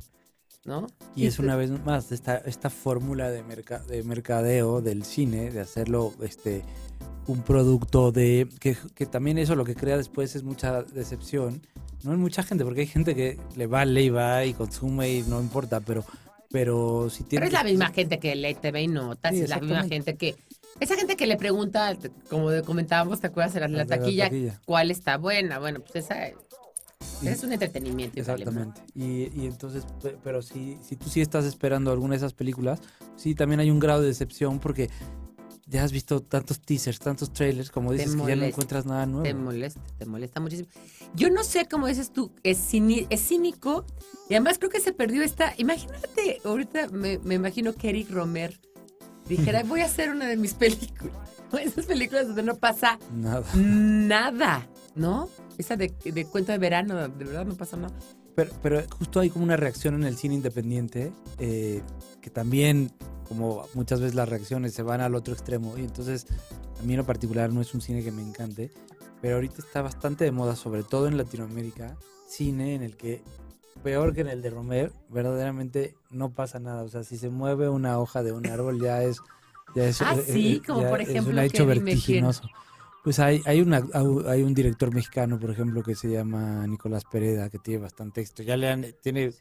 ¿no? 0.65 0.87
Y 1.15 1.27
es 1.27 1.39
una 1.39 1.55
vez 1.55 1.69
más 1.85 2.11
esta, 2.11 2.37
esta 2.37 2.69
fórmula 2.69 3.29
de, 3.29 3.43
merca- 3.43 3.83
de 3.85 4.01
mercadeo 4.03 4.81
del 4.81 5.03
cine, 5.03 5.51
de 5.51 5.59
hacerlo 5.59 6.13
este 6.21 6.63
un 7.27 7.43
producto 7.43 8.11
de 8.11 8.49
que, 8.59 8.75
que 8.95 9.05
también 9.05 9.37
eso 9.37 9.55
lo 9.55 9.63
que 9.63 9.75
crea 9.75 9.95
después 9.97 10.35
es 10.35 10.43
mucha 10.43 10.81
decepción. 10.83 11.61
No 12.03 12.11
hay 12.11 12.17
mucha 12.17 12.41
gente, 12.41 12.63
porque 12.63 12.81
hay 12.81 12.87
gente 12.87 13.13
que 13.13 13.37
le 13.55 13.67
vale 13.67 14.01
y 14.01 14.09
va 14.09 14.43
y 14.43 14.53
consume 14.53 15.11
y 15.11 15.21
no 15.23 15.39
importa, 15.39 15.81
pero 15.81 16.03
pero 16.51 17.09
si 17.09 17.23
Pero 17.23 17.29
tiene 17.29 17.47
es 17.47 17.53
la 17.53 17.63
misma 17.63 17.91
gente 17.91 18.19
que 18.19 18.35
lee 18.35 18.55
TV 18.55 18.81
y 18.81 18.87
notas, 18.87 19.33
Sí, 19.33 19.41
es 19.41 19.49
la 19.49 19.59
misma 19.59 19.83
gente 19.83 20.17
que... 20.17 20.35
Esa 20.81 20.95
gente 20.97 21.15
que 21.15 21.27
le 21.27 21.37
pregunta, 21.37 21.95
como 22.29 22.49
comentábamos, 22.65 23.21
¿te 23.21 23.27
acuerdas? 23.27 23.53
La, 23.55 23.61
la 23.61 23.67
de 23.67 23.73
la 23.77 23.85
taquilla. 23.85 24.59
¿cuál 24.65 24.91
está 24.91 25.17
buena? 25.17 25.59
Bueno, 25.59 25.79
pues 25.79 26.05
esa 26.05 26.29
Y- 27.21 27.27
es 27.27 27.43
un 27.43 27.53
entretenimiento. 27.53 28.19
Exactamente. 28.19 28.81
Y, 28.95 29.29
y 29.39 29.45
entonces, 29.45 29.85
pe- 30.01 30.17
pero 30.23 30.41
si, 30.41 30.77
si 30.81 30.95
tú 30.95 31.07
sí 31.07 31.21
estás 31.21 31.45
esperando 31.45 31.91
alguna 31.91 32.11
de 32.13 32.17
esas 32.17 32.33
películas, 32.33 32.79
sí 33.15 33.35
también 33.35 33.59
hay 33.59 33.69
un 33.69 33.79
grado 33.79 34.01
de 34.01 34.07
decepción 34.07 34.59
porque 34.59 34.89
ya 35.67 35.83
has 35.83 35.91
visto 35.91 36.19
tantos 36.21 36.59
teasers, 36.59 36.97
tantos 36.99 37.31
trailers, 37.31 37.69
como 37.69 37.91
dices, 37.93 38.07
que 38.07 38.11
ya 38.13 38.17
no 38.17 38.23
molesta, 38.25 38.47
encuentras 38.47 38.85
nada 38.87 39.05
nuevo. 39.05 39.23
Te 39.23 39.33
molesta, 39.35 39.79
te 39.99 40.05
molesta 40.05 40.39
muchísimo. 40.39 40.67
Yo 41.13 41.29
no 41.29 41.43
sé 41.43 41.67
cómo 41.69 41.85
dices 41.87 42.11
tú, 42.11 42.31
es, 42.43 42.57
cini- 42.73 43.05
es 43.11 43.21
cínico 43.21 43.85
y 44.29 44.33
además 44.33 44.57
creo 44.57 44.71
que 44.71 44.79
se 44.79 44.91
perdió 44.91 45.21
esta. 45.21 45.53
Imagínate, 45.57 46.39
ahorita 46.43 46.87
me, 46.89 47.19
me 47.19 47.35
imagino 47.35 47.73
que 47.73 47.89
Eric 47.89 48.09
Romer 48.09 48.59
dijera, 49.27 49.63
voy 49.63 49.81
a 49.81 49.85
hacer 49.85 50.09
una 50.09 50.27
de 50.27 50.37
mis 50.37 50.53
películas. 50.53 51.15
Esas 51.61 51.85
películas 51.85 52.27
donde 52.27 52.43
no 52.43 52.55
pasa 52.55 52.97
Nada. 53.13 53.43
nada, 53.55 54.67
¿no? 54.95 55.27
Esa 55.57 55.75
de, 55.75 55.93
de 56.03 56.25
cuento 56.25 56.51
de 56.51 56.57
verano, 56.57 56.95
de 57.09 57.25
verdad 57.25 57.45
no 57.45 57.55
pasa 57.55 57.77
nada. 57.77 57.93
Pero, 58.35 58.51
pero 58.63 58.81
justo 58.97 59.19
hay 59.19 59.29
como 59.29 59.43
una 59.43 59.57
reacción 59.57 59.95
en 59.95 60.03
el 60.05 60.15
cine 60.15 60.35
independiente 60.35 61.11
eh, 61.39 61.81
que 62.21 62.29
también, 62.29 62.91
como 63.27 63.67
muchas 63.73 63.99
veces 63.99 64.15
las 64.15 64.29
reacciones 64.29 64.73
se 64.73 64.81
van 64.83 65.01
al 65.01 65.15
otro 65.15 65.33
extremo. 65.33 65.77
Y 65.77 65.81
entonces, 65.81 66.25
a 66.79 66.83
mí 66.83 66.93
en 66.93 66.99
lo 66.99 67.05
particular 67.05 67.51
no 67.51 67.59
es 67.61 67.73
un 67.73 67.81
cine 67.81 68.01
que 68.03 68.11
me 68.11 68.21
encante, 68.21 68.71
pero 69.21 69.35
ahorita 69.35 69.57
está 69.59 69.81
bastante 69.81 70.23
de 70.23 70.31
moda, 70.31 70.55
sobre 70.55 70.83
todo 70.83 71.07
en 71.07 71.17
Latinoamérica, 71.17 71.97
cine 72.27 72.75
en 72.75 72.83
el 72.83 72.95
que, 72.95 73.21
peor 73.81 74.13
que 74.13 74.21
en 74.21 74.27
el 74.29 74.41
de 74.41 74.49
Romer, 74.49 74.91
verdaderamente 75.09 75.95
no 76.09 76.33
pasa 76.33 76.59
nada. 76.59 76.83
O 76.83 76.89
sea, 76.89 77.03
si 77.03 77.17
se 77.17 77.29
mueve 77.29 77.69
una 77.69 77.99
hoja 77.99 78.23
de 78.23 78.31
un 78.31 78.45
árbol 78.47 78.81
ya 78.81 79.03
es... 79.03 79.19
Ya 79.75 79.85
es 79.87 80.01
Ah, 80.01 80.15
eh, 80.15 80.23
sí, 80.25 80.55
eh, 80.57 80.61
como 80.65 80.81
ya 80.81 80.89
por 80.89 81.01
es 81.01 81.09
ejemplo, 81.09 81.31
un 81.33 81.39
¿qué? 81.39 81.45
hecho 81.45 81.65
vertiginoso. 81.65 82.43
Pues 83.03 83.19
hay, 83.19 83.41
hay, 83.45 83.61
una, 83.61 83.81
hay 84.27 84.43
un 84.43 84.53
director 84.53 84.93
mexicano, 84.93 85.39
por 85.39 85.49
ejemplo, 85.49 85.81
que 85.81 85.95
se 85.95 86.09
llama 86.09 86.67
Nicolás 86.67 87.03
Pereda, 87.05 87.49
que 87.49 87.57
tiene 87.57 87.81
bastante 87.81 88.21
éxito. 88.21 88.43
Ya 88.43 88.57
le 88.57 88.69
han, 88.69 88.85
tiene, 89.01 89.31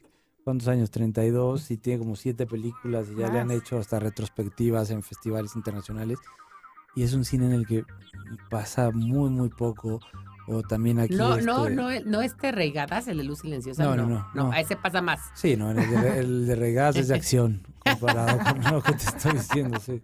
¿cuántos 0.45 0.69
años? 0.69 0.91
32 0.91 1.71
y 1.71 1.77
tiene 1.77 1.99
como 1.99 2.17
siete 2.17 2.47
películas 2.47 3.09
y 3.11 3.17
ya 3.17 3.31
le 3.31 3.41
han 3.41 3.51
hecho 3.51 3.79
hasta 3.79 3.99
retrospectivas 4.01 4.91
en 4.91 5.03
festivales 5.03 5.57
internacionales. 5.57 6.19
Y 6.97 7.03
es 7.03 7.13
un 7.13 7.25
cine 7.25 7.47
en 7.47 7.53
el 7.53 7.67
que 7.67 7.85
pasa 8.49 8.91
muy, 8.93 9.31
muy 9.31 9.49
poco. 9.51 10.01
O 10.53 10.63
también 10.63 10.99
aquí... 10.99 11.15
No, 11.15 11.37
no, 11.41 11.67
este- 11.69 11.75
no, 11.77 11.91
no 12.07 12.23
este 12.23 12.51
Regadas, 12.53 13.07
el 13.09 13.19
de 13.19 13.25
Luz 13.25 13.41
Silenciosa. 13.41 13.85
No, 13.85 13.95
No, 13.97 14.07
no, 14.07 14.27
no, 14.35 14.51
a 14.53 14.61
ese 14.61 14.77
pasa 14.77 15.01
más. 15.01 15.21
Sí, 15.35 15.57
no, 15.57 15.71
el 15.71 15.77
de, 15.77 16.19
el 16.19 16.47
de 16.47 16.57
Regadas 16.57 16.97
es 16.97 17.09
de 17.09 17.15
acción, 17.15 17.63
comparado 17.85 18.39
con 18.39 18.73
lo 18.75 18.83
que 18.83 18.93
te 18.93 19.05
estoy 19.05 19.33
diciendo, 19.33 19.79
sí. 19.81 20.03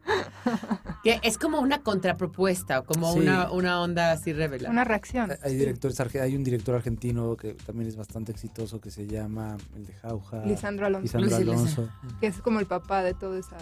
que 1.02 1.18
es 1.22 1.36
como 1.38 1.60
una 1.60 1.82
contrapropuesta, 1.82 2.80
o 2.80 2.84
como 2.84 3.12
Sí. 3.12 3.20
una, 3.20 3.50
una 3.50 3.80
onda 3.80 4.12
así 4.12 4.32
revelada. 4.32 4.70
Una 4.70 4.84
reacción. 4.84 5.32
Hay 5.42 5.56
directores, 5.56 5.98
hay 6.16 6.36
un 6.36 6.44
director 6.44 6.74
argentino 6.74 7.36
que 7.36 7.54
también 7.54 7.88
es 7.88 7.96
bastante 7.96 8.32
exitoso 8.32 8.80
que 8.80 8.90
se 8.90 9.06
llama 9.06 9.56
el 9.74 9.86
de 9.86 9.92
Jauja. 9.94 10.44
Lisandro 10.44 10.86
Alonso, 10.86 11.18
Lisandro. 11.18 11.52
Alonso. 11.52 11.88
que 12.20 12.26
es 12.28 12.40
como 12.40 12.60
el 12.60 12.66
papá 12.66 13.02
de 13.02 13.14
toda 13.14 13.38
esa 13.38 13.56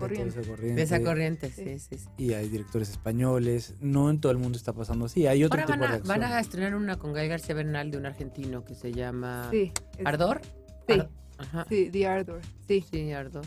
de 0.00 0.08
corriente. 0.08 0.40
esa 0.40 0.48
corriente. 0.50 0.74
de 0.76 0.82
esa 0.82 1.00
corriente, 1.02 1.50
Sí. 1.50 1.78
sí, 1.78 1.98
sí. 1.98 2.08
Y 2.18 2.32
hay 2.34 2.48
directores 2.48 2.90
españoles. 2.90 3.74
No 3.80 4.10
en 4.10 4.20
todo 4.20 4.32
el 4.32 4.38
mundo 4.38 4.56
está 4.58 4.72
pasando 4.72 5.06
así. 5.06 5.26
Hay 5.26 5.44
otro 5.44 5.60
Ahora 5.60 5.66
tipo 5.74 5.80
van 5.86 5.90
de 5.90 5.96
a, 5.96 6.18
van 6.18 6.22
a 6.24 6.40
estrenar 6.40 6.74
una 6.74 6.98
con 6.98 7.12
Gael 7.12 7.28
García 7.28 7.54
Bernal 7.54 7.90
de 7.90 7.98
un 7.98 8.06
argentino 8.06 8.64
que 8.64 8.74
se 8.74 8.92
llama 8.92 9.48
Sí, 9.50 9.72
es- 9.98 10.06
Ardor. 10.06 10.40
Sí. 10.88 10.94
Ar- 11.00 11.08
Ajá. 11.38 11.66
sí, 11.68 11.88
The 11.90 12.06
Ardor. 12.06 12.40
Sí, 12.68 12.84
Sí, 12.90 13.12
Ardor. 13.12 13.44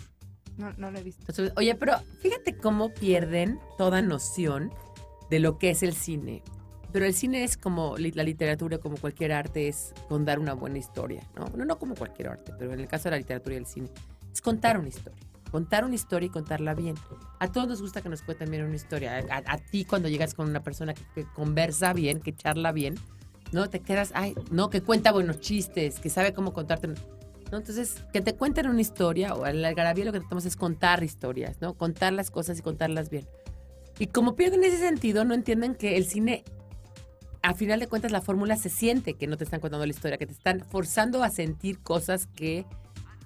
no, 0.57 0.71
no 0.77 0.91
lo 0.91 0.97
he 0.99 1.03
visto. 1.03 1.21
Entonces, 1.27 1.53
Oye, 1.57 1.75
pero 1.75 1.93
fíjate 2.21 2.55
cómo 2.57 2.93
pierden 2.93 3.59
toda 3.77 4.01
noción 4.01 4.71
de 5.29 5.39
lo 5.39 5.57
que 5.57 5.69
es 5.71 5.83
el 5.83 5.93
cine. 5.93 6.43
Pero 6.91 7.05
el 7.07 7.15
cine 7.15 7.43
es 7.43 7.57
como 7.57 7.97
la 7.97 8.23
literatura, 8.23 8.77
como 8.77 8.97
cualquier 8.97 9.31
arte, 9.31 9.67
es 9.67 9.93
contar 10.09 10.37
una 10.37 10.53
buena 10.53 10.77
historia, 10.77 11.23
¿no? 11.35 11.45
No, 11.57 11.65
no 11.65 11.79
como 11.79 11.95
cualquier 11.95 12.27
arte, 12.27 12.53
pero 12.59 12.71
en 12.71 12.79
el 12.79 12.87
caso 12.87 13.05
de 13.05 13.11
la 13.11 13.17
literatura 13.17 13.55
y 13.55 13.57
el 13.57 13.65
cine, 13.65 13.89
es 14.31 14.41
contar 14.41 14.77
una 14.77 14.89
historia. 14.89 15.19
Contar 15.53 15.85
una 15.85 15.93
historia 15.93 16.25
y 16.25 16.29
contarla 16.31 16.73
bien. 16.73 16.95
A 17.37 17.51
todos 17.51 17.67
nos 17.67 17.79
gusta 17.79 18.01
que 18.01 18.09
nos 18.09 18.23
cuenten 18.23 18.49
bien 18.49 18.63
una 18.63 18.75
historia. 18.75 19.23
A, 19.29 19.57
ti 19.59 19.85
cuando 19.85 20.09
llegas 20.09 20.33
con 20.33 20.49
una 20.49 20.63
persona 20.63 20.95
que, 20.95 21.03
que 21.13 21.25
conversa 21.25 21.93
bien, 21.93 22.21
que 22.21 22.35
charla 22.35 22.71
bien, 22.71 22.95
¿no? 23.51 23.69
Te 23.69 23.79
quedas, 23.79 24.13
ay, 24.15 24.33
no, 24.49 24.71
que 24.71 24.81
cuenta 24.81 25.11
buenos 25.11 25.41
chistes, 25.41 25.99
que 25.99 26.09
sabe 26.09 26.33
cómo 26.33 26.53
contarte. 26.53 26.87
¿no? 26.87 26.95
Entonces, 27.59 28.03
que 28.11 28.19
te 28.21 28.33
cuenten 28.33 28.67
una 28.67 28.81
historia, 28.81 29.35
o 29.35 29.45
en 29.45 29.61
la 29.61 29.67
algarabía 29.67 30.05
lo 30.05 30.11
que 30.11 30.21
tratamos 30.21 30.45
es 30.45 30.55
contar 30.55 31.03
historias, 31.03 31.61
¿no? 31.61 31.75
Contar 31.75 32.13
las 32.13 32.31
cosas 32.31 32.57
y 32.57 32.63
contarlas 32.63 33.11
bien. 33.11 33.27
Y 33.99 34.07
como 34.07 34.35
pierden 34.35 34.63
ese 34.63 34.79
sentido, 34.79 35.23
no 35.23 35.35
entienden 35.35 35.75
que 35.75 35.97
el 35.97 36.07
cine, 36.07 36.43
a 37.43 37.53
final 37.53 37.79
de 37.79 37.85
cuentas, 37.85 38.11
la 38.11 38.21
fórmula 38.21 38.57
se 38.57 38.69
siente 38.69 39.13
que 39.13 39.27
no 39.27 39.37
te 39.37 39.43
están 39.43 39.59
contando 39.59 39.85
la 39.85 39.91
historia, 39.91 40.17
que 40.17 40.25
te 40.25 40.33
están 40.33 40.61
forzando 40.61 41.23
a 41.23 41.29
sentir 41.29 41.79
cosas 41.79 42.25
que, 42.25 42.65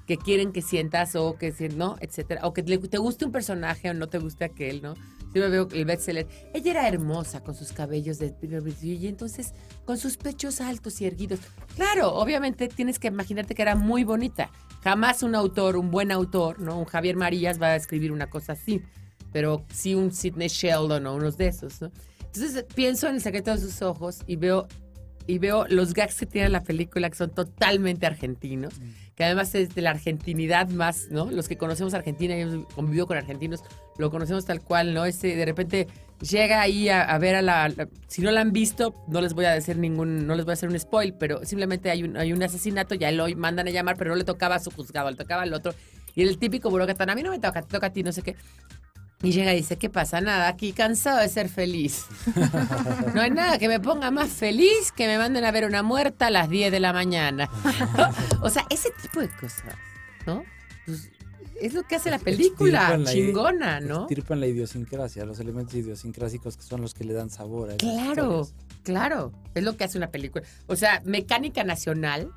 que 0.08 0.18
quieren 0.18 0.54
que 0.54 0.62
sientas 0.62 1.16
o 1.16 1.38
que, 1.38 1.54
¿no? 1.76 1.98
Etcétera. 2.00 2.42
O 2.46 2.54
que 2.54 2.64
te 2.64 2.98
guste 2.98 3.26
un 3.26 3.32
personaje 3.32 3.90
o 3.90 3.94
no 3.94 4.08
te 4.08 4.18
guste 4.18 4.46
aquel, 4.46 4.82
¿no? 4.82 4.94
Yo 5.34 5.42
me 5.42 5.50
veo 5.50 5.68
el 5.72 5.86
bestseller. 5.86 6.28
Ella 6.54 6.72
era 6.72 6.88
hermosa 6.88 7.44
con 7.44 7.54
sus 7.54 7.74
cabellos 7.74 8.18
de 8.18 8.34
y 8.82 9.08
entonces 9.08 9.54
con 9.86 9.98
sus 9.98 10.16
pechos 10.18 10.62
altos 10.62 11.02
y 11.02 11.06
erguidos. 11.06 11.42
Claro, 11.76 12.16
obviamente 12.16 12.70
tienes 12.70 12.98
que 12.98 13.10
imaginarte 13.10 13.54
que 13.54 13.62
era 13.62 13.76
muy 13.76 14.06
bonita. 14.06 14.50
Jamás 14.82 15.24
un 15.24 15.36
autor, 15.36 15.76
un 15.76 15.92
buen 15.92 16.12
autor, 16.12 16.60
¿no? 16.60 16.80
Un 16.80 16.86
Javier 16.86 17.18
Marías 17.18 17.62
va 17.62 17.68
a 17.68 17.76
escribir 17.76 18.14
una 18.14 18.30
cosa 18.30 18.54
así. 18.54 18.82
Pero 19.34 19.66
sí 19.74 19.94
un 19.94 20.14
Sidney 20.14 20.48
Sheldon 20.48 21.06
o 21.06 21.16
unos 21.16 21.38
de 21.38 21.48
esos, 21.48 21.82
¿no? 21.82 21.92
Entonces 22.34 22.64
pienso 22.74 23.08
en 23.08 23.16
el 23.16 23.22
secreto 23.22 23.52
de 23.52 23.58
sus 23.58 23.82
ojos 23.82 24.20
y 24.26 24.38
veo, 24.38 24.68
y 25.28 25.38
veo 25.40 25.66
los 25.68 25.94
gags 25.94 26.16
que 26.20 26.26
tiene 26.26 26.50
la 26.50 26.64
película 26.64 27.10
que 27.10 27.16
son 27.16 27.30
totalmente 27.32 28.06
argentinos, 28.06 28.74
que 29.16 29.24
además 29.26 29.54
es 29.56 29.76
de 29.76 29.82
la 29.82 29.90
argentinidad 29.92 30.70
más, 30.70 31.08
¿no? 31.12 31.30
Los 31.30 31.48
que 31.48 31.58
conocemos 31.58 31.94
Argentina 31.94 32.38
y 32.38 32.42
hemos 32.42 32.66
convivido 32.74 33.06
con 33.08 33.18
argentinos, 33.18 33.62
lo 33.98 34.10
conocemos 34.10 34.46
tal 34.46 34.62
cual, 34.62 34.94
¿no? 34.94 35.06
Ese 35.06 35.36
de 35.36 35.46
repente 35.46 35.88
llega 36.22 36.62
ahí 36.62 36.90
a, 36.90 37.02
a 37.04 37.18
ver 37.18 37.36
a 37.36 37.42
la, 37.42 37.68
la- 37.70 37.88
Si 38.08 38.22
no 38.22 38.32
la 38.32 38.42
han 38.42 38.52
visto, 38.54 38.94
no 39.08 39.22
les 39.22 39.34
voy 39.34 39.46
a 39.46 39.52
decir 39.52 39.78
ningún... 39.78 40.26
No 40.26 40.36
les 40.36 40.46
voy 40.46 40.52
a 40.52 40.54
hacer 40.54 40.70
un 40.70 40.80
spoil, 40.80 41.14
pero 41.14 41.44
simplemente 41.46 41.92
hay 41.92 42.04
un, 42.04 42.16
hay 42.18 42.32
un 42.34 42.42
asesinato, 42.42 42.96
ya 42.96 43.12
lo 43.12 43.28
mandan 43.36 43.68
a 43.68 43.72
llamar, 43.72 43.98
pero 43.98 44.12
no 44.12 44.16
le 44.16 44.24
tocaba 44.24 44.56
a 44.56 44.60
su 44.60 44.72
juzgado, 44.72 45.10
le 45.12 45.18
tocaba 45.18 45.44
al 45.44 45.54
otro. 45.54 45.74
Y 46.16 46.24
el 46.24 46.38
típico 46.40 46.70
burócrata, 46.70 47.04
a 47.12 47.16
mí 47.16 47.22
no 47.22 47.30
me 47.32 47.40
toca, 47.40 47.62
te 47.62 47.68
toca 47.68 47.88
a 47.88 47.94
ti, 47.94 48.02
no 48.02 48.12
sé 48.12 48.22
qué. 48.24 48.36
Y 49.24 49.32
llega 49.32 49.52
y 49.54 49.58
dice, 49.58 49.78
¿qué 49.78 49.90
pasa? 49.90 50.22
Nada, 50.22 50.48
aquí 50.48 50.74
cansado 50.74 51.20
de 51.20 51.30
ser 51.30 51.50
feliz. 51.50 52.06
No 53.16 53.22
hay 53.22 53.32
nada 53.32 53.58
que 53.58 53.68
me 53.68 53.80
ponga 53.80 54.12
más 54.12 54.30
feliz 54.30 54.92
que 54.92 55.08
me 55.08 55.18
manden 55.18 55.44
a 55.44 55.52
ver 55.52 55.66
una 55.66 55.82
muerta 55.82 56.28
a 56.28 56.30
las 56.30 56.50
10 56.50 56.72
de 56.72 56.80
la 56.80 56.94
mañana. 56.94 57.50
o 58.42 58.50
sea, 58.50 58.66
ese 58.70 58.90
tipo 59.02 59.20
de 59.22 59.30
cosas, 59.30 59.76
¿no? 60.28 60.44
Pues, 60.86 61.10
es 61.60 61.74
lo 61.74 61.82
que 61.84 61.96
hace 61.96 62.12
la 62.12 62.20
película, 62.20 62.96
la 62.96 63.12
chingona, 63.12 63.80
¿no? 63.80 64.02
Extirpan 64.02 64.40
la 64.40 64.46
idiosincrasia, 64.46 65.26
los 65.26 65.40
elementos 65.40 65.74
idiosincrásicos 65.74 66.56
que 66.58 66.62
son 66.64 66.82
los 66.82 66.94
que 66.94 67.04
le 67.04 67.14
dan 67.14 67.32
sabor 67.32 67.72
a 67.72 67.76
esas 67.76 67.82
Claro, 67.90 68.42
historias. 68.42 68.54
claro. 68.84 69.32
Es 69.56 69.64
lo 69.64 69.76
que 69.76 69.84
hace 69.86 69.98
una 69.98 70.12
película. 70.12 70.46
O 70.68 70.76
sea, 70.76 71.02
Mecánica 71.06 71.64
Nacional, 71.64 72.30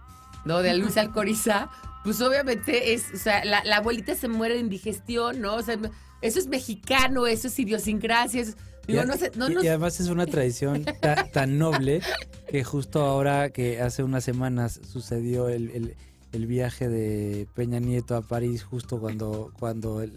¿no? 0.46 0.62
De 0.62 0.72
Luis 0.74 0.96
Alcoriza, 0.96 1.68
pues 2.04 2.22
obviamente 2.22 2.94
es, 2.94 3.04
o 3.12 3.18
sea, 3.18 3.44
la, 3.44 3.62
la 3.64 3.76
abuelita 3.76 4.14
se 4.14 4.28
muere 4.28 4.54
de 4.54 4.60
indigestión, 4.60 5.42
¿no? 5.42 5.56
O 5.56 5.62
sea, 5.62 5.76
eso 6.22 6.38
es 6.38 6.46
mexicano, 6.46 7.26
eso 7.26 7.48
es 7.48 7.58
idiosincrasia. 7.58 8.42
eso- 8.42 8.54
digo, 8.86 9.02
y, 9.02 9.06
no 9.06 9.16
sé, 9.16 9.30
no 9.36 9.50
y- 9.50 9.54
nos- 9.54 9.64
y 9.64 9.68
además 9.68 10.00
es 10.00 10.08
una 10.08 10.26
tradición 10.26 10.84
ta- 11.00 11.26
tan 11.32 11.58
noble 11.58 12.00
que 12.48 12.64
justo 12.64 13.02
ahora 13.02 13.50
que 13.50 13.80
hace 13.80 14.02
unas 14.02 14.24
semanas 14.24 14.80
sucedió 14.90 15.48
el, 15.48 15.70
el- 15.70 15.94
el 16.32 16.46
viaje 16.46 16.88
de 16.88 17.48
Peña 17.54 17.80
Nieto 17.80 18.14
a 18.14 18.22
París 18.22 18.62
justo 18.62 19.00
cuando, 19.00 19.52
cuando 19.58 20.00
el, 20.00 20.12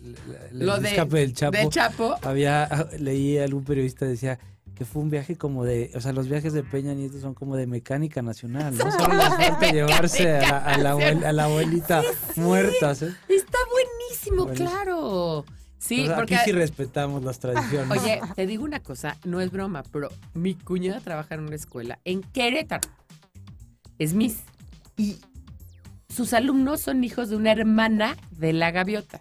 el- 0.51 0.60
Lo 0.66 0.76
el 0.76 0.84
de- 0.84 0.89
escape 0.89 1.18
del 1.20 1.34
Chapo, 1.34 1.58
de 1.58 1.70
Chapo. 1.70 2.16
había 2.22 2.88
leí 2.99 3.38
a 3.39 3.43
algún 3.45 3.64
periodista 3.64 4.06
decía 4.06 4.38
que 4.76 4.86
fue 4.86 5.04
un 5.04 5.10
viaje 5.12 5.36
como 5.38 5.64
de, 5.66 5.91
o 5.95 6.01
sea, 6.01 6.14
los 6.14 6.28
viajes 6.28 6.51
de 6.54 6.64
Peña 6.64 6.93
Nieto 6.95 7.20
son 7.20 7.34
como 7.36 7.56
de 7.56 7.68
mecánica 7.68 8.22
nacional, 8.24 8.76
no 8.76 8.91
solo 8.91 9.14
les 9.16 9.28
falta 9.30 9.72
llevarse 9.72 10.32
a 10.38 10.41
la, 10.41 10.58
a 10.60 10.78
la 10.80 10.91
abuel- 10.95 11.26
a 11.26 11.32
la 11.32 11.43
abuelita 11.45 12.01
muerta, 12.38 12.95
¿sí? 12.95 13.06
Está 13.30 13.58
buenísimo, 13.72 14.43
Buenísimo. 14.45 14.70
claro. 14.72 15.45
Sí, 15.84 16.06
sea, 16.06 16.16
porque... 16.16 16.36
aquí 16.36 16.46
sí 16.46 16.52
respetamos 16.54 17.24
las 17.24 17.40
tradiciones. 17.40 17.92
Oye, 18.02 18.22
te 18.36 18.48
digo 18.48 18.64
una 18.64 18.80
cosa, 18.80 19.18
no 19.26 19.42
es 19.42 19.52
broma, 19.52 19.84
pero 19.92 20.08
mi 20.34 20.56
cuñada 20.56 21.02
trabaja 21.02 21.36
en 21.36 21.42
una 21.42 21.56
escuela 21.56 22.00
en 22.06 22.22
Querétaro. 22.22 22.90
Es 24.00 24.14
Miss. 24.14 24.44
Y 24.96 25.18
sus 26.08 26.32
alumnos 26.34 26.80
son 26.80 27.04
hijos 27.04 27.30
de 27.30 27.36
una 27.36 27.52
hermana 27.52 28.16
de 28.32 28.54
la 28.54 28.72
gaviota. 28.72 29.20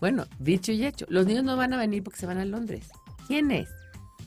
Bueno, 0.00 0.24
dicho 0.38 0.72
y 0.72 0.86
hecho, 0.86 1.04
los 1.10 1.26
niños 1.26 1.44
no 1.44 1.58
van 1.58 1.74
a 1.74 1.76
venir 1.76 2.02
porque 2.02 2.20
se 2.20 2.26
van 2.26 2.38
a 2.38 2.46
Londres. 2.46 2.86
¿Quiénes? 3.26 3.68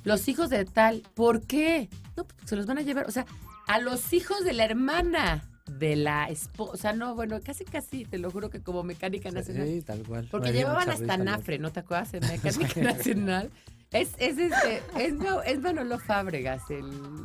Los 0.04 0.28
hijos 0.28 0.52
de 0.52 0.66
tal. 0.66 1.02
¿Por 1.16 1.48
qué? 1.48 1.90
No, 2.16 2.26
pues 2.26 2.38
se 2.46 2.56
los 2.56 2.68
van 2.68 2.78
a 2.78 2.82
llevar. 2.82 3.08
O 3.08 3.12
sea, 3.12 3.26
a 3.68 3.80
los 3.80 4.14
hijos 4.14 4.44
de 4.44 4.54
la 4.54 4.66
hermana 4.66 5.44
de 5.66 5.96
la 5.96 6.26
esposa. 6.30 6.94
No, 6.94 7.16
bueno, 7.16 7.40
casi, 7.44 7.66
casi, 7.66 8.06
te 8.06 8.18
lo 8.18 8.32
juro 8.32 8.50
que 8.50 8.62
como 8.62 8.84
mecánica 8.84 9.32
nacional. 9.32 9.68
Sí, 9.68 9.82
tal 9.82 10.04
cual. 10.04 10.28
Porque 10.32 10.52
llevaban 10.54 10.90
hasta. 10.90 11.18
Nafre, 11.18 11.58
¿no 11.60 11.72
te 11.72 11.80
acuerdas? 11.82 12.14
En 12.14 12.22
Mecánica 12.28 12.82
Nacional. 12.82 13.50
Es, 13.92 14.10
es, 14.18 14.38
este, 14.38 14.82
es, 15.00 15.14
no, 15.14 15.42
es 15.44 15.60
Manolo 15.62 16.00
Fábregas, 16.00 16.64
el, 16.70 16.82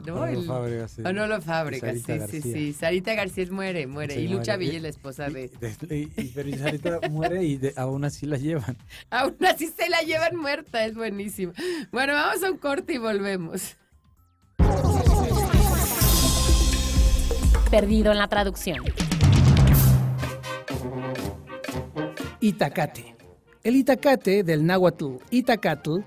¿no? 0.06 0.14
Manolo 0.20 0.40
El- 0.40 0.46
Fábregas, 0.46 0.90
sí. 0.92 1.02
Manolo 1.02 1.40
Fábregas, 1.40 2.00
Sarita 2.02 2.28
sí, 2.28 2.42
sí, 2.42 2.52
sí. 2.52 2.72
Sarita 2.74 3.14
García 3.14 3.46
muere, 3.50 3.86
muere. 3.88 4.14
Sí, 4.14 4.20
y 4.20 4.28
Lucha. 4.28 4.56
Villa 4.56 4.76
es 4.76 4.82
la 4.82 4.88
esposa 4.88 5.28
Y- 5.30 5.32
de... 5.32 5.50
y- 5.90 6.20
y- 6.22 6.28
pero 6.32 6.48
Isarita 6.48 7.00
muere 7.10 7.42
y 7.42 7.56
de- 7.56 7.72
aún 7.76 8.04
así 8.04 8.24
la 8.26 8.36
llevan. 8.36 8.76
Aún 9.10 9.36
así 9.48 9.66
se 9.66 9.88
la 9.88 10.00
llevan 10.02 10.36
muerta, 10.36 10.84
es 10.84 10.94
buenísimo. 10.94 11.52
Bueno, 11.90 12.12
vamos 12.12 12.44
a 12.44 12.50
un 12.52 12.58
corte 12.58 12.92
y 12.94 12.98
volvemos. 12.98 13.76
Perdido 17.70 18.10
en 18.10 18.18
la 18.18 18.26
traducción. 18.26 18.82
Itacate. 22.40 23.14
El 23.62 23.76
itacate 23.76 24.42
del 24.42 24.66
náhuatl 24.66 25.18
itacatl 25.30 25.98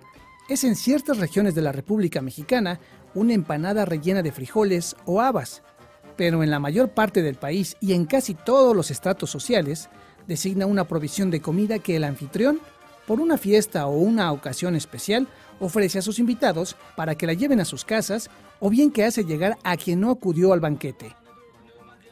es 0.49 0.66
en 0.66 0.76
ciertas 0.76 1.20
regiones 1.20 1.55
de 1.55 1.61
la 1.61 1.72
República 1.72 2.22
Mexicana 2.22 2.82
una 3.14 3.34
empanada 3.34 3.86
rellena 3.86 4.22
de 4.22 4.34
frijoles 4.34 4.97
o 5.05 5.22
habas, 5.22 5.64
pero 6.18 6.43
en 6.43 6.51
la 6.51 6.59
mayor 6.59 6.89
parte 6.89 7.22
del 7.22 7.36
país 7.36 7.78
y 7.80 7.93
en 7.93 8.07
casi 8.07 8.34
todos 8.34 8.76
los 8.76 8.91
estratos 8.91 9.30
sociales 9.30 9.89
designa 10.28 10.66
una 10.66 10.84
provisión 10.84 11.32
de 11.32 11.41
comida 11.41 11.80
que 11.80 11.95
el 11.95 12.03
anfitrión, 12.03 12.59
por 13.07 13.22
una 13.22 13.38
fiesta 13.38 13.88
o 13.88 13.99
una 13.99 14.34
ocasión 14.34 14.76
especial, 14.76 15.30
ofrece 15.61 15.99
a 15.99 16.01
sus 16.01 16.20
invitados 16.20 16.76
para 16.97 17.16
que 17.16 17.26
la 17.26 17.34
lleven 17.34 17.61
a 17.61 17.66
sus 17.66 17.86
casas 17.86 18.30
o 18.59 18.70
bien 18.70 18.91
que 18.91 19.05
hace 19.05 19.24
llegar 19.24 19.57
a 19.64 19.78
quien 19.78 20.01
no 20.01 20.11
acudió 20.11 20.51
al 20.51 20.59
banquete. 20.59 21.23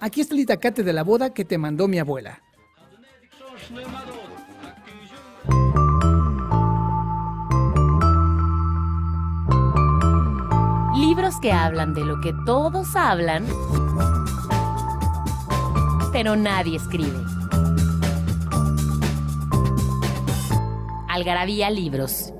Aquí 0.03 0.19
está 0.19 0.33
el 0.33 0.39
itacate 0.39 0.81
de 0.81 0.93
la 0.93 1.03
boda 1.03 1.31
que 1.31 1.45
te 1.45 1.59
mandó 1.59 1.87
mi 1.87 1.99
abuela. 1.99 2.41
Libros 10.97 11.35
que 11.39 11.51
hablan 11.51 11.93
de 11.93 12.03
lo 12.03 12.19
que 12.19 12.33
todos 12.47 12.95
hablan, 12.95 13.45
pero 16.11 16.35
nadie 16.35 16.77
escribe. 16.77 17.23
Algarabía 21.09 21.69
Libros. 21.69 22.33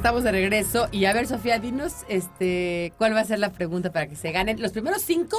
Estamos 0.00 0.24
de 0.24 0.32
regreso. 0.32 0.88
Y 0.92 1.04
a 1.04 1.12
ver, 1.12 1.26
Sofía, 1.26 1.58
dinos 1.58 2.06
este, 2.08 2.94
cuál 2.96 3.14
va 3.14 3.20
a 3.20 3.24
ser 3.24 3.38
la 3.38 3.52
pregunta 3.52 3.92
para 3.92 4.06
que 4.08 4.16
se 4.16 4.32
ganen. 4.32 4.58
Los 4.62 4.72
primeros 4.72 5.02
cinco, 5.02 5.36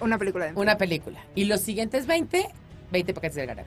Una 0.00 0.18
película 0.18 0.46
de 0.46 0.52
una 0.60 0.76
película. 0.76 1.20
Y 1.36 1.44
los 1.44 1.60
siguientes 1.60 2.08
20, 2.08 2.44
20 2.90 3.14
paquetes 3.14 3.36
de 3.36 3.46
ganar. 3.46 3.66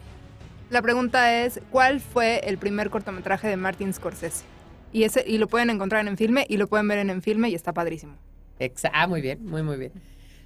La 0.69 0.81
pregunta 0.81 1.41
es, 1.43 1.61
¿cuál 1.71 2.01
fue 2.01 2.41
el 2.43 2.57
primer 2.57 2.89
cortometraje 2.89 3.47
de 3.47 3.55
Martin 3.55 3.93
Scorsese? 3.93 4.43
Y, 4.91 5.03
ese, 5.03 5.23
y 5.25 5.37
lo 5.37 5.47
pueden 5.47 5.69
encontrar 5.69 6.05
en 6.05 6.17
Filme 6.17 6.45
y 6.49 6.57
lo 6.57 6.67
pueden 6.67 6.89
ver 6.89 6.99
en 6.99 7.09
Enfilme 7.09 7.49
y 7.49 7.55
está 7.55 7.71
padrísimo. 7.71 8.15
Exa- 8.59 8.91
ah, 8.93 9.07
muy 9.07 9.21
bien, 9.21 9.45
muy, 9.45 9.63
muy 9.63 9.77
bien. 9.77 9.93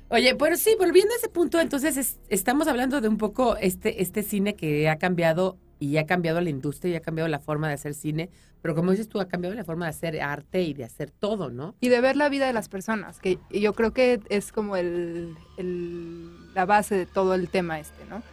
Oye, 0.09 0.33
bueno, 0.33 0.57
sí, 0.57 0.75
volviendo 0.77 1.11
a 1.11 1.17
ese 1.17 1.29
punto, 1.29 1.59
entonces 1.59 1.97
es- 1.97 2.19
estamos 2.29 2.67
hablando 2.67 3.01
de 3.01 3.07
un 3.07 3.17
poco 3.17 3.57
este, 3.57 4.03
este 4.03 4.21
cine 4.21 4.55
que 4.55 4.87
ha 4.89 4.97
cambiado 4.97 5.57
y 5.79 5.97
ha 5.97 6.05
cambiado 6.05 6.39
la 6.39 6.51
industria 6.51 6.93
y 6.93 6.95
ha 6.97 7.01
cambiado 7.01 7.27
la 7.27 7.39
forma 7.39 7.67
de 7.67 7.73
hacer 7.73 7.95
cine, 7.95 8.29
pero 8.65 8.73
como 8.73 8.89
dices 8.89 9.07
tú, 9.07 9.19
ha 9.19 9.27
cambiado 9.27 9.53
la 9.55 9.63
forma 9.63 9.85
de 9.85 9.91
hacer 9.91 10.19
arte 10.23 10.63
y 10.63 10.73
de 10.73 10.85
hacer 10.85 11.11
todo, 11.11 11.51
¿no? 11.51 11.75
Y 11.81 11.89
de 11.89 12.01
ver 12.01 12.15
la 12.15 12.29
vida 12.29 12.47
de 12.47 12.53
las 12.53 12.67
personas, 12.67 13.19
que 13.19 13.37
yo 13.51 13.73
creo 13.73 13.93
que 13.93 14.19
es 14.29 14.51
como 14.51 14.75
el, 14.75 15.35
el- 15.57 16.53
la 16.55 16.65
base 16.65 16.95
de 16.95 17.05
todo 17.05 17.35
el 17.35 17.47
tema 17.49 17.79
este, 17.79 18.05
¿no? 18.09 18.23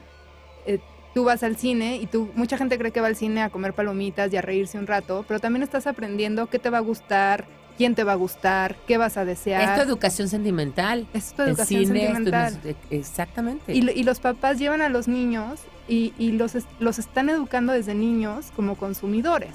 Eh, 0.65 0.79
tú 1.13 1.25
vas 1.25 1.43
al 1.43 1.57
cine 1.57 1.97
y 1.99 2.07
tú, 2.07 2.31
mucha 2.35 2.57
gente 2.57 2.79
cree 2.79 2.93
que 2.93 3.03
va 3.03 3.09
al 3.09 3.17
cine 3.17 3.43
a 3.43 3.51
comer 3.51 3.75
palomitas 3.75 4.33
y 4.33 4.39
a 4.39 4.41
reírse 4.41 4.79
un 4.79 4.87
rato, 4.87 5.23
pero 5.29 5.39
también 5.39 5.63
estás 5.63 5.87
aprendiendo 5.87 6.47
qué 6.47 6.59
te 6.59 6.71
va 6.71 6.79
a 6.79 6.81
gustar, 6.81 7.45
quién 7.77 7.95
te 7.95 8.03
va 8.03 8.13
a 8.13 8.15
gustar, 8.15 8.75
qué 8.87 8.97
vas 8.97 9.19
a 9.19 9.27
desear. 9.27 9.77
Es 9.79 9.85
tu 9.85 9.91
educación 9.91 10.29
sentimental. 10.31 11.07
Es 11.13 11.35
tu 11.35 11.43
El 11.43 11.49
educación 11.51 11.85
cine, 11.85 12.05
es 12.05 12.09
tu- 12.09 12.15
sentimental. 12.25 12.77
exactamente. 12.89 13.75
Y, 13.75 13.91
y 13.91 14.03
los 14.05 14.19
papás 14.21 14.59
llevan 14.59 14.81
a 14.81 14.89
los 14.89 15.09
niños 15.09 15.61
y, 15.89 16.15
y 16.19 16.33
los, 16.33 16.53
los 16.81 16.99
están 16.99 17.29
educando 17.29 17.75
desde 17.75 17.95
niños 17.95 18.51
como 18.57 18.77
consumidores, 18.77 19.51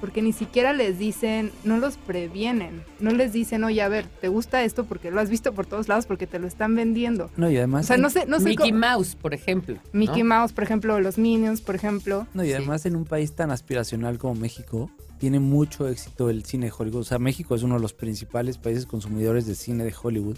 porque 0.00 0.22
ni 0.22 0.32
siquiera 0.32 0.72
les 0.72 0.98
dicen, 0.98 1.50
no 1.64 1.78
los 1.78 1.96
previenen, 1.96 2.82
no 3.00 3.10
les 3.10 3.32
dicen, 3.32 3.64
oye, 3.64 3.82
a 3.82 3.88
ver, 3.88 4.06
¿te 4.20 4.28
gusta 4.28 4.62
esto? 4.64 4.84
Porque 4.84 5.10
lo 5.10 5.20
has 5.20 5.30
visto 5.30 5.52
por 5.54 5.66
todos 5.66 5.88
lados, 5.88 6.06
porque 6.06 6.26
te 6.26 6.38
lo 6.38 6.46
están 6.46 6.74
vendiendo. 6.74 7.30
No, 7.36 7.50
y 7.50 7.56
O 7.56 7.58
además... 7.58 7.86
sea, 7.86 7.96
en- 7.96 8.02
no 8.02 8.10
sé, 8.10 8.26
no 8.26 8.38
sé 8.38 8.46
Mickey 8.50 8.70
cómo- 8.70 8.80
Mouse, 8.80 9.14
por 9.16 9.34
ejemplo. 9.34 9.74
¿no? 9.74 9.80
Mickey 9.98 10.22
Mouse, 10.22 10.52
por 10.52 10.64
ejemplo, 10.64 10.98
los 11.00 11.18
Minions, 11.18 11.60
por 11.60 11.74
ejemplo. 11.74 12.26
No, 12.34 12.44
y 12.44 12.48
Sí. 12.48 12.52
además 12.54 12.86
en 12.86 12.96
un 12.96 13.04
país 13.04 13.32
tan 13.32 13.50
aspiracional 13.50 14.18
como 14.18 14.34
México, 14.34 14.90
tiene 15.18 15.40
mucho 15.40 15.88
éxito 15.88 16.30
el 16.30 16.44
cine 16.44 16.66
de 16.66 16.72
Hollywood. 16.78 17.00
O 17.00 17.04
sea, 17.04 17.18
México 17.18 17.54
es 17.56 17.62
uno 17.64 17.74
de 17.74 17.80
los 17.80 17.92
principales 17.92 18.56
países 18.58 18.86
consumidores 18.86 19.46
de 19.46 19.54
cine 19.54 19.84
de 19.84 19.94
Hollywood. 20.00 20.36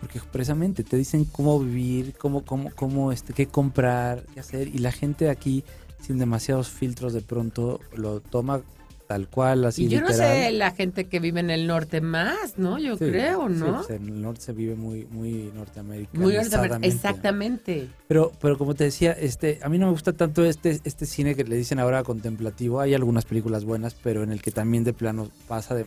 Porque 0.00 0.18
precisamente 0.32 0.82
te 0.82 0.96
dicen 0.96 1.26
cómo 1.26 1.60
vivir, 1.60 2.14
cómo, 2.16 2.42
cómo, 2.44 2.70
cómo, 2.74 3.12
este, 3.12 3.34
qué 3.34 3.46
comprar, 3.46 4.24
qué 4.32 4.40
hacer. 4.40 4.68
Y 4.68 4.78
la 4.78 4.92
gente 4.92 5.28
aquí, 5.28 5.62
sin 6.00 6.16
demasiados 6.16 6.70
filtros, 6.70 7.12
de 7.12 7.20
pronto 7.20 7.80
lo 7.94 8.20
toma 8.20 8.62
tal 9.10 9.26
cual, 9.26 9.64
así 9.64 9.86
Y 9.86 9.88
yo 9.88 10.00
no 10.00 10.12
sé 10.12 10.52
la 10.52 10.70
gente 10.70 11.06
que 11.08 11.18
vive 11.18 11.40
en 11.40 11.50
el 11.50 11.66
norte 11.66 12.00
más, 12.00 12.58
¿no? 12.58 12.78
Yo 12.78 12.96
Sí, 12.96 13.06
creo, 13.06 13.48
sí, 13.48 13.54
¿no? 13.54 13.78
pues 13.78 13.90
en 13.90 14.08
el 14.08 14.22
norte 14.22 14.40
se 14.40 14.52
vive 14.52 14.76
muy, 14.76 15.04
muy 15.10 15.50
norteamericano. 15.52 16.22
Muy 16.22 16.34
norteamericano. 16.34 16.86
Exactamente. 16.86 17.88
Pero, 18.06 18.30
pero 18.40 18.56
como 18.56 18.76
te 18.76 18.84
decía, 18.84 19.10
este, 19.10 19.58
a 19.64 19.68
mí 19.68 19.78
no 19.78 19.86
me 19.86 19.92
gusta 19.92 20.12
tanto 20.12 20.44
este, 20.44 20.78
este 20.84 21.06
cine 21.06 21.34
que 21.34 21.42
le 21.42 21.56
dicen 21.56 21.80
ahora 21.80 22.04
contemplativo. 22.04 22.78
Hay 22.78 22.94
algunas 22.94 23.24
películas 23.24 23.64
buenas, 23.64 23.94
pero 24.00 24.22
en 24.22 24.30
el 24.30 24.40
que 24.42 24.52
también 24.52 24.84
de 24.84 24.92
plano 24.92 25.28
pasa 25.48 25.74
de 25.74 25.86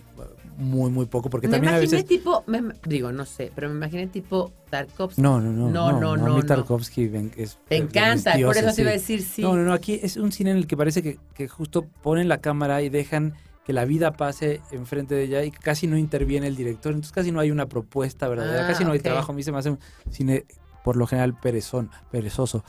muy, 0.58 0.92
muy 0.92 1.06
poco. 1.06 1.30
Porque 1.30 1.48
me 1.48 1.54
también 1.54 1.76
a 1.76 1.78
imaginé 1.78 2.02
veces. 2.02 2.10
tipo, 2.10 2.44
me- 2.48 2.74
digo, 2.86 3.14
no 3.14 3.24
sé, 3.26 3.54
pero 3.56 3.70
me 3.70 3.76
imaginé 3.76 4.08
tipo 4.08 4.52
Tarkovsky. 4.74 5.22
No, 5.22 5.40
no, 5.40 5.52
no. 5.52 5.70
No, 5.70 6.00
no, 6.00 6.14
A 6.14 6.18
no, 6.18 6.36
mí 6.36 6.42
no. 6.42 6.44
Tarkovsky 6.44 7.12
es. 7.38 7.60
Te 7.70 7.78
encanta, 7.78 8.34
por 8.44 8.58
eso 8.58 8.74
te 8.74 8.82
iba 8.82 8.90
a 8.90 8.94
decir 8.94 9.22
sí. 9.22 9.44
No, 9.44 9.56
no, 9.56 9.64
no. 9.64 9.74
Aquí 9.74 10.00
es 10.02 10.18
un 10.18 10.32
cine 10.32 10.50
en 10.50 10.58
el 10.58 10.66
que 10.66 10.76
parece 10.76 11.04
que, 11.04 11.20
que 11.36 11.48
justo 11.48 11.86
ponen 12.02 12.28
la 12.28 12.40
cámara 12.40 12.82
y 12.82 12.90
dejan 12.90 13.36
que 13.66 13.72
la 13.72 13.86
vida 13.86 14.14
pase 14.14 14.62
enfrente 14.72 15.14
de 15.14 15.24
ella 15.26 15.44
y 15.44 15.52
casi 15.52 15.86
no 15.86 15.96
interviene 15.96 16.48
el 16.48 16.56
director. 16.56 16.92
Entonces 16.92 17.12
casi 17.12 17.32
no 17.32 17.40
hay 17.40 17.52
una 17.52 17.68
propuesta 17.68 18.28
verdadera, 18.28 18.66
Ah, 18.66 18.68
casi 18.68 18.84
no 18.84 18.94
hay 18.94 19.00
trabajo. 19.00 19.32
A 19.32 19.36
mí 19.36 19.44
se 19.44 19.52
me 19.52 19.60
hace 19.60 19.70
un 19.70 19.80
cine 20.10 20.46
por 20.84 20.96
lo 20.96 21.06
general 21.06 21.38
perezón, 21.40 21.92
perezoso. 22.12 22.64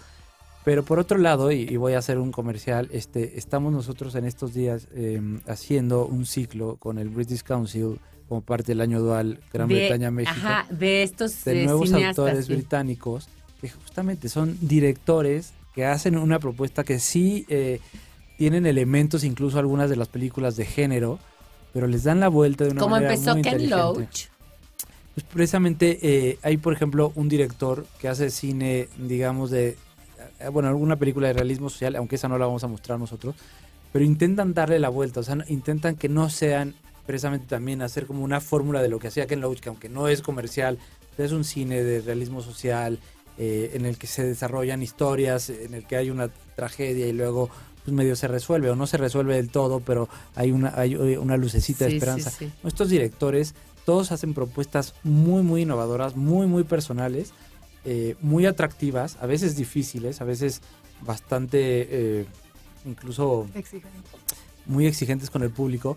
Pero 0.63 0.83
por 0.83 0.99
otro 0.99 1.17
lado, 1.17 1.53
y, 1.53 1.63
y 1.63 1.77
voy 1.79 1.95
a 1.95 1.99
hacer 1.99 2.19
un 2.19 2.33
comercial, 2.33 2.89
este, 2.93 3.39
estamos 3.39 3.73
nosotros 3.73 4.15
en 4.15 4.27
estos 4.27 4.53
días 4.53 4.89
eh, 4.95 5.21
haciendo 5.47 6.07
un 6.07 6.27
ciclo 6.27 6.77
con 6.77 6.99
el 6.99 7.09
British 7.09 7.43
Council 7.43 7.99
como 8.35 8.45
parte 8.45 8.73
del 8.73 8.81
año 8.81 9.01
dual 9.01 9.39
Gran 9.53 9.69
de, 9.69 9.75
Bretaña-México 9.77 10.37
Ajá, 10.37 10.67
de 10.69 11.05
estos 11.05 11.45
de 11.45 11.63
eh, 11.63 11.65
nuevos 11.67 11.89
cineastas. 11.89 12.19
autores 12.19 12.47
sí. 12.47 12.53
británicos 12.53 13.29
que 13.61 13.69
justamente 13.69 14.29
son 14.29 14.59
directores 14.61 15.53
que 15.73 15.85
hacen 15.85 16.19
una 16.19 16.41
propuesta 16.41 16.83
que 16.83 16.99
sí 16.99 17.47
eh, 17.49 17.79
tienen 18.37 18.67
elementos, 18.67 19.23
incluso 19.23 19.61
algunas 19.61 19.89
de 19.89 19.95
las 19.95 20.09
películas 20.09 20.57
de 20.57 20.65
género, 20.65 21.21
pero 21.73 21.87
les 21.87 22.03
dan 22.03 22.19
la 22.19 22.27
vuelta 22.27 22.65
de 22.65 22.71
una 22.71 22.81
Como 22.81 22.97
manera 22.97 23.15
empezó 23.15 23.35
muy 23.35 23.43
Ken 23.43 23.53
inteligente. 23.53 23.77
Loach. 23.77 24.27
Pues 25.15 25.27
precisamente 25.33 25.99
eh, 26.03 26.39
hay, 26.43 26.57
por 26.57 26.73
ejemplo, 26.73 27.13
un 27.15 27.29
director 27.29 27.87
que 28.01 28.09
hace 28.09 28.31
cine, 28.31 28.89
digamos, 28.99 29.53
de, 29.53 29.77
bueno, 30.53 30.69
alguna 30.69 30.97
película 30.97 31.29
de 31.29 31.35
realismo 31.35 31.71
social, 31.71 31.95
aunque 31.95 32.17
esa 32.17 32.27
no 32.27 32.37
la 32.37 32.47
vamos 32.47 32.65
a 32.65 32.67
mostrar 32.67 32.99
nosotros, 32.99 33.37
pero 33.93 34.05
intentan 34.05 34.55
darle 34.55 34.81
la 34.81 34.89
vuelta, 34.89 35.21
o 35.21 35.23
sea, 35.23 35.39
intentan 35.49 35.95
que 35.95 36.09
no 36.09 36.29
sean 36.31 36.75
precisamente 37.07 37.47
también 37.47 37.83
hacer 37.83 38.07
como 38.07 38.23
una 38.25 38.41
fórmula 38.41 38.83
de 38.83 38.89
lo 38.89 38.99
que 38.99 39.09
hacía 39.09 39.27
Ken 39.27 39.41
Loach, 39.41 39.61
que 39.61 39.69
aunque 39.69 39.89
no 39.89 40.09
es 40.09 40.23
comercial, 40.23 40.79
es 41.19 41.33
un 41.33 41.45
cine 41.45 41.83
de 41.83 42.01
realismo 42.01 42.43
social 42.43 42.99
eh, 43.39 43.73
en 43.75 43.85
el 43.87 43.99
que 43.99 44.07
se 44.07 44.25
desarrollan 44.25 44.83
historias, 44.83 45.51
en 45.51 45.75
el 45.75 45.87
que 45.87 45.97
hay 45.97 46.11
una 46.11 46.29
tragedia 46.57 47.07
y 47.07 47.13
luego 47.13 47.51
pues 47.85 47.95
medio 47.95 48.17
se 48.17 48.29
resuelve 48.29 48.71
o 48.71 48.77
no 48.77 48.87
se 48.87 48.97
resuelve 48.97 49.37
del 49.37 49.51
todo, 49.51 49.81
pero 49.81 50.09
hay 50.35 50.53
una, 50.53 50.73
hay 50.75 50.95
eh, 50.95 51.19
una 51.19 51.37
lucecita 51.37 51.85
de 51.85 51.91
Sí, 51.91 51.97
esperanza. 51.99 52.31
sí. 52.31 52.51
Estos 52.65 52.89
directores 52.89 53.55
todos 53.85 54.11
hacen 54.13 54.33
propuestas 54.33 54.95
muy, 55.03 55.43
muy 55.43 55.63
innovadoras, 55.63 56.17
muy, 56.17 56.47
muy 56.47 56.65
personales, 56.65 57.33
eh, 57.85 58.17
muy 58.23 58.47
atractivas, 58.47 59.19
a 59.21 59.27
veces 59.27 59.57
difíciles, 59.57 60.23
a 60.23 60.25
veces 60.25 60.63
bastante, 61.03 61.59
eh, 61.91 62.27
incluso 62.87 63.47
muy 64.65 64.87
exigentes 64.87 65.29
con 65.29 65.43
el 65.43 65.51
público. 65.51 65.97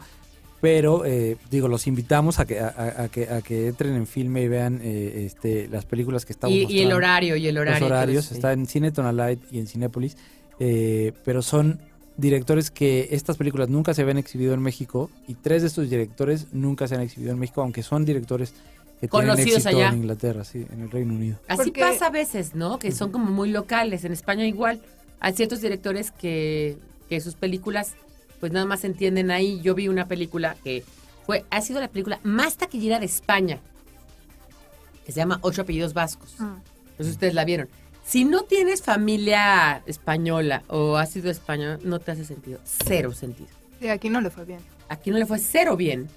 Pero, 0.59 1.05
eh, 1.05 1.37
digo, 1.51 1.67
los 1.67 1.85
invitamos 1.85 2.39
a 2.39 2.45
que, 2.45 2.59
a, 2.59 2.67
a- 2.67 3.03
a 3.03 3.07
que, 3.09 3.29
a 3.29 3.41
que 3.41 3.67
entren 3.67 3.95
en 3.95 4.07
filme 4.07 4.41
y 4.41 4.47
vean 4.47 4.79
eh, 4.83 5.23
este, 5.25 5.67
las 5.67 5.85
películas 5.85 6.25
que 6.25 6.33
estamos 6.33 6.55
Y, 6.57 6.63
y 6.65 6.79
el 6.81 6.91
horario, 6.93 7.35
y 7.35 7.47
el 7.47 7.57
horario. 7.57 7.79
los 7.81 7.89
horarios. 7.91 8.25
sí. 8.25 8.33
Está 8.35 8.53
en 8.53 8.65
Cine 8.65 8.91
Tonalite 8.91 9.45
y 9.51 9.59
en 9.59 9.67
Cinépolis. 9.67 10.17
eh, 10.59 11.13
pero 11.23 11.41
son 11.43 11.79
directores 12.17 12.71
que 12.71 13.09
estas 13.11 13.37
películas 13.37 13.69
nunca 13.69 13.93
se 13.93 14.01
habían 14.01 14.17
exhibido 14.17 14.55
en 14.55 14.61
México 14.61 15.11
y 15.27 15.35
tres 15.35 15.61
de 15.61 15.67
estos 15.67 15.87
directores 15.87 16.47
nunca 16.51 16.87
se 16.87 16.95
han 16.95 17.01
exhibido 17.01 17.31
en 17.31 17.37
México, 17.37 17.61
aunque 17.61 17.83
son 17.83 18.05
directores 18.05 18.53
que 18.99 19.07
tienen 19.07 19.29
Conocidos 19.29 19.57
éxito 19.59 19.77
allá. 19.77 19.89
en 19.89 19.97
Inglaterra, 19.97 20.43
sí, 20.43 20.65
en 20.73 20.81
el 20.81 20.89
Reino 20.89 21.13
Unido. 21.13 21.37
Así 21.47 21.65
Porque- 21.65 21.81
pasa 21.81 22.07
a 22.07 22.09
veces, 22.09 22.55
¿no? 22.55 22.79
Que 22.79 22.91
son 22.91 23.11
como 23.11 23.29
muy 23.29 23.51
locales. 23.51 24.03
En 24.05 24.11
España 24.13 24.47
igual. 24.47 24.81
Hay 25.19 25.33
ciertos 25.33 25.61
directores 25.61 26.09
que, 26.09 26.77
que 27.07 27.21
sus 27.21 27.35
películas 27.35 27.93
pues 28.39 28.51
nada 28.51 28.65
más 28.65 28.81
se 28.81 28.87
entienden 28.87 29.31
ahí. 29.31 29.59
Yo 29.61 29.75
vi 29.75 29.87
una 29.87 30.07
película 30.07 30.55
que 30.63 30.83
fue, 31.25 31.45
ha 31.49 31.61
sido 31.61 31.79
la 31.79 31.87
película 31.87 32.19
más 32.23 32.57
taquillera 32.57 32.99
de 32.99 33.05
España, 33.05 33.59
que 35.05 35.11
se 35.11 35.19
llama 35.19 35.39
Ocho 35.41 35.61
apellidos 35.63 35.93
vascos. 35.93 36.35
Ah. 36.39 36.57
Si 36.99 37.09
ustedes 37.09 37.33
la 37.33 37.45
vieron. 37.45 37.69
Si 38.03 38.23
no 38.23 38.43
tienes 38.43 38.81
familia 38.81 39.83
española 39.85 40.63
o 40.67 40.95
has 40.95 41.11
sido 41.11 41.29
español, 41.29 41.79
no 41.83 41.99
te 41.99 42.11
hace 42.11 42.23
sentido. 42.23 42.59
Cero 42.63 43.11
sentido. 43.11 43.49
Sí, 43.81 43.89
aquí 43.89 44.09
no 44.09 44.21
le 44.21 44.29
fue 44.29 44.45
bien. 44.45 44.59
Aquí 44.87 45.11
no 45.11 45.17
le 45.17 45.25
fue 45.25 45.39
cero 45.39 45.75
bien. 45.75 46.07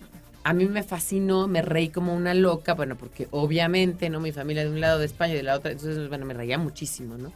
A 0.45 0.53
mí 0.55 0.67
me 0.67 0.83
fascinó, 0.85 1.49
me 1.49 1.61
reí 1.63 1.89
como 1.89 2.15
una 2.15 2.33
loca, 2.33 2.75
bueno, 2.75 2.97
porque 2.97 3.27
obviamente, 3.33 4.09
¿no? 4.09 4.21
Mi 4.21 4.33
familia 4.33 4.63
de 4.65 4.71
un 4.71 4.81
lado 4.81 5.01
de 5.01 5.07
España 5.07 5.35
y 5.35 5.37
de 5.37 5.43
la 5.43 5.57
otra, 5.57 5.73
entonces, 5.73 6.09
bueno, 6.09 6.25
me 6.25 6.33
reía 6.33 6.57
muchísimo, 6.57 7.19
¿no? 7.19 7.33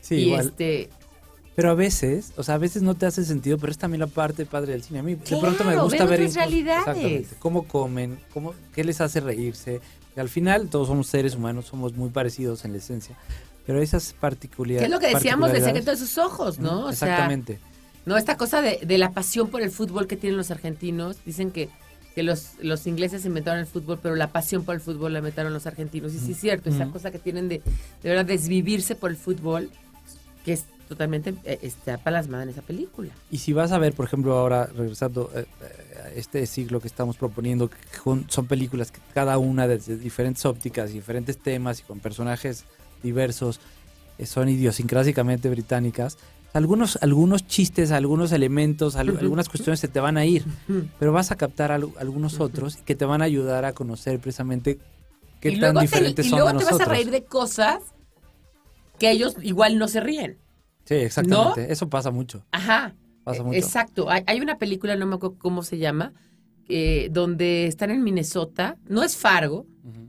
Sí, 0.00 0.14
y 0.14 0.18
igual. 0.28 0.46
este, 0.46 0.88
Pero 1.60 1.72
a 1.72 1.74
veces, 1.74 2.32
o 2.38 2.42
sea, 2.42 2.54
a 2.54 2.58
veces 2.58 2.80
no 2.80 2.94
te 2.94 3.04
hace 3.04 3.22
sentido, 3.22 3.58
pero 3.58 3.70
es 3.70 3.76
también 3.76 4.00
la 4.00 4.06
parte 4.06 4.46
padre 4.46 4.72
del 4.72 4.82
cine. 4.82 5.00
A 5.00 5.02
mí 5.02 5.14
de 5.16 5.20
Claro, 5.24 5.42
pronto 5.42 5.64
me 5.64 5.76
gusta 5.76 6.06
ver 6.06 6.20
incluso- 6.20 6.40
exactamente, 6.40 7.28
cómo 7.38 7.68
comen, 7.68 8.18
cómo, 8.32 8.54
qué 8.74 8.82
les 8.82 8.98
hace 9.02 9.20
reírse. 9.20 9.82
Y 10.16 10.20
al 10.20 10.30
final 10.30 10.68
todos 10.70 10.88
somos 10.88 11.06
seres 11.08 11.34
humanos, 11.34 11.66
somos 11.66 11.92
muy 11.94 12.08
parecidos 12.08 12.64
en 12.64 12.72
la 12.72 12.78
esencia. 12.78 13.14
Pero 13.66 13.82
esas 13.82 14.14
particularidades. 14.14 14.80
¿qué 14.80 14.86
es 14.86 14.90
lo 14.90 15.06
que 15.06 15.14
decíamos 15.14 15.52
de 15.52 15.60
secreto 15.60 15.90
de 15.90 15.98
sus 15.98 16.16
ojos, 16.16 16.58
no? 16.58 16.86
O 16.86 16.92
sea, 16.94 17.08
Exactamente. 17.08 17.58
no, 18.06 18.16
esta 18.16 18.38
cosa 18.38 18.62
de, 18.62 18.80
de 18.82 18.96
la 18.96 19.10
pasión 19.12 19.48
por 19.50 19.60
el 19.60 19.70
fútbol 19.70 20.06
que 20.06 20.16
tienen 20.16 20.38
los 20.38 20.50
argentinos. 20.50 21.18
Dicen 21.26 21.50
que, 21.50 21.68
que 22.14 22.22
los, 22.22 22.52
los 22.62 22.86
ingleses 22.86 23.26
inventaron 23.26 23.60
el 23.60 23.66
fútbol, 23.66 23.98
pero 24.02 24.14
la 24.16 24.28
pasión 24.32 24.64
por 24.64 24.74
el 24.76 24.80
fútbol 24.80 25.12
la 25.12 25.18
inventaron 25.18 25.52
los 25.52 25.66
argentinos. 25.66 26.14
Y 26.14 26.20
sí 26.20 26.32
es 26.32 26.38
cierto, 26.40 26.70
esa 26.70 26.84
Ujú. 26.84 26.92
cosa 26.94 27.10
que 27.10 27.18
tienen 27.18 27.48
de, 27.50 27.58
de 28.02 28.08
verdad 28.08 28.24
desvivirse 28.24 28.94
por 28.94 29.10
el 29.10 29.18
fútbol, 29.18 29.70
que 30.44 30.54
es 30.54 30.64
totalmente 30.90 31.34
eh, 31.44 31.58
está 31.62 31.96
plasmada 31.98 32.42
en 32.42 32.48
esa 32.50 32.62
película. 32.62 33.10
Y 33.30 33.38
si 33.38 33.52
vas 33.52 33.70
a 33.72 33.78
ver, 33.78 33.94
por 33.94 34.04
ejemplo, 34.04 34.36
ahora 34.36 34.66
regresando 34.66 35.30
eh, 35.34 35.46
eh, 35.62 35.98
a 36.04 36.08
este 36.10 36.44
siglo 36.46 36.80
que 36.80 36.88
estamos 36.88 37.16
proponiendo, 37.16 37.70
que 37.70 37.76
son 38.28 38.46
películas 38.46 38.90
que 38.90 38.98
cada 39.14 39.38
una 39.38 39.66
desde 39.68 39.96
diferentes 39.96 40.44
ópticas 40.44 40.90
y 40.90 40.94
diferentes 40.94 41.38
temas 41.38 41.80
y 41.80 41.84
con 41.84 42.00
personajes 42.00 42.64
diversos, 43.02 43.60
eh, 44.18 44.26
son 44.26 44.48
idiosincrásicamente 44.48 45.48
británicas, 45.48 46.18
Algunos, 46.52 46.98
algunos 47.00 47.46
chistes, 47.46 47.92
algunos 47.92 48.32
elementos, 48.32 48.96
al- 48.96 49.16
algunas 49.18 49.48
cuestiones 49.48 49.78
se 49.78 49.86
te 49.86 50.00
van 50.00 50.16
a 50.16 50.24
ir, 50.26 50.44
pero 50.98 51.12
vas 51.12 51.30
a 51.30 51.36
captar 51.36 51.70
al- 51.70 51.92
algunos 52.00 52.40
otros 52.40 52.76
que 52.78 52.96
te 52.96 53.04
van 53.04 53.22
a 53.22 53.26
ayudar 53.26 53.64
a 53.64 53.72
conocer 53.72 54.18
precisamente 54.18 54.76
qué 55.40 55.50
y 55.52 55.60
tan 55.60 55.74
luego 55.74 55.78
te, 55.78 55.82
diferentes 55.82 56.26
y 56.26 56.28
son 56.28 56.38
luego 56.40 56.48
de 56.52 56.58
te 56.58 56.64
nosotros. 56.64 56.80
vas 56.80 56.88
a 56.88 56.92
reír 56.92 57.10
de 57.12 57.22
cosas 57.22 57.78
que 58.98 59.10
ellos 59.12 59.36
igual 59.42 59.78
no 59.78 59.86
se 59.88 60.00
ríen. 60.00 60.38
Sí, 60.90 60.96
exactamente. 60.96 61.72
Eso 61.72 61.88
pasa 61.88 62.10
mucho. 62.10 62.44
Ajá. 62.50 62.94
Pasa 63.22 63.40
Eh, 63.42 63.44
mucho. 63.44 63.56
Exacto. 63.58 64.10
Hay, 64.10 64.22
hay 64.26 64.40
una 64.40 64.58
película, 64.58 64.96
no 64.96 65.06
me 65.06 65.14
acuerdo 65.14 65.36
cómo 65.38 65.62
se 65.62 65.78
llama, 65.78 66.12
eh, 66.68 67.08
donde 67.12 67.66
están 67.66 67.90
en 67.92 68.02
Minnesota. 68.02 68.76
No 68.88 69.02
es 69.04 69.16
Fargo, 69.16 69.66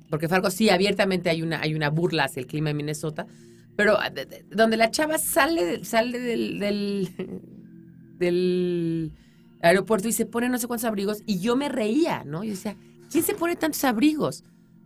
porque 0.10 0.28
Fargo 0.28 0.50
sí, 0.50 0.70
abiertamente 0.72 1.30
hay 1.30 1.44
una, 1.44 1.62
hay 1.62 1.76
una 1.76 1.90
burla 1.92 2.24
hacia 2.24 2.40
el 2.42 2.48
clima 2.48 2.70
de 2.70 2.74
Minnesota, 2.74 3.28
pero 3.76 3.98
ah, 4.00 4.10
de- 4.10 4.26
de- 4.26 4.44
donde 4.50 4.76
la 4.76 4.90
chava 4.90 5.18
sale, 5.20 5.86
sale 5.86 6.20
del, 6.20 6.60
del, 6.60 7.10
del 8.18 9.12
aeropuerto 9.62 10.08
y 10.08 10.12
se 10.14 10.26
pone 10.26 10.50
no 10.50 10.58
sé 10.58 10.68
cuántos 10.68 10.86
abrigos 10.86 11.22
y 11.26 11.40
yo 11.40 11.56
me 11.56 11.70
reía, 11.70 12.24
¿no? 12.26 12.44
Yo 12.44 12.52
decía, 12.52 12.76
¿quién 13.12 13.24
se 13.24 13.36
pone 13.36 13.56
tantos 13.56 13.84
abrigos? 13.84 14.44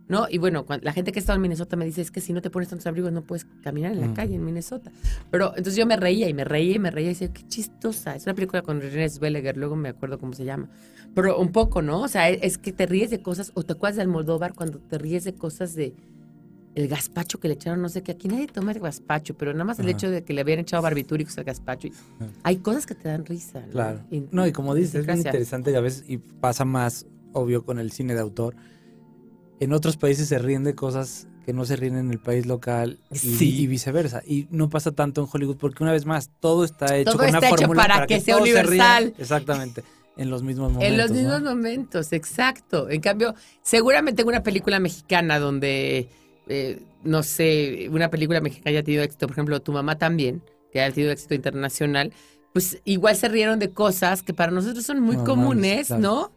¿No? 0.08 0.26
Y 0.30 0.38
bueno, 0.38 0.64
cuan- 0.64 0.80
la 0.84 0.92
gente 0.92 1.10
que 1.10 1.18
ha 1.18 1.20
estado 1.20 1.34
en 1.36 1.42
Minnesota 1.42 1.74
me 1.76 1.84
dice, 1.84 2.00
es 2.00 2.12
que 2.12 2.20
si 2.20 2.32
no 2.32 2.40
te 2.40 2.48
pones 2.48 2.68
tantos 2.68 2.86
abrigos 2.86 3.10
no 3.10 3.22
puedes 3.22 3.44
caminar 3.62 3.90
en 3.92 4.00
la 4.00 4.06
Mm. 4.06 4.14
calle 4.14 4.34
en 4.36 4.44
Minnesota. 4.44 4.92
Pero 5.32 5.48
entonces 5.56 5.74
yo 5.76 5.84
me 5.84 5.96
reía 5.96 6.28
y 6.28 6.34
me 6.34 6.44
reía 6.44 6.76
y 6.76 6.78
me 6.78 6.92
reía 6.92 7.06
y 7.10 7.14
decía, 7.14 7.32
qué 7.32 7.42
chistosa. 7.48 8.14
Es 8.14 8.24
una 8.24 8.34
película 8.34 8.62
con 8.62 8.80
René 8.80 9.08
Zellweger, 9.08 9.56
luego 9.56 9.74
me 9.74 9.88
acuerdo 9.88 10.18
cómo 10.18 10.32
se 10.32 10.44
llama. 10.44 10.68
Pero 11.14 11.38
un 11.40 11.50
poco, 11.50 11.82
¿no? 11.82 12.02
O 12.02 12.08
sea, 12.08 12.28
es, 12.30 12.38
es 12.42 12.58
que 12.58 12.72
te 12.72 12.86
ríes 12.86 13.10
de 13.10 13.20
cosas, 13.20 13.50
o 13.54 13.64
te 13.64 13.72
acuerdas 13.72 13.96
de 13.96 14.02
Almodóvar 14.02 14.54
cuando 14.54 14.78
te 14.78 14.96
ríes 14.96 15.24
de 15.24 15.34
cosas 15.34 15.74
de 15.74 15.92
el 16.76 16.88
gazpacho 16.88 17.40
que 17.40 17.48
le 17.48 17.54
echaron, 17.54 17.80
no 17.80 17.88
sé 17.88 18.02
qué, 18.02 18.12
aquí 18.12 18.28
nadie 18.28 18.46
toma 18.48 18.70
el 18.72 18.80
gazpacho, 18.80 19.34
pero 19.34 19.52
nada 19.54 19.64
más 19.64 19.78
el 19.78 19.86
Ajá. 19.86 19.92
hecho 19.92 20.10
de 20.10 20.22
que 20.24 20.34
le 20.34 20.42
habían 20.42 20.58
echado 20.58 20.82
barbitúricos 20.82 21.36
al 21.38 21.44
gazpacho. 21.44 21.88
hay 22.42 22.58
cosas 22.58 22.84
que 22.86 22.94
te 22.94 23.08
dan 23.08 23.24
risa. 23.24 23.60
¿no? 23.60 23.72
Claro. 23.72 24.00
Y- 24.10 24.24
No, 24.30 24.46
y 24.46 24.52
como 24.52 24.74
dices, 24.74 24.94
es 24.96 25.06
bien 25.06 25.18
interesante 25.18 25.70
y 25.72 25.74
a 25.74 25.80
veces 25.80 26.04
y 26.06 26.18
pasa 26.18 26.64
más 26.66 27.06
obvio 27.32 27.64
con 27.64 27.78
el 27.78 27.90
cine 27.92 28.14
de 28.14 28.20
autor. 28.20 28.54
En 29.60 29.72
otros 29.72 29.96
países 29.96 30.28
se 30.28 30.38
ríen 30.38 30.64
de 30.64 30.74
cosas 30.74 31.26
que 31.44 31.52
no 31.52 31.64
se 31.64 31.76
ríen 31.76 31.96
en 31.96 32.10
el 32.10 32.18
país 32.18 32.44
local 32.44 32.98
y, 33.10 33.18
Sí. 33.18 33.60
y 33.62 33.66
viceversa. 33.68 34.22
Y 34.26 34.48
no 34.50 34.68
pasa 34.68 34.92
tanto 34.92 35.20
en 35.22 35.28
Hollywood 35.32 35.56
porque 35.56 35.82
una 35.82 35.92
vez 35.92 36.04
más 36.04 36.30
todo 36.40 36.64
está 36.64 36.96
hecho 36.96 37.12
Todo 37.12 37.18
con 37.20 37.28
una 37.28 37.38
hecho 37.38 37.56
fórmula 37.56 37.82
para 37.82 38.06
que 38.06 38.20
sea 38.20 38.34
se 38.34 38.40
universal. 38.42 39.14
Exactamente. 39.16 39.82
En 40.16 40.30
los 40.30 40.42
mismos 40.42 40.72
momentos. 40.72 40.90
En 40.92 40.98
los 40.98 41.10
¿no? 41.10 41.16
mismos 41.16 41.42
momentos, 41.42 42.12
exacto. 42.12 42.90
En 42.90 43.00
cambio, 43.00 43.34
seguramente 43.62 44.22
en 44.22 44.28
una 44.28 44.42
película 44.42 44.80
mexicana 44.80 45.38
donde, 45.38 46.08
eh, 46.48 46.82
no 47.04 47.22
sé, 47.22 47.88
una 47.92 48.10
película 48.10 48.40
mexicana 48.40 48.70
haya 48.70 48.82
tenido 48.82 49.02
éxito, 49.04 49.26
por 49.26 49.34
ejemplo, 49.34 49.60
tu 49.60 49.72
mamá 49.72 49.98
también, 49.98 50.42
que 50.72 50.80
haya 50.80 50.92
tenido 50.94 51.12
éxito 51.12 51.34
internacional, 51.34 52.12
pues 52.52 52.80
igual 52.84 53.14
se 53.14 53.28
rieron 53.28 53.58
de 53.58 53.70
cosas 53.70 54.22
que 54.22 54.32
para 54.32 54.50
nosotros 54.50 54.84
son 54.84 55.00
muy 55.00 55.16
comunes, 55.18 55.88
claro. 55.88 56.02
¿no? 56.02 56.32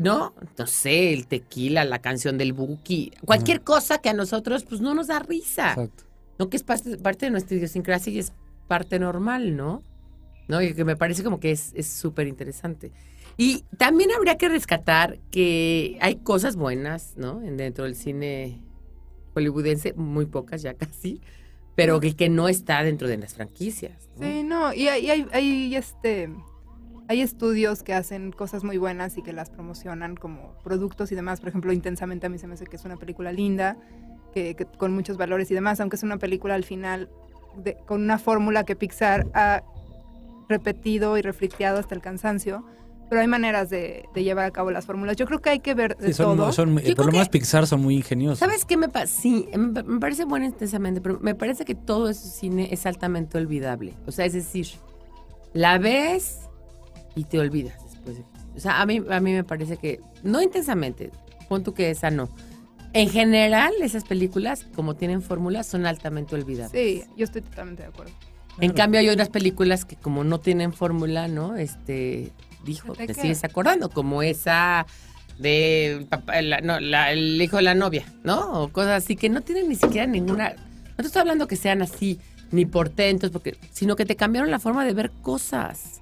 ¿No? 0.00 0.32
No 0.58 0.66
sé, 0.66 1.12
el 1.12 1.26
tequila, 1.26 1.84
la 1.84 1.98
canción 2.00 2.38
del 2.38 2.52
Buki, 2.54 3.12
cualquier 3.26 3.62
cosa 3.62 3.98
que 3.98 4.08
a 4.08 4.14
nosotros 4.14 4.64
pues 4.64 4.80
no 4.80 4.94
nos 4.94 5.08
da 5.08 5.18
risa. 5.18 5.70
Exacto. 5.70 6.04
¿no? 6.38 6.48
Que 6.48 6.56
es 6.56 6.62
parte, 6.62 6.96
parte 6.96 7.26
de 7.26 7.30
nuestra 7.30 7.56
idiosincrasia 7.56 8.12
y 8.12 8.18
es 8.18 8.32
parte 8.68 8.98
normal, 8.98 9.54
¿no? 9.54 9.82
¿No? 10.48 10.62
Y 10.62 10.72
que 10.74 10.84
me 10.86 10.96
parece 10.96 11.22
como 11.22 11.38
que 11.40 11.50
es 11.50 11.72
es 11.74 11.86
súper 11.88 12.26
interesante. 12.26 12.90
Y 13.36 13.64
también 13.76 14.10
habría 14.12 14.36
que 14.38 14.48
rescatar 14.48 15.18
que 15.30 15.98
hay 16.00 16.16
cosas 16.16 16.56
buenas, 16.56 17.14
¿no? 17.16 17.42
En- 17.42 17.56
Dentro 17.58 17.84
del 17.84 17.94
cine 17.94 18.62
hollywoodense, 19.34 19.92
muy 19.94 20.26
pocas 20.26 20.62
ya 20.62 20.74
casi, 20.74 21.20
pero 21.74 22.00
que, 22.00 22.14
que 22.16 22.28
no 22.28 22.48
está 22.48 22.82
dentro 22.82 23.08
de 23.08 23.18
las 23.18 23.34
franquicias. 23.34 24.08
¿no? 24.18 24.26
Sí, 24.26 24.42
no, 24.42 24.72
y 24.74 24.88
hay, 24.88 25.10
hay, 25.10 25.26
hay, 25.32 25.76
este, 25.76 26.30
hay 27.12 27.20
estudios 27.20 27.82
que 27.82 27.94
hacen 27.94 28.32
cosas 28.32 28.64
muy 28.64 28.78
buenas 28.78 29.16
y 29.18 29.22
que 29.22 29.32
las 29.32 29.50
promocionan 29.50 30.16
como 30.16 30.54
productos 30.64 31.12
y 31.12 31.14
demás. 31.14 31.40
Por 31.40 31.50
ejemplo, 31.50 31.72
Intensamente 31.72 32.26
a 32.26 32.28
mí 32.30 32.38
se 32.38 32.46
me 32.46 32.54
hace 32.54 32.64
que 32.66 32.76
es 32.76 32.84
una 32.84 32.96
película 32.96 33.32
linda, 33.32 33.76
que, 34.34 34.54
que- 34.56 34.64
con 34.66 34.92
muchos 34.94 35.16
valores 35.18 35.50
y 35.50 35.54
demás, 35.54 35.78
aunque 35.80 35.96
es 35.96 36.02
una 36.02 36.16
película 36.18 36.54
al 36.54 36.64
final 36.64 37.08
de- 37.62 37.76
con 37.86 38.02
una 38.02 38.18
fórmula 38.18 38.64
que 38.64 38.76
Pixar 38.76 39.26
ha 39.34 39.62
repetido 40.48 41.16
y 41.18 41.22
refriteado 41.22 41.78
hasta 41.78 41.94
el 41.94 42.00
cansancio. 42.00 42.64
Pero 43.10 43.20
hay 43.20 43.26
maneras 43.28 43.68
de, 43.68 44.08
de 44.14 44.24
llevar 44.24 44.46
a 44.46 44.50
cabo 44.52 44.70
las 44.70 44.86
fórmulas. 44.86 45.16
Yo 45.18 45.26
creo 45.26 45.38
que 45.40 45.50
hay 45.50 45.60
que 45.60 45.74
ver 45.74 45.98
de 45.98 46.06
Sí, 46.08 46.12
son, 46.14 46.38
todo. 46.38 46.50
son- 46.50 46.78
Yo 46.78 46.94
por 46.96 47.04
lo 47.06 47.12
menos 47.12 47.28
Pixar 47.28 47.66
son 47.66 47.82
muy 47.82 47.96
ingeniosos. 47.96 48.38
¿Sabes 48.38 48.64
qué 48.64 48.78
me 48.78 48.88
pasa? 48.88 49.06
Sí, 49.06 49.48
me, 49.54 49.82
me 49.82 50.00
parece 50.00 50.24
bueno 50.24 50.46
intensamente, 50.46 51.02
pero 51.02 51.18
me 51.20 51.34
parece 51.34 51.66
que 51.66 51.74
todo 51.74 52.08
ese 52.08 52.26
cine 52.30 52.68
es 52.72 52.86
altamente 52.86 53.36
olvidable. 53.36 53.92
O 54.06 54.12
sea, 54.12 54.24
es 54.24 54.32
decir, 54.32 54.66
la 55.52 55.76
ves 55.76 56.48
y 57.14 57.24
te 57.24 57.38
olvidas 57.38 57.74
después. 57.84 58.16
de- 58.18 58.24
O 58.56 58.60
sea, 58.60 58.80
a 58.80 58.86
mí, 58.86 59.00
a 59.10 59.20
mí 59.20 59.32
me 59.32 59.44
parece 59.44 59.76
que, 59.76 60.00
no 60.22 60.42
intensamente, 60.42 61.10
pon 61.48 61.62
tú 61.62 61.72
que 61.74 61.90
esa 61.90 62.10
no. 62.10 62.28
En 62.94 63.08
general, 63.08 63.72
esas 63.80 64.04
películas, 64.04 64.66
como 64.74 64.94
tienen 64.96 65.22
fórmulas, 65.22 65.66
son 65.66 65.86
altamente 65.86 66.34
olvidables. 66.34 66.72
Sí, 66.72 67.04
yo 67.16 67.24
estoy 67.24 67.40
totalmente 67.42 67.82
de 67.82 67.88
acuerdo. 67.88 68.12
En 68.60 68.72
cambio, 68.74 69.00
hay 69.00 69.08
otras 69.08 69.30
películas 69.30 69.86
que 69.86 69.96
como 69.96 70.24
no 70.24 70.38
tienen 70.40 70.74
fórmula, 70.74 71.26
¿no? 71.26 71.56
Este, 71.56 72.30
dijo, 72.66 72.92
¿De 72.92 73.06
te 73.06 73.14
qué? 73.14 73.20
sigues 73.22 73.44
acordando, 73.44 73.88
como 73.88 74.22
esa 74.22 74.84
de 75.38 75.92
el 75.92 76.04
papá- 76.06 76.42
la- 76.42 76.60
no, 76.60 76.78
la- 76.78 77.12
el 77.12 77.40
hijo 77.40 77.56
de 77.56 77.62
la 77.62 77.74
novia, 77.74 78.04
¿no? 78.24 78.62
O 78.64 78.68
cosas 78.68 79.02
así 79.02 79.16
que 79.16 79.30
no 79.30 79.40
tienen 79.40 79.70
ni 79.70 79.74
siquiera 79.76 80.06
ninguna... 80.06 80.50
No 80.50 80.96
te 80.96 81.06
estoy 81.06 81.20
hablando 81.20 81.48
que 81.48 81.56
sean 81.56 81.80
así, 81.80 82.18
ni 82.50 82.66
portentos, 82.66 83.30
porque, 83.30 83.56
sino 83.72 83.96
que 83.96 84.04
te 84.04 84.16
cambiaron 84.16 84.50
la 84.50 84.58
forma 84.58 84.84
de 84.84 84.92
ver 84.92 85.10
cosas, 85.22 86.01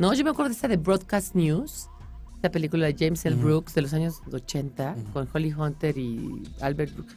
¿no? 0.00 0.14
Yo 0.14 0.24
me 0.24 0.30
acuerdo 0.30 0.48
de 0.50 0.54
esa 0.56 0.66
de 0.68 0.76
Broadcast 0.76 1.34
News, 1.34 1.88
esta 2.36 2.50
película 2.50 2.86
de 2.86 2.96
James 2.98 3.24
L. 3.26 3.36
Ujú. 3.36 3.44
Brooks 3.46 3.74
de 3.74 3.82
los 3.82 3.92
años 3.94 4.20
80, 4.32 4.94
Ujú. 4.96 5.12
con 5.12 5.28
Holly 5.32 5.52
Hunter 5.52 5.96
y 5.98 6.42
Albert 6.60 6.94
Brooks. 6.94 7.16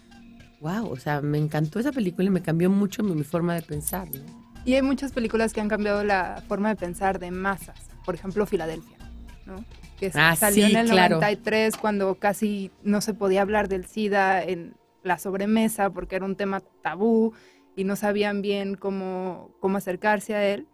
Wow, 0.59 0.91
o 0.91 0.95
sea, 0.97 1.21
me 1.21 1.37
encantó 1.37 1.79
esa 1.79 1.91
película 1.91 2.27
y 2.27 2.29
me 2.29 2.41
cambió 2.41 2.69
mucho 2.69 3.03
mi, 3.03 3.13
mi 3.15 3.23
forma 3.23 3.53
de 3.55 3.61
pensar, 3.61 4.07
¿no? 4.11 4.21
Y 4.65 4.75
hay 4.75 4.81
muchas 4.81 5.11
películas 5.11 5.51
que 5.51 5.59
han 5.59 5.67
cambiado 5.67 6.03
la 6.05 6.41
forma 6.47 6.69
de 6.69 6.75
pensar 6.77 7.19
de 7.19 7.31
masas. 7.31 7.75
Por 8.05 8.15
ejemplo, 8.15 8.45
Filadelfia, 8.45 8.97
¿no? 9.45 9.63
Que 9.99 10.09
Ah, 10.13 10.35
salió 10.37 10.65
sí, 10.65 10.71
en 10.71 10.77
el 10.77 10.89
claro. 10.89 11.15
93 11.15 11.75
cuando 11.77 12.15
casi 12.15 12.71
no 12.81 13.01
se 13.01 13.13
podía 13.13 13.41
hablar 13.41 13.67
del 13.67 13.85
SIDA 13.85 14.41
en 14.43 14.75
la 15.03 15.17
sobremesa 15.19 15.89
porque 15.89 16.15
era 16.15 16.25
un 16.25 16.35
tema 16.37 16.61
tabú 16.81 17.33
y 17.75 17.83
no 17.83 17.95
sabían 17.97 18.41
bien 18.41 18.75
cómo, 18.75 19.51
cómo 19.59 19.77
acercarse 19.77 20.33
a 20.35 20.45
él. 20.47 20.67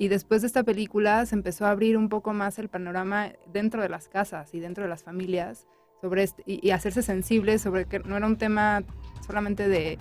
Y 0.00 0.08
después 0.08 0.40
de 0.40 0.46
esta 0.46 0.62
película 0.62 1.26
se 1.26 1.34
empezó 1.34 1.66
a 1.66 1.72
abrir 1.72 1.98
un 1.98 2.08
poco 2.08 2.32
más 2.32 2.58
el 2.58 2.70
panorama 2.70 3.32
dentro 3.52 3.82
de 3.82 3.90
las 3.90 4.08
casas 4.08 4.54
y 4.54 4.58
dentro 4.58 4.82
de 4.82 4.88
las 4.88 5.02
familias 5.02 5.66
sobre 6.00 6.22
este, 6.22 6.42
y, 6.46 6.70
hacerse 6.70 7.02
sensibles 7.02 7.60
sobre 7.60 7.84
que 7.84 7.98
no 7.98 8.16
era 8.16 8.26
un 8.26 8.38
tema 8.38 8.82
solamente 9.26 9.68
de 9.68 9.98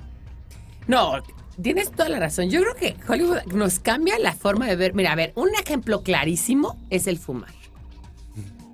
No, 0.88 1.22
tienes 1.62 1.92
toda 1.92 2.08
la 2.08 2.18
razón. 2.18 2.50
Yo 2.50 2.62
creo 2.62 2.76
que 2.76 2.96
Hollywood 3.10 3.52
nos 3.54 3.80
cambia 3.80 4.18
la 4.20 4.32
forma 4.32 4.68
de 4.68 4.78
ver. 4.78 4.94
Mira, 4.94 5.12
a 5.12 5.16
ver, 5.16 5.34
un 5.36 5.50
ejemplo 5.54 6.02
clarísimo 6.02 6.78
es 6.90 7.06
el 7.06 7.20
fumar. 7.20 7.52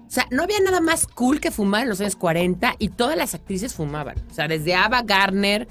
O 0.08 0.12
sea, 0.12 0.28
no 0.30 0.44
había 0.44 0.60
nada 0.60 0.80
más 0.80 1.08
cool 1.08 1.40
que 1.40 1.50
fumar 1.50 1.82
en 1.82 1.90
los 1.90 2.02
años 2.02 2.16
40 2.16 2.76
y 2.78 2.90
todas 2.90 3.18
las 3.18 3.34
actrices 3.34 3.74
fumaban. 3.74 4.16
O 4.30 4.34
sea, 4.36 4.48
desde 4.48 4.76
Ava 4.76 5.02
Gardner 5.02 5.68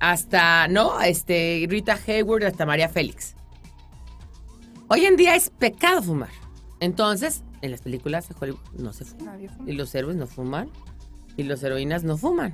hasta, 0.00 0.66
¿no? 0.68 0.98
Este, 1.02 1.66
Rita 1.68 1.98
Hayward 2.06 2.44
hasta 2.44 2.64
María 2.64 2.88
Félix. 2.88 3.34
Hoy 4.88 5.06
en 5.06 5.16
día 5.16 5.34
es 5.34 5.50
pecado 5.50 6.02
fumar. 6.02 6.30
Entonces, 6.80 7.42
en 7.62 7.70
las 7.70 7.80
películas 7.80 8.28
de 8.28 8.34
Hollywood 8.38 8.60
no 8.78 8.92
se 8.92 9.04
fuma. 9.04 9.36
Y 9.66 9.72
los 9.72 9.94
héroes 9.94 10.16
no 10.16 10.26
fuman. 10.26 10.70
Y 11.36 11.44
los 11.44 11.62
heroínas 11.62 12.04
no 12.04 12.16
fuman. 12.18 12.52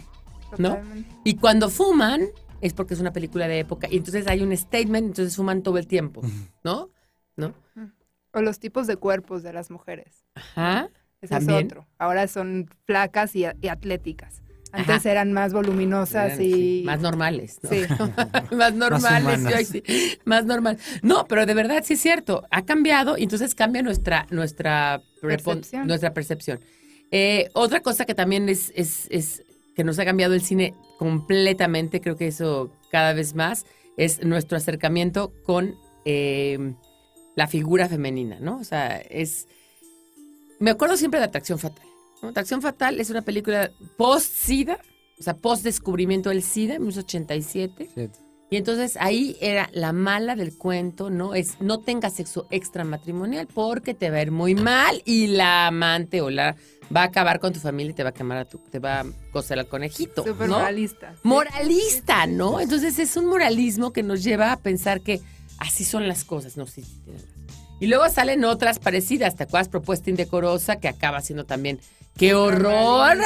¿no? 0.59 0.71
Totalmente. 0.71 1.11
Y 1.25 1.37
cuando 1.37 1.69
fuman 1.69 2.29
es 2.61 2.73
porque 2.73 2.95
es 2.95 3.01
una 3.01 3.13
película 3.13 3.49
de 3.49 3.59
época. 3.59 3.89
Y 3.91 3.97
entonces 3.97 4.27
hay 4.29 4.43
un 4.43 4.57
statement, 4.57 5.09
entonces 5.09 5.35
fuman 5.35 5.63
todo 5.63 5.79
el 5.79 5.87
tiempo, 5.87 6.23
¿no? 6.63 6.91
¿No? 7.37 7.55
O 8.33 8.43
los 8.43 8.61
tipos 8.61 8.87
de 8.87 8.97
cuerpos 8.97 9.43
de 9.43 9.53
las 9.53 9.71
mujeres. 9.71 10.25
Ajá. 10.35 10.91
Ese 11.21 11.35
También. 11.35 11.59
es 11.59 11.65
otro. 11.65 11.87
Ahora 11.99 12.29
son 12.29 12.69
flacas 12.85 13.35
y, 13.35 13.45
y 13.61 13.69
atléticas. 13.69 14.43
Antes 14.73 14.97
Ajá. 14.97 15.11
eran 15.11 15.33
más 15.33 15.53
voluminosas 15.53 16.35
Eran, 16.35 16.43
y... 16.43 16.53
sí, 16.53 16.83
más 16.85 17.01
normales, 17.01 17.59
¿no? 17.63 17.71
Sí. 17.71 17.83
más 18.57 18.75
normales, 18.75 19.69
sí, 19.69 19.83
más 20.25 20.45
normal. 20.45 20.79
No, 21.03 21.27
pero 21.27 21.47
de 21.47 21.55
verdad 21.55 21.83
sí 21.85 21.95
es 21.95 22.01
cierto, 22.01 22.45
ha 22.51 22.65
cambiado 22.65 23.19
y 23.19 23.25
entonces 23.25 23.55
cambia 23.55 23.83
nuestra 23.83 24.27
nuestra 24.31 25.03
Percepción. 25.21 25.87
nuestra 25.87 26.15
percepción. 26.15 26.61
Eh, 27.11 27.49
otra 27.55 27.81
cosa 27.81 28.05
que 28.05 28.15
también 28.15 28.49
es, 28.49 28.73
es, 28.77 29.09
es 29.11 29.45
que 29.75 29.85
nos 29.85 29.99
ha 29.99 30.05
cambiado 30.05 30.35
el 30.35 30.43
cine 30.43 30.75
completamente, 30.99 32.01
creo 32.01 32.17
que 32.17 32.29
eso 32.29 32.73
cada 32.91 33.13
vez 33.13 33.35
más, 33.35 33.67
es 33.97 34.25
nuestro 34.25 34.57
acercamiento 34.57 35.33
con 35.45 35.75
eh, 36.05 36.75
la 37.37 37.47
figura 37.47 37.89
femenina, 37.89 38.39
¿no? 38.41 38.59
O 38.59 38.65
sea, 38.65 38.99
es... 38.99 39.47
Me 40.59 40.71
acuerdo 40.71 40.97
siempre 40.97 41.21
de 41.21 41.27
Atracción 41.27 41.59
Fatal. 41.59 41.87
¿No? 42.23 42.29
Atracción 42.29 42.63
Fatal 42.63 43.01
es 43.01 43.11
una 43.11 43.23
película 43.23 43.71
post-SIDA, 43.97 44.79
o 45.19 45.23
sea, 45.23 45.37
post-descubrimiento 45.37 46.31
del 46.31 46.43
SIDA, 46.43 46.75
en 46.75 46.83
1987. 46.83 47.91
Fíjate. 47.95 48.31
Y 48.53 48.57
entonces 48.57 48.97
ahí 48.99 49.37
era 49.41 49.71
la 49.73 49.93
mala 49.93 50.35
del 50.35 50.59
cuento, 50.59 51.09
¿no? 51.09 51.35
Es 51.35 51.61
no 51.61 51.79
tengas 51.79 52.15
sexo 52.15 52.49
extramatrimonial 52.51 53.47
porque 53.47 53.95
te 53.95 54.11
va 54.11 54.17
a 54.17 54.23
ir 54.23 54.33
muy 54.33 54.57
mal 54.57 55.03
y 55.05 55.29
la 55.29 55.69
amante 55.69 56.21
o 56.21 56.31
la 56.31 56.57
va 56.95 57.03
a 57.03 57.05
acabar 57.05 57.39
con 57.39 57.53
tu 57.53 57.61
familia 57.61 57.93
y 57.93 57.95
te 57.95 58.03
va 58.03 58.09
a 58.09 58.13
quemar 58.13 58.39
a 58.39 58.45
tu, 58.47 58.59
te 58.59 58.81
va 58.81 59.01
a 59.01 59.07
coser 59.33 59.61
al 59.61 59.69
conejito. 59.69 60.25
Súper 60.25 60.49
¿no? 60.49 60.57
moralista. 60.57 61.15
Moralista, 61.23 62.27
¿no? 62.27 62.61
Entonces 62.61 62.99
es 62.99 63.17
un 63.17 63.27
moralismo 63.27 63.93
que 63.93 64.03
nos 64.03 64.25
lleva 64.25 64.51
a 64.51 64.57
pensar 64.57 65.01
que 65.01 65.21
así 65.59 65.85
son 65.85 66.09
las 66.09 66.25
cosas, 66.25 66.57
no 66.57 66.67
sí, 66.67 66.83
sí, 66.83 67.01
razón. 67.07 67.29
Y 67.79 67.87
luego 67.87 68.09
salen 68.09 68.45
otras 68.45 68.81
parecidas, 68.81 69.37
¿te 69.37 69.45
acuerdas? 69.45 69.69
Propuesta 69.69 70.11
indecorosa 70.11 70.77
que 70.77 70.89
acaba 70.89 71.21
siendo 71.21 71.45
también 71.45 71.81
qué 72.21 72.35
horror. 72.35 73.17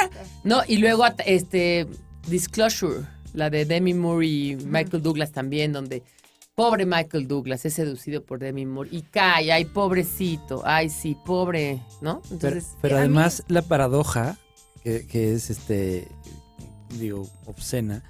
¿no? 0.43 0.61
Y 0.67 0.77
luego 0.77 1.03
este 1.25 1.87
Disclosure, 2.27 3.05
la 3.33 3.49
de 3.49 3.65
Demi 3.65 3.93
Moore 3.93 4.25
y 4.25 4.55
Michael 4.55 5.03
Douglas 5.03 5.31
también, 5.31 5.73
donde 5.73 6.01
pobre 6.55 6.85
Michael 6.85 7.27
Douglas 7.27 7.65
es 7.65 7.73
seducido 7.73 8.23
por 8.23 8.39
Demi 8.39 8.65
Moore 8.65 8.89
y 8.91 9.01
cae, 9.01 9.51
ay 9.51 9.65
pobrecito, 9.65 10.61
ay 10.65 10.89
sí, 10.89 11.15
pobre, 11.25 11.81
¿no? 12.01 12.21
Pero, 12.21 12.33
Entonces, 12.35 12.65
pero 12.81 12.95
mí- 12.95 12.99
además 12.99 13.43
la 13.47 13.61
paradoja, 13.61 14.37
que, 14.83 15.05
que 15.05 15.33
es 15.33 15.49
este, 15.49 16.07
digo, 16.97 17.27
obscena, 17.45 18.03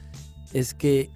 es 0.54 0.74
que 0.74 1.10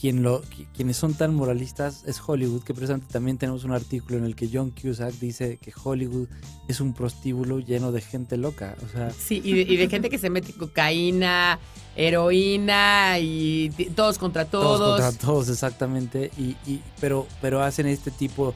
quien 0.00 0.22
lo, 0.22 0.42
qui- 0.42 0.66
quienes 0.74 0.96
son 0.96 1.14
tan 1.14 1.34
moralistas 1.34 2.02
es 2.06 2.20
Hollywood, 2.26 2.62
que 2.64 2.74
precisamente 2.74 3.12
también 3.12 3.38
tenemos 3.38 3.62
un 3.64 3.72
artículo 3.72 4.18
en 4.18 4.24
el 4.24 4.34
que 4.34 4.48
John 4.52 4.70
Cusack 4.70 5.14
dice 5.14 5.58
que 5.58 5.72
Hollywood 5.82 6.28
es 6.68 6.80
un 6.80 6.92
prostíbulo 6.94 7.60
lleno 7.60 7.92
de 7.92 8.00
gente 8.00 8.36
loca. 8.36 8.76
O 8.84 8.88
sea, 8.92 9.10
Sí, 9.12 9.40
y 9.44 9.52
de, 9.52 9.60
y 9.72 9.76
de 9.76 9.88
gente 9.88 10.10
que 10.10 10.18
se 10.18 10.30
mete 10.30 10.52
cocaína, 10.52 11.58
heroína 11.96 13.18
y 13.20 13.70
todos 13.94 14.18
contra 14.18 14.44
todos. 14.46 14.78
todos 14.78 15.00
contra 15.00 15.18
todos, 15.26 15.48
exactamente. 15.48 16.30
Y, 16.38 16.56
y- 16.70 16.82
pero, 17.00 17.26
pero 17.40 17.62
hacen 17.62 17.86
este 17.86 18.10
tipo 18.10 18.54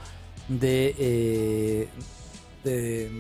de. 0.49 0.95
eh, 0.99 1.89
de 2.65 3.11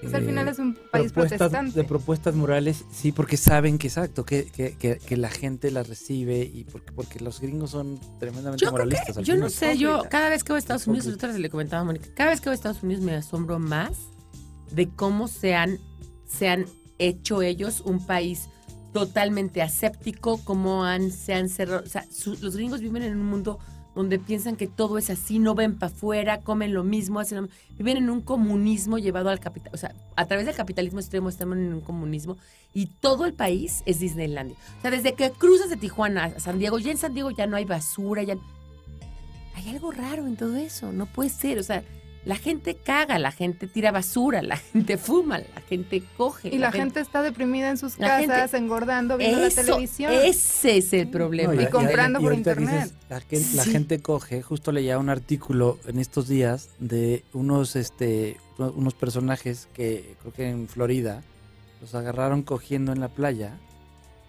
Pues 0.00 0.14
al 0.14 0.22
eh, 0.22 0.26
final 0.26 0.48
es 0.48 0.58
un 0.58 0.74
país 0.90 1.12
protestante. 1.12 1.78
de 1.78 1.84
propuestas 1.84 2.34
morales, 2.34 2.84
sí, 2.90 3.12
porque 3.12 3.36
saben 3.36 3.76
que 3.78 3.88
exacto, 3.88 4.24
que, 4.24 4.46
que, 4.46 4.76
que, 4.76 4.96
que 4.98 5.16
la 5.16 5.28
gente 5.30 5.70
las 5.70 5.88
recibe 5.88 6.40
y 6.40 6.64
porque, 6.64 6.92
porque 6.92 7.20
los 7.20 7.40
gringos 7.40 7.70
son 7.70 7.98
tremendamente 8.18 8.64
Yo 8.64 8.72
creo 8.72 8.88
que- 8.88 8.94
moralistas. 8.94 9.16
al 9.18 9.24
yo 9.24 9.36
no 9.36 9.48
sé, 9.50 9.76
yo 9.76 10.04
cada 10.10 10.30
vez 10.30 10.42
que 10.44 10.52
voy 10.52 10.58
a 10.58 10.60
Estados 10.60 10.86
Unidos, 10.86 11.06
otra 11.08 11.28
vez 11.28 11.38
le 11.38 11.50
comentaba 11.50 11.82
a 11.82 11.84
Mónica, 11.84 12.08
cada 12.14 12.30
vez 12.30 12.40
que 12.40 12.48
voy 12.48 12.52
a 12.52 12.54
Estados 12.54 12.82
Unidos 12.82 13.02
me 13.04 13.14
asombro 13.14 13.58
más 13.58 13.92
de 14.70 14.88
cómo 14.88 15.28
se 15.28 15.54
han, 15.54 15.78
se 16.26 16.48
han 16.48 16.64
hecho 16.98 17.42
ellos 17.42 17.80
un 17.80 18.06
país 18.06 18.48
totalmente 18.92 19.62
aséptico, 19.62 20.38
cómo 20.44 20.84
han, 20.84 21.10
se 21.12 21.34
han 21.34 21.48
cerrado, 21.48 21.82
o 21.84 21.88
sea, 21.88 22.04
su- 22.10 22.36
los 22.40 22.56
gringos 22.56 22.80
viven 22.80 23.02
en 23.02 23.16
un 23.18 23.26
mundo 23.26 23.58
donde 24.00 24.18
piensan 24.18 24.56
que 24.56 24.66
todo 24.66 24.96
es 24.96 25.10
así, 25.10 25.38
no 25.38 25.54
ven 25.54 25.78
para 25.78 25.92
afuera, 25.92 26.40
comen 26.40 26.72
lo 26.72 26.84
mismo, 26.84 27.20
hacen 27.20 27.42
lo. 27.42 27.48
Viven 27.76 27.98
en 27.98 28.10
un 28.10 28.22
comunismo 28.22 28.98
llevado 28.98 29.28
al 29.28 29.40
capital, 29.40 29.70
o 29.74 29.76
sea, 29.76 29.94
a 30.16 30.26
través 30.26 30.46
del 30.46 30.54
capitalismo 30.54 31.00
extremo 31.00 31.28
estamos 31.28 31.58
en 31.58 31.74
un 31.74 31.80
comunismo 31.80 32.36
y 32.72 32.86
todo 32.86 33.26
el 33.26 33.34
país 33.34 33.82
es 33.84 34.00
Disneylandia. 34.00 34.56
O 34.78 34.80
sea, 34.80 34.90
desde 34.90 35.14
que 35.14 35.30
cruzas 35.30 35.68
de 35.68 35.76
Tijuana 35.76 36.24
a 36.24 36.40
San 36.40 36.58
Diego, 36.58 36.78
ya 36.78 36.90
en 36.90 36.98
San 36.98 37.14
Diego 37.14 37.30
ya 37.30 37.46
no 37.46 37.56
hay 37.56 37.66
basura, 37.66 38.22
ya 38.22 38.36
hay 39.54 39.68
algo 39.68 39.90
raro 39.90 40.26
en 40.26 40.36
todo 40.36 40.56
eso, 40.56 40.92
no 40.92 41.06
puede 41.06 41.28
ser, 41.28 41.58
o 41.58 41.62
sea, 41.62 41.84
la 42.24 42.36
gente 42.36 42.74
caga, 42.74 43.18
la 43.18 43.32
gente 43.32 43.66
tira 43.66 43.92
basura, 43.92 44.42
la 44.42 44.56
gente 44.58 44.98
fuma, 44.98 45.38
la 45.38 45.60
gente 45.68 46.02
coge. 46.18 46.48
Y 46.54 46.58
la 46.58 46.70
gente 46.70 47.00
está 47.00 47.22
deprimida 47.22 47.70
en 47.70 47.78
sus 47.78 47.94
gente- 47.94 48.26
casas, 48.26 48.52
engordando, 48.54 49.16
viendo 49.16 49.42
Eso, 49.42 49.60
la 49.62 49.66
televisión. 49.66 50.12
Ese 50.12 50.76
es 50.76 50.92
el 50.92 51.08
problema. 51.08 51.54
No, 51.54 51.62
y 51.62 51.66
comprando 51.68 52.20
por 52.20 52.34
internet. 52.34 52.84
dices, 52.84 52.94
la, 53.08 53.20
gen- 53.20 53.56
la 53.56 53.64
gente 53.64 54.00
coge, 54.00 54.42
justo 54.42 54.70
leía 54.70 54.98
un 54.98 55.08
artículo 55.08 55.78
en 55.86 55.98
estos 55.98 56.28
días 56.28 56.68
de 56.78 57.24
unos, 57.32 57.74
este, 57.76 58.36
unos 58.58 58.92
personajes 58.94 59.68
que 59.72 60.14
creo 60.20 60.32
que 60.34 60.48
en 60.50 60.68
Florida 60.68 61.22
los 61.80 61.94
agarraron 61.94 62.42
cogiendo 62.42 62.92
en 62.92 63.00
la 63.00 63.08
playa 63.08 63.58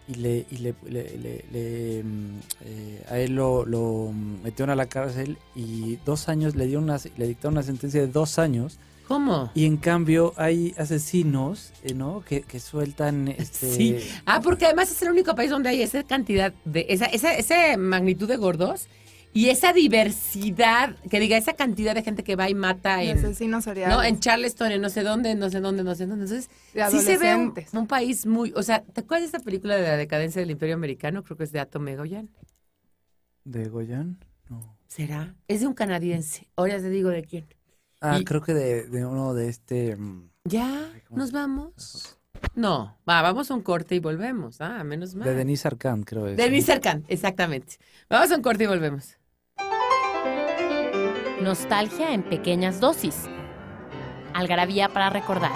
y 0.07 0.15
le, 0.15 0.45
y 0.51 0.57
le, 0.57 0.73
le- 0.89 1.17
le- 1.17 1.45
le, 1.51 2.03
mm, 2.03 2.39
eh, 2.65 3.03
a 3.09 3.19
él 3.19 3.35
lo, 3.35 3.65
lo 3.65 4.11
metieron 4.43 4.69
a 4.71 4.75
la 4.75 4.87
cárcel 4.87 5.37
y 5.55 5.97
dos 6.05 6.27
años 6.29 6.55
le 6.55 6.65
dieron 6.65 6.85
una, 6.85 6.99
le 7.17 7.27
dictaron 7.27 7.53
una 7.53 7.63
sentencia 7.63 8.01
de 8.01 8.07
dos 8.07 8.39
años 8.39 8.77
¿Cómo? 9.07 9.51
y 9.53 9.65
en 9.65 9.77
cambio 9.77 10.33
hay 10.37 10.73
asesinos 10.77 11.71
eh, 11.83 11.93
¿no? 11.93 12.23
que, 12.27 12.41
que 12.41 12.59
sueltan 12.59 13.27
este 13.27 13.73
Sí. 13.73 13.97
Ah, 14.25 14.39
porque 14.41 14.65
además 14.65 14.89
es 14.91 15.01
el 15.01 15.09
único 15.11 15.35
país 15.35 15.49
donde 15.49 15.69
hay 15.69 15.81
esa 15.81 16.03
cantidad 16.03 16.53
de, 16.65 16.85
esa, 16.89 17.05
esa, 17.05 17.33
esa 17.35 17.77
magnitud 17.77 18.27
de 18.27 18.37
gordos 18.37 18.87
y 19.33 19.49
esa 19.49 19.73
diversidad, 19.73 20.95
que 21.09 21.19
diga, 21.19 21.37
esa 21.37 21.53
cantidad 21.53 21.95
de 21.95 22.03
gente 22.03 22.23
que 22.23 22.35
va 22.35 22.49
y 22.49 22.53
mata 22.53 23.01
en, 23.01 23.17
asesinos 23.17 23.63
seriales. 23.63 23.95
¿no? 23.95 24.03
en 24.03 24.19
Charleston, 24.19 24.71
en 24.71 24.81
no 24.81 24.89
sé 24.89 25.03
dónde, 25.03 25.35
no 25.35 25.49
sé 25.49 25.61
dónde, 25.61 25.83
no 25.83 25.95
sé 25.95 26.05
dónde. 26.05 26.25
Entonces, 26.25 26.49
sí 26.89 26.99
se 26.99 27.17
ve 27.17 27.35
un, 27.35 27.53
un 27.73 27.87
país 27.87 28.25
muy, 28.25 28.53
o 28.55 28.63
sea, 28.63 28.83
¿te 28.83 29.01
acuerdas 29.01 29.21
de 29.31 29.37
esta 29.37 29.39
película 29.39 29.75
de 29.75 29.83
la 29.83 29.97
decadencia 29.97 30.41
del 30.41 30.51
Imperio 30.51 30.75
Americano? 30.75 31.23
Creo 31.23 31.37
que 31.37 31.43
es 31.45 31.51
de 31.51 31.59
Atom 31.59 31.87
Egoyan. 31.87 32.29
de 33.45 33.69
Goyan 33.69 34.17
no 34.49 34.77
¿Será? 34.87 35.35
Es 35.47 35.61
de 35.61 35.67
un 35.67 35.73
canadiense. 35.73 36.49
Ahora 36.57 36.77
te 36.77 36.89
digo 36.89 37.09
de 37.09 37.23
quién. 37.23 37.47
Ah, 38.01 38.17
Y- 38.19 38.25
creo 38.25 38.41
que 38.41 38.53
de, 38.53 38.87
de 38.87 39.05
uno 39.05 39.33
de 39.33 39.47
este. 39.47 39.95
mm, 39.95 40.29
¿Ya? 40.43 40.89
Ay, 40.93 41.01
¿cómo 41.07 41.19
¿Nos 41.19 41.31
vamos? 41.31 42.17
No, 42.55 42.97
va, 43.07 43.21
vamos 43.21 43.49
a 43.51 43.53
un 43.55 43.61
corte 43.61 43.95
y 43.95 43.99
volvemos. 43.99 44.59
Ah, 44.59 44.83
menos 44.83 45.15
mal. 45.15 45.25
De 45.27 45.35
Denise 45.35 45.67
Arcand, 45.67 46.03
creo 46.03 46.27
es. 46.27 46.35
Denise 46.35 46.73
Arcand, 46.73 47.05
exactamente. 47.07 47.77
Vamos 48.09 48.31
a 48.31 48.35
un 48.35 48.41
corte 48.41 48.65
y 48.65 48.67
volvemos. 48.67 49.17
Nostalgia 51.41 52.13
en 52.13 52.21
pequeñas 52.21 52.79
dosis. 52.79 53.23
Algarabía 54.33 54.89
para 54.89 55.09
recordar. 55.09 55.51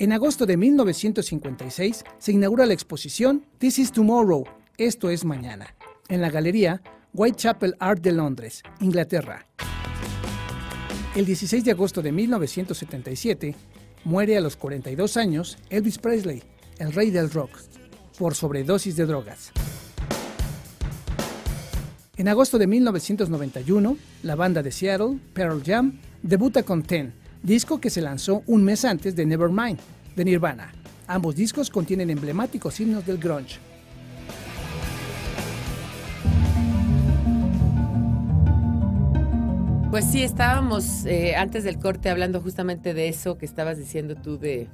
En 0.00 0.12
agosto 0.12 0.46
de 0.46 0.56
1956 0.56 2.04
se 2.18 2.32
inaugura 2.32 2.66
la 2.66 2.72
exposición 2.72 3.46
This 3.58 3.78
is 3.78 3.92
Tomorrow, 3.92 4.44
esto 4.76 5.10
es 5.10 5.24
mañana, 5.24 5.76
en 6.08 6.20
la 6.20 6.30
galería 6.30 6.82
Whitechapel 7.12 7.76
Art 7.78 8.02
de 8.02 8.12
Londres, 8.12 8.62
Inglaterra. 8.80 9.46
El 11.14 11.26
16 11.26 11.64
de 11.64 11.70
agosto 11.70 12.02
de 12.02 12.12
1977 12.12 13.54
muere 14.04 14.36
a 14.36 14.40
los 14.40 14.56
42 14.56 15.16
años 15.16 15.58
Elvis 15.68 15.98
Presley, 15.98 16.42
el 16.80 16.94
rey 16.94 17.10
del 17.10 17.30
rock, 17.30 17.50
por 18.18 18.34
sobredosis 18.34 18.96
de 18.96 19.04
drogas. 19.04 19.52
En 22.16 22.26
agosto 22.26 22.58
de 22.58 22.66
1991, 22.66 23.96
la 24.22 24.34
banda 24.34 24.62
de 24.62 24.72
Seattle, 24.72 25.18
Pearl 25.34 25.62
Jam, 25.64 26.00
debuta 26.22 26.62
con 26.62 26.82
Ten, 26.82 27.12
disco 27.42 27.80
que 27.80 27.90
se 27.90 28.00
lanzó 28.00 28.42
un 28.46 28.64
mes 28.64 28.84
antes 28.86 29.14
de 29.14 29.26
Nevermind, 29.26 29.78
de 30.16 30.24
Nirvana. 30.24 30.72
Ambos 31.06 31.36
discos 31.36 31.68
contienen 31.68 32.08
emblemáticos 32.08 32.80
himnos 32.80 33.04
del 33.04 33.18
grunge. 33.18 33.58
Pues 39.90 40.04
sí, 40.06 40.22
estábamos 40.22 41.04
eh, 41.04 41.34
antes 41.36 41.64
del 41.64 41.78
corte 41.78 42.08
hablando 42.08 42.40
justamente 42.40 42.94
de 42.94 43.08
eso 43.08 43.36
que 43.36 43.44
estabas 43.44 43.76
diciendo 43.76 44.14
tú 44.14 44.38
de, 44.38 44.68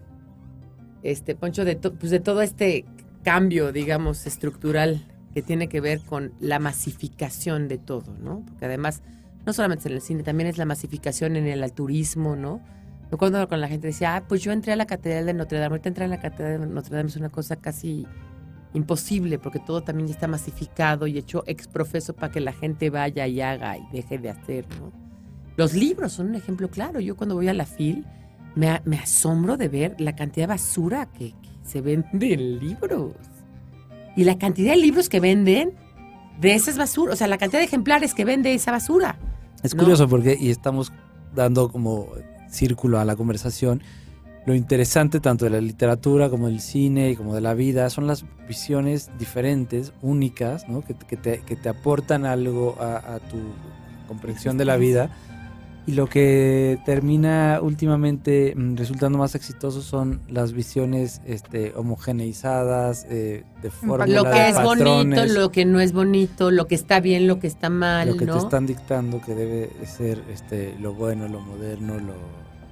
este, 1.03 1.35
Poncho, 1.35 1.65
de, 1.65 1.75
to- 1.77 1.95
pues 1.95 2.11
de 2.11 2.21
todo 2.21 2.43
este 2.43 2.85
cambio, 3.23 3.73
digamos, 3.73 4.27
estructural 4.27 5.07
que 5.35 5.43
tiene 5.43 5.69
que 5.69 5.81
ver 5.81 6.01
con 6.01 6.33
la 6.41 6.59
masificación 6.59 7.69
de 7.69 7.79
todo, 7.79 8.15
¿no? 8.23 8.43
Porque 8.47 8.65
además, 8.67 9.03
no 9.45 9.53
solamente 9.53 9.89
en 9.89 9.95
el 9.95 10.01
cine, 10.01 10.23
también 10.23 10.49
es 10.49 10.59
la 10.59 10.65
masificación 10.65 11.37
en 11.37 11.47
el 11.47 11.73
turismo, 11.73 12.37
¿no? 12.37 12.61
Yo 13.11 13.19
cuando 13.19 13.47
con 13.49 13.61
la 13.61 13.69
gente 13.69 13.89
decía, 13.89 14.17
ah, 14.17 14.25
pues 14.27 14.43
yo 14.43 14.51
entré 14.53 14.73
a 14.73 14.77
la 14.77 14.87
Catedral 14.87 15.27
de 15.27 15.35
Notre 15.35 15.59
Dame, 15.59 15.75
ahorita 15.75 15.89
entrar 15.89 16.07
a 16.07 16.09
la 16.09 16.21
Catedral 16.21 16.61
de 16.61 16.67
Notre 16.67 16.97
Dame 16.97 17.09
es 17.09 17.17
una 17.17 17.29
cosa 17.29 17.57
casi 17.57 18.07
imposible, 18.75 19.39
porque 19.39 19.59
todo 19.61 19.83
también 19.83 20.09
ya 20.09 20.15
está 20.15 20.27
masificado 20.29 21.07
y 21.07 21.17
hecho 21.17 21.45
exprofeso 21.47 22.15
para 22.15 22.33
que 22.33 22.41
la 22.41 22.53
gente 22.53 22.91
vaya 22.91 23.27
y 23.27 23.41
haga 23.41 23.79
y 23.79 23.87
deje 23.93 24.19
de 24.19 24.31
hacer, 24.31 24.67
¿no? 24.81 24.93
Los 25.57 25.73
libros 25.75 26.13
son 26.15 26.29
un 26.29 26.35
ejemplo 26.35 26.69
claro. 26.69 27.01
Yo 27.01 27.17
cuando 27.17 27.35
voy 27.35 27.49
a 27.49 27.55
la 27.55 27.65
FIL 27.65 28.05
me, 28.57 28.99
asombro 28.99 29.57
de 29.57 29.69
ver 29.69 29.95
la 30.01 30.17
cantidad 30.17 30.45
de 30.49 30.55
basura 30.55 31.07
que, 31.07 31.31
que 31.31 31.49
se 31.63 31.81
vende 31.81 32.33
en 32.33 32.59
libros. 32.59 33.13
Y 34.17 34.25
la 34.25 34.39
cantidad 34.39 34.73
de 34.73 34.79
libros 34.79 35.09
que 35.09 35.21
venden 35.21 35.75
de 36.41 36.55
esas 36.55 36.77
basuras, 36.79 37.15
o 37.15 37.17
sea, 37.17 37.29
la 37.29 37.39
cantidad 37.39 37.61
de 37.61 37.67
ejemplares 37.67 38.15
que 38.15 38.25
vende 38.25 38.53
esa 38.55 38.73
basura. 38.73 39.19
Es 39.63 39.75
No. 39.75 39.83
curioso 39.83 40.09
porque, 40.09 40.37
y 40.39 40.51
estamos 40.51 40.93
dando 41.35 41.71
como 41.71 42.09
círculo 42.51 42.99
a 42.99 43.05
la 43.05 43.15
conversación, 43.15 43.83
lo 44.47 44.55
interesante 44.55 45.21
tanto 45.21 45.45
de 45.45 45.51
la 45.51 45.61
literatura 45.61 46.31
como 46.31 46.47
del 46.47 46.61
cine 46.61 47.11
y 47.11 47.17
como 47.17 47.35
de 47.35 47.41
la 47.41 47.53
vida 47.53 47.91
son 47.91 48.07
las 48.07 48.25
visiones 48.49 49.11
diferentes, 49.19 49.93
únicas, 50.03 50.69
¿no? 50.69 50.83
que, 50.83 50.95
que 50.95 51.17
te, 51.17 51.41
que 51.41 51.57
te 51.57 51.69
aportan 51.69 52.25
algo 52.25 52.77
a, 52.81 53.17
a 53.17 53.19
tu 53.19 53.37
comprensión 54.07 54.57
de 54.57 54.65
la 54.65 54.77
vida 54.77 55.11
Y 55.87 55.93
lo 55.93 56.09
que 56.09 56.79
termina 56.85 57.61
últimamente 57.63 58.55
mm, 58.57 58.77
resultando 58.77 59.19
más 59.19 59.37
exitoso 59.37 59.83
son 59.83 60.21
las 60.29 60.53
visiones 60.53 61.21
este, 61.27 61.73
homogeneizadas, 61.77 63.07
eh, 63.09 63.45
de 63.63 63.71
fórmula, 63.71 64.07
Lo 64.07 64.25
de 64.25 64.31
que 64.33 64.49
es 64.49 64.55
bonito, 64.57 64.85
patrones, 64.85 65.33
lo 65.33 65.53
que 65.53 65.65
no 65.65 65.81
es 65.81 65.93
bonito, 65.93 66.51
lo 66.51 66.67
que 66.67 66.75
está 66.75 66.99
bien, 66.99 67.29
lo 67.29 67.39
que 67.39 67.47
está 67.47 67.71
mal, 67.71 68.09
lo 68.09 68.17
que 68.17 68.27
¿no? 68.27 68.33
te 68.33 68.39
están 68.41 68.67
dictando 68.67 69.21
que 69.21 69.35
debe 69.35 69.71
ser 69.87 70.23
este, 70.29 70.77
lo 70.81 70.93
bueno, 70.93 71.29
lo 71.29 71.41
moderno, 71.41 71.95
lo, 71.95 72.15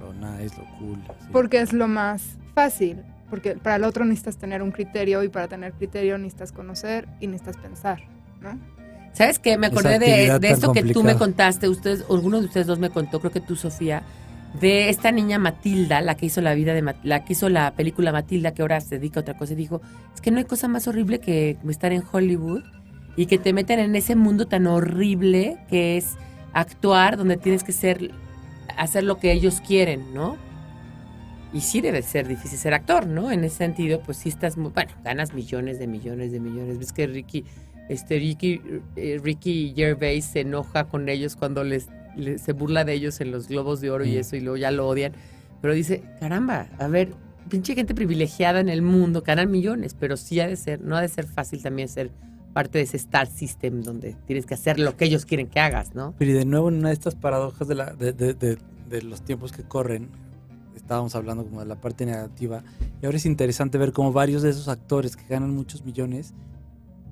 lo 0.01 0.13
nice, 0.13 0.55
lo 0.57 0.65
cool. 0.77 1.01
así. 1.07 1.29
Porque 1.31 1.61
es 1.61 1.71
lo 1.71 1.87
más 1.87 2.37
fácil. 2.53 2.97
Porque 3.29 3.55
para 3.55 3.77
el 3.77 3.83
otro 3.83 4.05
necesitas 4.05 4.37
tener 4.37 4.61
un 4.61 4.71
criterio 4.71 5.23
y 5.23 5.29
para 5.29 5.47
tener 5.47 5.73
criterio 5.73 6.17
necesitas 6.17 6.51
conocer 6.51 7.07
y 7.19 7.27
necesitas 7.27 7.57
pensar, 7.57 8.03
¿no? 8.39 8.59
¿Sabes 9.15 9.39
qué? 9.39 9.57
Me 9.57 9.67
acordé 9.67 9.97
de, 9.97 10.25
esto 10.49 10.73
que 10.73 10.83
tú 10.83 11.01
me 11.01 11.15
contaste, 11.15 11.69
ustedes, 11.69 12.03
alguno 12.09 12.39
de 12.39 12.47
ustedes 12.47 12.67
dos 12.67 12.79
me 12.79 12.89
contó, 12.89 13.19
creo 13.21 13.31
que 13.31 13.39
tú, 13.39 13.55
Sofía, 13.55 14.03
de 14.59 14.89
esta 14.89 15.11
niña 15.11 15.39
Matilda, 15.39 16.01
la 16.01 16.15
que 16.15 16.25
hizo 16.25 16.41
la 16.41 16.53
vida 16.53 16.73
de 16.73 16.81
Ma- 16.81 16.95
la 17.03 17.23
que 17.23 17.33
hizo 17.33 17.49
la 17.49 17.71
película 17.75 18.11
Matilda, 18.11 18.53
que 18.53 18.61
ahora 18.61 18.81
se 18.81 18.97
dedica 18.97 19.19
a 19.19 19.21
otra 19.21 19.37
cosa, 19.37 19.53
y 19.53 19.55
dijo, 19.55 19.81
es 20.13 20.21
que 20.21 20.31
no 20.31 20.37
hay 20.37 20.45
cosa 20.45 20.67
más 20.67 20.87
horrible 20.87 21.19
que 21.19 21.57
estar 21.69 21.93
en 21.93 22.03
Hollywood 22.11 22.63
y 23.15 23.27
que 23.27 23.37
te 23.37 23.53
meten 23.53 23.79
en 23.79 23.95
ese 23.95 24.15
mundo 24.15 24.47
tan 24.47 24.67
horrible 24.67 25.57
que 25.69 25.95
es 25.95 26.15
actuar, 26.53 27.15
donde 27.15 27.37
tienes 27.37 27.63
que 27.63 27.71
ser, 27.71 28.11
hacer 28.77 29.05
lo 29.05 29.17
que 29.17 29.31
ellos 29.31 29.61
quieren, 29.65 30.13
¿no? 30.13 30.37
Y 31.53 31.61
sí 31.61 31.79
debe 31.79 32.01
ser 32.01 32.27
difícil 32.27 32.59
ser 32.59 32.73
actor, 32.73 33.07
¿no? 33.07 33.31
En 33.31 33.45
ese 33.45 33.57
sentido, 33.57 34.01
pues 34.01 34.17
sí 34.17 34.27
estás, 34.27 34.57
muy, 34.57 34.71
bueno, 34.71 34.91
ganas 35.05 35.33
millones 35.33 35.79
de 35.79 35.87
millones 35.87 36.33
de 36.33 36.41
millones. 36.41 36.77
Ves 36.77 36.91
que 36.91 37.07
Ricky, 37.07 37.45
este 37.89 38.17
Ricky, 38.19 38.61
eh, 38.95 39.19
Ricky 39.23 39.73
Gervais 39.75 40.25
se 40.25 40.41
enoja 40.41 40.85
con 40.85 41.07
ellos 41.09 41.35
cuando 41.35 41.63
les, 41.63 41.87
les- 42.15 42.41
se 42.41 42.53
burla 42.53 42.83
de 42.85 42.93
ellos 42.93 43.21
en 43.21 43.31
los 43.31 43.47
globos 43.47 43.81
de 43.81 43.91
oro 43.91 44.05
y 44.05 44.15
Mm. 44.15 44.19
eso, 44.19 44.35
y 44.35 44.41
luego 44.41 44.57
ya 44.57 44.71
lo 44.71 44.87
odian. 44.87 45.13
Pero 45.61 45.73
dice, 45.73 46.03
caramba, 46.19 46.67
a 46.79 46.87
ver, 46.87 47.13
pinche 47.49 47.75
gente 47.75 47.93
privilegiada 47.95 48.59
en 48.59 48.69
el 48.69 48.81
mundo, 48.81 49.21
ganan 49.25 49.51
millones, 49.51 49.95
pero 49.99 50.17
sí 50.17 50.39
ha 50.39 50.47
de 50.47 50.55
ser, 50.55 50.81
no 50.81 50.95
ha 50.95 51.01
de 51.01 51.07
ser 51.09 51.25
fácil 51.25 51.61
también 51.61 51.87
ser 51.89 52.11
parte 52.53 52.77
de 52.77 52.85
ese 52.85 52.97
star 52.97 53.27
system 53.27 53.81
donde 53.83 54.15
tienes 54.27 54.45
que 54.45 54.53
hacer 54.53 54.79
lo 54.79 54.95
que 54.95 55.05
ellos 55.05 55.25
quieren 55.25 55.47
que 55.47 55.59
hagas, 55.59 55.93
¿no? 55.93 56.13
Pero 56.17 56.31
y 56.31 56.33
de 56.33 56.45
nuevo 56.45 56.69
en 56.69 56.75
una 56.75 56.87
de 56.89 56.93
estas 56.93 57.13
paradojas 57.15 57.67
de, 57.67 57.75
la, 57.75 57.93
de, 57.93 58.13
de- 58.13 58.33
de- 58.33 58.57
de 58.89 59.01
los 59.01 59.21
tiempos 59.21 59.51
que 59.51 59.63
corren, 59.63 60.07
estábamos 60.75 61.15
hablando 61.15 61.43
como 61.43 61.59
de 61.59 61.65
la 61.65 61.75
parte 61.75 62.05
negativa, 62.05 62.63
y 63.01 63.05
ahora 63.05 63.17
es 63.17 63.25
interesante 63.25 63.77
ver 63.77 63.91
cómo 63.91 64.13
varios 64.13 64.41
de 64.41 64.51
esos 64.51 64.67
actores 64.69 65.15
que 65.17 65.25
ganan 65.27 65.53
muchos 65.53 65.83
millones, 65.83 66.33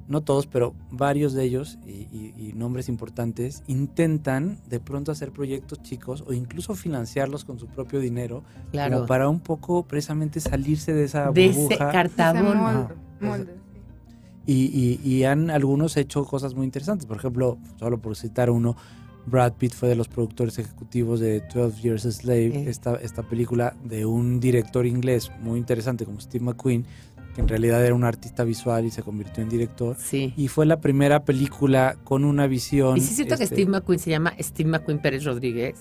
no 0.07 0.21
todos, 0.21 0.47
pero 0.47 0.73
varios 0.91 1.33
de 1.33 1.43
ellos 1.43 1.79
y, 1.85 2.07
y- 2.11 2.33
y 2.37 2.53
nombres 2.53 2.89
importantes, 2.89 3.63
intentan 3.67 4.57
de 4.69 4.79
pronto 4.79 5.11
hacer 5.11 5.31
proyectos 5.31 5.81
chicos 5.81 6.23
o 6.27 6.33
incluso 6.33 6.75
financiarlos 6.75 7.45
con 7.45 7.57
su 7.59 7.67
propio 7.67 7.99
dinero, 7.99 8.43
Claro. 8.71 8.95
como 8.95 9.07
para 9.07 9.29
un 9.29 9.39
poco 9.39 9.83
precisamente 9.83 10.39
salirse 10.39 10.93
de 10.93 11.05
esa 11.05 11.31
de 11.31 11.45
ese 11.45 11.59
burbuja. 11.59 11.73
Ese 11.85 11.91
cartabón. 11.93 12.57
molde, 12.57 12.79
Ajá. 12.79 12.95
molde, 13.21 13.53
sí. 13.53 13.79
Y, 14.45 14.99
y- 15.03 15.09
y 15.09 15.23
han 15.23 15.49
algunos 15.49 15.95
hecho 15.95 16.25
cosas 16.25 16.53
muy 16.53 16.65
interesantes. 16.65 17.05
Por 17.05 17.15
ejemplo, 17.17 17.57
solo 17.79 17.99
por 18.01 18.15
citar 18.17 18.49
uno, 18.49 18.75
Brad 19.25 19.53
Pitt 19.53 19.73
fue 19.73 19.87
de 19.87 19.95
los 19.95 20.09
productores 20.09 20.59
ejecutivos 20.59 21.21
de 21.21 21.41
12 21.53 21.81
Years 21.81 22.05
a 22.05 22.11
Slave, 22.11 22.51
Sí. 22.51 22.57
esta, 22.69 22.95
esta 22.95 23.23
película 23.23 23.73
de 23.85 24.05
un 24.05 24.41
director 24.41 24.85
inglés 24.85 25.31
muy 25.41 25.59
interesante 25.59 26.03
como 26.03 26.19
Steve 26.19 26.43
McQueen, 26.43 26.85
que 27.33 27.41
en 27.41 27.47
realidad 27.47 27.83
era 27.85 27.95
un 27.95 28.03
artista 28.03 28.43
visual 28.43 28.85
y 28.85 28.91
se 28.91 29.01
convirtió 29.01 29.41
en 29.43 29.49
director. 29.49 29.95
Sí. 29.99 30.33
Y 30.37 30.47
fue 30.47 30.65
la 30.65 30.79
primera 30.79 31.23
película 31.25 31.95
con 32.03 32.25
una 32.25 32.47
visión. 32.47 32.97
Y 32.97 33.01
sí 33.01 33.15
siento 33.15 33.37
que 33.37 33.43
este, 33.43 33.55
Steve 33.55 33.71
McQueen 33.71 33.99
se 33.99 34.09
llama 34.11 34.33
Steve 34.39 34.69
McQueen 34.69 34.99
Pérez 34.99 35.23
Rodríguez. 35.23 35.75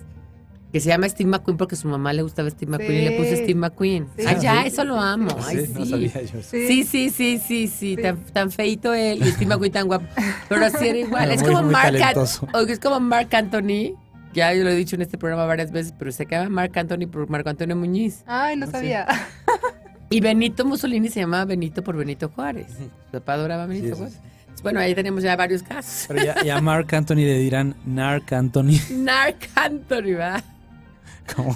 Que 0.73 0.81
se 0.81 0.89
llama 0.89 1.07
Steve 1.07 1.29
McQueen 1.29 1.59
porque 1.59 1.75
a 1.75 1.79
su 1.79 1.87
mamá 1.89 2.15
le 2.15 2.23
gustaba 2.23 2.49
Steve 2.49 2.71
McQueen 2.71 3.03
y 3.03 3.05
le 3.05 3.11
puso 3.19 3.29
Sí. 3.31 3.37
Steve 3.37 3.55
McQueen. 3.57 4.07
Sí. 4.17 4.25
Ay, 4.27 4.37
ya, 4.41 4.63
Sí. 4.63 4.69
eso 4.69 4.85
lo 4.85 4.99
amo. 4.99 5.29
Ay, 5.47 5.59
sí, 5.59 5.67
sí. 5.67 5.73
no 5.79 5.85
sabía 5.85 6.23
yo. 6.23 6.43
Sí. 6.43 6.67
Sí, 6.67 6.85
sí, 6.85 7.11
sí, 7.11 7.11
sí, 7.11 7.39
sí, 7.39 7.69
Sí. 7.69 7.97
Tan, 8.03 8.25
tan 8.33 8.51
feito 8.51 8.95
él 8.95 9.19
y 9.23 9.31
Steve 9.33 9.47
McQueen 9.47 9.73
tan 9.73 9.87
guapo. 9.87 10.07
Pero 10.49 10.65
así 10.65 10.89
era 10.89 10.99
igual. 10.99 11.31
Es 11.31 11.43
muy, 11.43 11.51
como 11.51 11.63
muy 11.65 11.73
Mark 11.73 11.95
es 12.69 12.79
como 12.81 13.01
Mark 13.01 13.29
Anthony. 13.35 13.95
Ya 14.33 14.55
yo 14.55 14.65
lo 14.65 14.71
he 14.71 14.75
dicho 14.75 14.97
en 14.97 15.03
este 15.03 15.19
programa 15.19 15.45
varias 15.45 15.71
veces, 15.73 15.93
pero 15.99 16.11
se 16.11 16.25
llama 16.25 16.49
Mark 16.49 16.73
Anthony 16.79 17.07
por 17.07 17.29
Marco 17.29 17.51
Antonio 17.51 17.77
Muñiz. 17.77 18.23
Ay, 18.25 18.57
no 18.57 18.65
Ah, 18.65 18.69
sí. 18.69 18.73
sabía. 18.73 19.07
Y 20.13 20.21
Benito 20.21 20.65
Mussolini 20.65 21.09
se 21.09 21.21
llamaba 21.21 21.45
Benito 21.45 21.83
por 21.83 21.97
Benito 21.97 22.29
Juárez. 22.29 22.67
Su 22.79 23.13
papá 23.13 23.35
adoraba 23.35 23.65
a 23.65 23.67
Benito 23.67 23.89
sí, 23.89 23.93
Juárez. 23.95 24.19
Bueno, 24.63 24.79
ahí 24.81 24.95
tenemos 24.95 25.23
ya 25.25 25.35
varios 25.35 25.63
casos. 25.63 26.05
Pero 26.09 26.25
ya, 26.25 26.45
ya 26.45 26.59
a 26.59 26.61
Mark 26.61 26.95
Anthony 26.95 27.17
le 27.17 27.39
dirán 27.39 27.75
Narc 27.85 28.33
Anthony, 28.33 28.79
Mark 28.99 29.39
Anthony, 29.57 30.15
¿va? 30.17 30.43
como, 31.35 31.55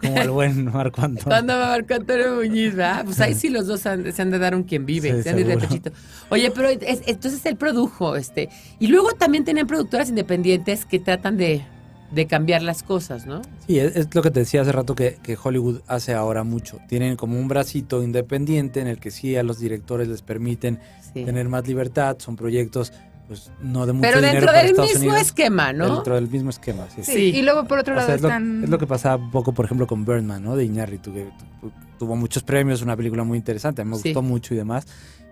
como 0.00 0.16
el 0.22 0.30
buen 0.30 0.64
Marco 0.64 1.02
Antonio. 1.02 1.24
¿Cuándo 1.26 1.56
va 1.58 1.68
Marco 1.68 1.94
Antonio 1.94 2.36
Muñiz, 2.36 2.78
va? 2.78 3.02
Pues 3.04 3.20
ahí 3.20 3.34
sí 3.34 3.48
los 3.48 3.66
dos 3.66 3.84
han- 3.86 4.12
se 4.12 4.22
han 4.22 4.30
de 4.30 4.38
dar 4.38 4.54
un 4.54 4.62
quien 4.64 4.86
vive, 4.86 5.12
Sí, 5.18 5.22
se 5.22 5.30
han 5.30 5.36
de. 5.36 5.92
Oye, 6.30 6.50
pero 6.50 6.68
es- 6.68 7.02
entonces 7.06 7.44
él 7.46 7.56
produjo, 7.56 8.16
este. 8.16 8.48
Y 8.80 8.86
luego 8.88 9.12
también 9.12 9.44
tenían 9.44 9.66
productoras 9.66 10.08
independientes 10.08 10.84
que 10.84 10.98
tratan 10.98 11.36
de, 11.36 11.64
de 12.10 12.26
cambiar 12.26 12.62
las 12.62 12.82
cosas, 12.82 13.26
¿no? 13.26 13.42
Sí, 13.66 13.78
es, 13.78 13.94
es 13.96 14.14
lo 14.14 14.22
que 14.22 14.30
te 14.30 14.40
decía 14.40 14.62
hace 14.62 14.72
rato 14.72 14.94
que, 14.94 15.18
que 15.22 15.36
Hollywood 15.42 15.80
hace 15.86 16.14
ahora 16.14 16.42
mucho. 16.44 16.78
Tienen 16.88 17.16
como 17.16 17.38
un 17.38 17.48
bracito 17.48 18.02
independiente 18.02 18.80
en 18.80 18.86
el 18.86 18.98
que 18.98 19.10
sí 19.10 19.36
a 19.36 19.42
los 19.42 19.58
directores 19.58 20.08
les 20.08 20.22
permiten 20.22 20.80
Sí. 21.14 21.24
tener 21.24 21.48
más 21.48 21.66
libertad. 21.66 22.16
Son 22.18 22.36
proyectos, 22.36 22.92
pues, 23.28 23.50
no 23.62 23.86
de 23.86 23.92
mucho 23.94 24.02
Pero 24.08 24.18
dinero 24.18 24.32
dentro 24.32 24.46
para 24.46 24.58
del 24.62 24.70
Estados 24.70 24.90
mismo 24.92 25.08
Unidos, 25.10 25.26
esquema, 25.26 25.72
¿no? 25.72 25.94
Dentro 25.96 26.14
del 26.14 26.28
mismo 26.28 26.50
esquema, 26.50 26.86
sí. 26.94 27.02
Sí. 27.02 27.12
Sí. 27.12 27.20
Y 27.38 27.42
luego 27.42 27.64
por 27.66 27.78
otro 27.78 27.94
O 27.94 27.96
lado 27.96 28.06
sea, 28.06 28.16
es, 28.16 28.22
lo, 28.22 28.28
están. 28.28 28.64
es 28.64 28.70
lo 28.70 28.78
que 28.78 28.86
pasaba 28.86 29.16
un 29.22 29.30
poco, 29.30 29.52
por 29.52 29.64
ejemplo, 29.64 29.86
con 29.86 30.04
Birdman, 30.04 30.42
¿no? 30.42 30.54
De 30.56 30.64
Iñárritu, 30.64 31.12
que 31.12 31.28
tu- 31.60 31.72
tuvo 31.98 32.14
muchos 32.16 32.42
premios, 32.42 32.82
una 32.82 32.96
película 32.96 33.24
muy 33.24 33.38
interesante, 33.38 33.82
a 33.82 33.84
mí 33.84 33.90
me 33.92 33.96
Sí. 33.98 34.10
gustó 34.10 34.22
mucho 34.22 34.54
y 34.54 34.56
demás. 34.58 34.86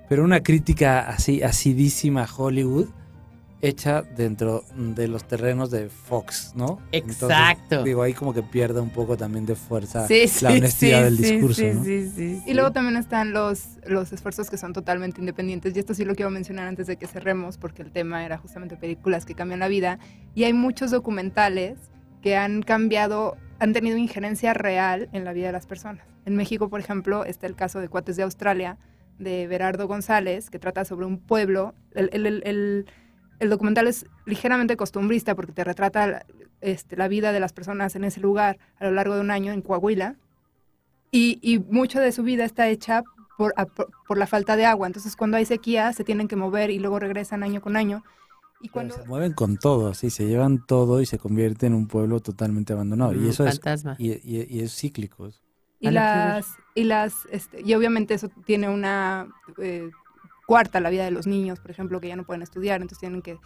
Pero 0.08 0.24
una 0.24 0.42
crítica 0.42 1.00
así, 1.08 1.42
acidísima 1.42 2.22
a 2.24 2.28
Hollywood, 2.34 2.86
hecha 3.62 4.02
dentro 4.02 4.64
de 4.76 5.08
los 5.08 5.26
terrenos 5.26 5.70
de 5.70 5.88
Fox, 5.88 6.52
¿no? 6.54 6.78
Exacto. 6.92 7.82
digo, 7.82 8.02
ahí 8.02 8.12
como 8.12 8.34
que 8.34 8.42
pierde 8.42 8.80
un 8.80 8.90
poco 8.90 9.16
también 9.16 9.46
de 9.46 9.54
fuerza 9.56 10.06
Sí, 10.06 10.24
la 10.42 10.50
honestidad 10.52 10.98
sí, 10.98 11.04
del 11.04 11.16
discurso, 11.16 11.60
sí, 11.62 11.70
¿no? 11.72 11.84
sí, 11.84 12.08
sí, 12.10 12.12
sí. 12.36 12.42
Y 12.46 12.54
luego 12.54 12.72
también 12.72 12.96
están 12.96 13.32
los, 13.32 13.64
los 13.86 14.12
esfuerzos 14.12 14.50
que 14.50 14.56
son 14.58 14.72
totalmente 14.72 15.20
independientes. 15.20 15.74
Y 15.74 15.78
esto 15.78 15.94
sí 15.94 16.04
lo 16.04 16.14
quiero 16.14 16.30
mencionar 16.30 16.68
antes 16.68 16.86
de 16.86 16.96
que 16.96 17.06
cerremos, 17.06 17.56
porque 17.58 17.82
el 17.82 17.90
tema 17.92 18.24
era 18.24 18.36
justamente 18.38 18.76
películas 18.76 19.24
que 19.24 19.34
cambian 19.34 19.60
la 19.60 19.68
vida. 19.68 19.98
Y 20.34 20.44
hay 20.44 20.52
muchos 20.52 20.90
documentales 20.90 21.78
que 22.22 22.36
han 22.36 22.62
cambiado, 22.62 23.36
han 23.58 23.72
tenido 23.72 23.96
injerencia 23.96 24.52
real 24.52 25.08
en 25.12 25.24
la 25.24 25.32
vida 25.32 25.46
de 25.46 25.52
las 25.52 25.66
personas. 25.66 26.04
En 26.26 26.36
México, 26.36 26.68
por 26.68 26.80
ejemplo, 26.80 27.24
está 27.24 27.46
el 27.46 27.54
caso 27.54 27.80
de 27.80 27.88
Cuates 27.88 28.16
de 28.16 28.22
Australia, 28.24 28.76
de 29.18 29.46
Berardo 29.46 29.86
González, 29.88 30.50
que 30.50 30.58
trata 30.58 30.84
sobre 30.84 31.06
un 31.06 31.18
pueblo. 31.18 31.74
El, 31.94 32.10
el- 32.12 32.26
el- 32.26 32.42
el- 32.44 32.86
el 33.38 33.50
documental 33.50 33.86
es 33.86 34.06
ligeramente 34.24 34.76
costumbrista 34.76 35.34
porque 35.34 35.52
te 35.52 35.64
retrata 35.64 36.06
la- 36.06 36.26
este, 36.60 36.96
la 36.96 37.08
vida 37.08 37.32
de 37.32 37.40
las 37.40 37.52
personas 37.52 37.94
en 37.96 38.04
ese 38.04 38.20
lugar 38.20 38.58
a 38.78 38.84
lo 38.86 38.92
largo 38.92 39.14
de 39.14 39.20
un 39.20 39.30
año 39.30 39.52
en 39.52 39.62
Coahuila. 39.62 40.16
Y, 41.10 41.38
y 41.42 41.58
mucho 41.58 42.00
de 42.00 42.12
su 42.12 42.22
vida 42.22 42.44
está 42.44 42.68
hecha 42.68 43.02
por, 43.38 43.52
a- 43.56 43.66
por, 43.66 43.90
por 44.06 44.18
la 44.18 44.26
falta 44.26 44.56
de 44.56 44.66
agua. 44.66 44.86
Entonces, 44.86 45.16
cuando 45.16 45.36
hay 45.36 45.44
sequía, 45.46 45.92
se 45.92 46.04
tienen 46.04 46.28
que 46.28 46.36
mover 46.36 46.70
y 46.70 46.78
luego 46.78 46.98
regresan 46.98 47.42
año 47.42 47.60
con 47.60 47.76
año. 47.76 48.02
Y 48.60 48.68
Pero 48.68 48.72
cuando, 48.72 48.94
se 48.96 49.04
mueven 49.04 49.32
con 49.34 49.58
todo, 49.58 49.92
sí, 49.94 50.08
se 50.10 50.26
llevan 50.26 50.64
todo 50.66 51.00
y 51.02 51.06
se 51.06 51.18
convierte 51.18 51.66
en 51.66 51.74
un 51.74 51.86
pueblo 51.88 52.20
totalmente 52.20 52.72
abandonado. 52.72 53.12
Mm, 53.12 53.24
y 53.24 53.28
eso 53.28 53.46
es, 53.46 53.56
fantasma. 53.60 53.96
y, 53.98 54.12
y- 54.12 54.46
y 54.48 54.60
es 54.62 54.74
cíclico. 54.74 55.28
y 55.78 55.90
las, 55.90 56.54
y 56.74 56.84
las, 56.84 57.26
este, 57.30 57.60
y 57.60 57.74
obviamente 57.74 58.14
eso 58.14 58.30
tiene 58.46 58.68
una 58.70 59.28
eh, 59.58 59.90
cuarta 60.46 60.80
la 60.80 60.90
vida 60.90 61.04
de 61.04 61.10
los 61.10 61.26
niños, 61.26 61.60
por 61.60 61.70
ejemplo, 61.70 62.00
que 62.00 62.08
ya 62.08 62.16
no 62.16 62.24
pueden 62.24 62.42
estudiar, 62.42 62.80
entonces 62.80 62.98
tienen 62.98 63.22
que 63.22 63.38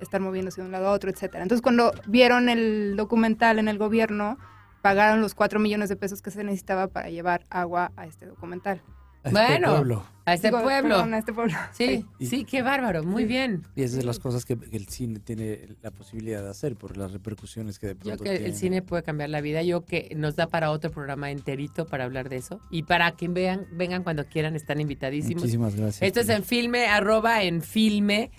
estar 0.00 0.20
moviéndose 0.20 0.60
de 0.60 0.66
un 0.66 0.72
lado 0.72 0.88
a 0.88 0.92
otro, 0.92 1.10
etcétera. 1.10 1.42
Entonces, 1.42 1.62
cuando 1.62 1.92
vieron 2.06 2.48
el 2.48 2.96
documental 2.96 3.58
en 3.58 3.68
el 3.68 3.78
gobierno, 3.78 4.38
pagaron 4.82 5.20
los 5.20 5.34
cuatro 5.34 5.60
millones 5.60 5.88
de 5.88 5.96
pesos 5.96 6.22
que 6.22 6.30
se 6.30 6.44
necesitaba 6.44 6.88
para 6.88 7.10
llevar 7.10 7.46
agua 7.50 7.92
a 7.96 8.06
este 8.06 8.26
documental. 8.26 8.82
A 9.24 9.28
este 9.28 9.40
Bueno. 9.40 9.70
pueblo. 9.70 10.06
A 10.26 10.32
este 10.34 10.46
Digo, 10.48 10.62
pueblo. 10.62 10.88
perdón, 10.94 11.14
a 11.14 11.18
este 11.18 11.32
pueblo. 11.34 11.54
Sí, 11.72 12.06
Y- 12.18 12.26
sí, 12.26 12.44
qué 12.46 12.62
bárbaro, 12.62 13.04
muy 13.04 13.24
bien. 13.26 13.62
Y 13.76 13.82
esas 13.82 13.98
de 13.98 14.04
las 14.04 14.18
cosas 14.18 14.46
que, 14.46 14.56
que 14.58 14.76
el 14.76 14.88
cine 14.88 15.18
tiene 15.18 15.76
la 15.82 15.90
posibilidad 15.90 16.42
de 16.42 16.48
hacer 16.48 16.76
por 16.76 16.96
las 16.96 17.12
repercusiones 17.12 17.78
que 17.78 17.88
de 17.88 17.92
Yo 17.94 17.98
pronto 18.00 18.24
que 18.24 18.36
el 18.36 18.54
cine 18.54 18.80
puede 18.80 19.02
cambiar 19.02 19.28
la 19.28 19.42
vida, 19.42 19.62
yo 19.62 19.84
que 19.84 20.14
nos 20.16 20.34
da 20.36 20.46
para 20.46 20.70
otro 20.70 20.90
programa 20.90 21.30
enterito 21.30 21.86
para 21.86 22.04
hablar 22.04 22.30
de 22.30 22.36
eso. 22.36 22.58
Y 22.70 22.84
para 22.84 23.10
que 23.12 23.28
vean, 23.28 23.66
vengan 23.72 24.02
cuando 24.02 24.24
quieran, 24.26 24.56
están 24.56 24.80
invitadísimos. 24.80 25.42
Muchísimas 25.42 25.74
gracias. 25.76 26.00
Esto 26.02 26.20
es 26.20 26.28
en 26.30 26.42
filme, 26.42 26.86
arroba 26.86 27.42
en 27.42 27.60
filme. 27.60 28.30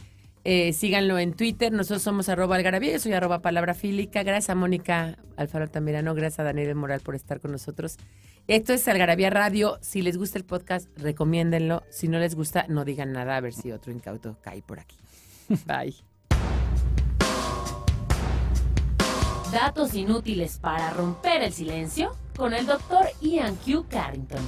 Eh, 0.43 0.73
síganlo 0.73 1.17
en 1.19 1.33
Twitter. 1.33 1.71
Nosotros 1.71 2.01
somos 2.03 2.29
arroba 2.29 2.55
algarabía. 2.55 2.93
Yo 2.93 2.99
soy 2.99 3.13
arroba 3.13 3.41
palabra 3.41 3.73
fílica. 3.73 4.21
Gracias 4.23 4.51
a 4.51 4.55
Mónica 4.55 5.17
Alfaro 5.37 5.63
Altamirano. 5.63 6.13
Gracias 6.13 6.39
a 6.39 6.43
Daniel 6.43 6.75
Moral 6.75 6.99
por 7.01 7.15
estar 7.15 7.39
con 7.39 7.51
nosotros. 7.51 7.97
Esto 8.47 8.73
es 8.73 8.87
Algarabía 8.87 9.31
Radio. 9.31 9.79
Si 9.81 10.03
les 10.03 10.17
gusta 10.17 10.37
el 10.37 10.45
podcast, 10.45 10.87
recomiéndenlo. 10.99 11.81
Si 11.89 12.07
no 12.07 12.19
les 12.19 12.35
gusta, 12.35 12.67
no 12.69 12.85
digan 12.85 13.11
nada. 13.11 13.37
A 13.37 13.41
ver 13.41 13.53
si 13.53 13.71
otro 13.71 13.91
incauto 13.91 14.37
cae 14.43 14.61
por 14.61 14.79
aquí. 14.79 14.95
Bye. 15.65 15.95
Datos 19.51 19.95
inútiles 19.95 20.59
para 20.59 20.91
romper 20.91 21.41
el 21.41 21.53
silencio 21.53 22.15
con 22.37 22.53
el 22.53 22.67
doctor 22.67 23.07
Ian 23.19 23.55
Q. 23.55 23.87
Carrington. 23.89 24.45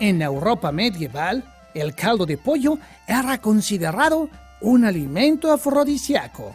En 0.00 0.20
Europa 0.20 0.70
medieval, 0.70 1.50
el 1.72 1.94
caldo 1.94 2.26
de 2.26 2.36
pollo 2.36 2.78
era 3.06 3.38
considerado 3.38 4.28
un 4.60 4.84
alimento 4.84 5.50
afrodisíaco. 5.50 6.54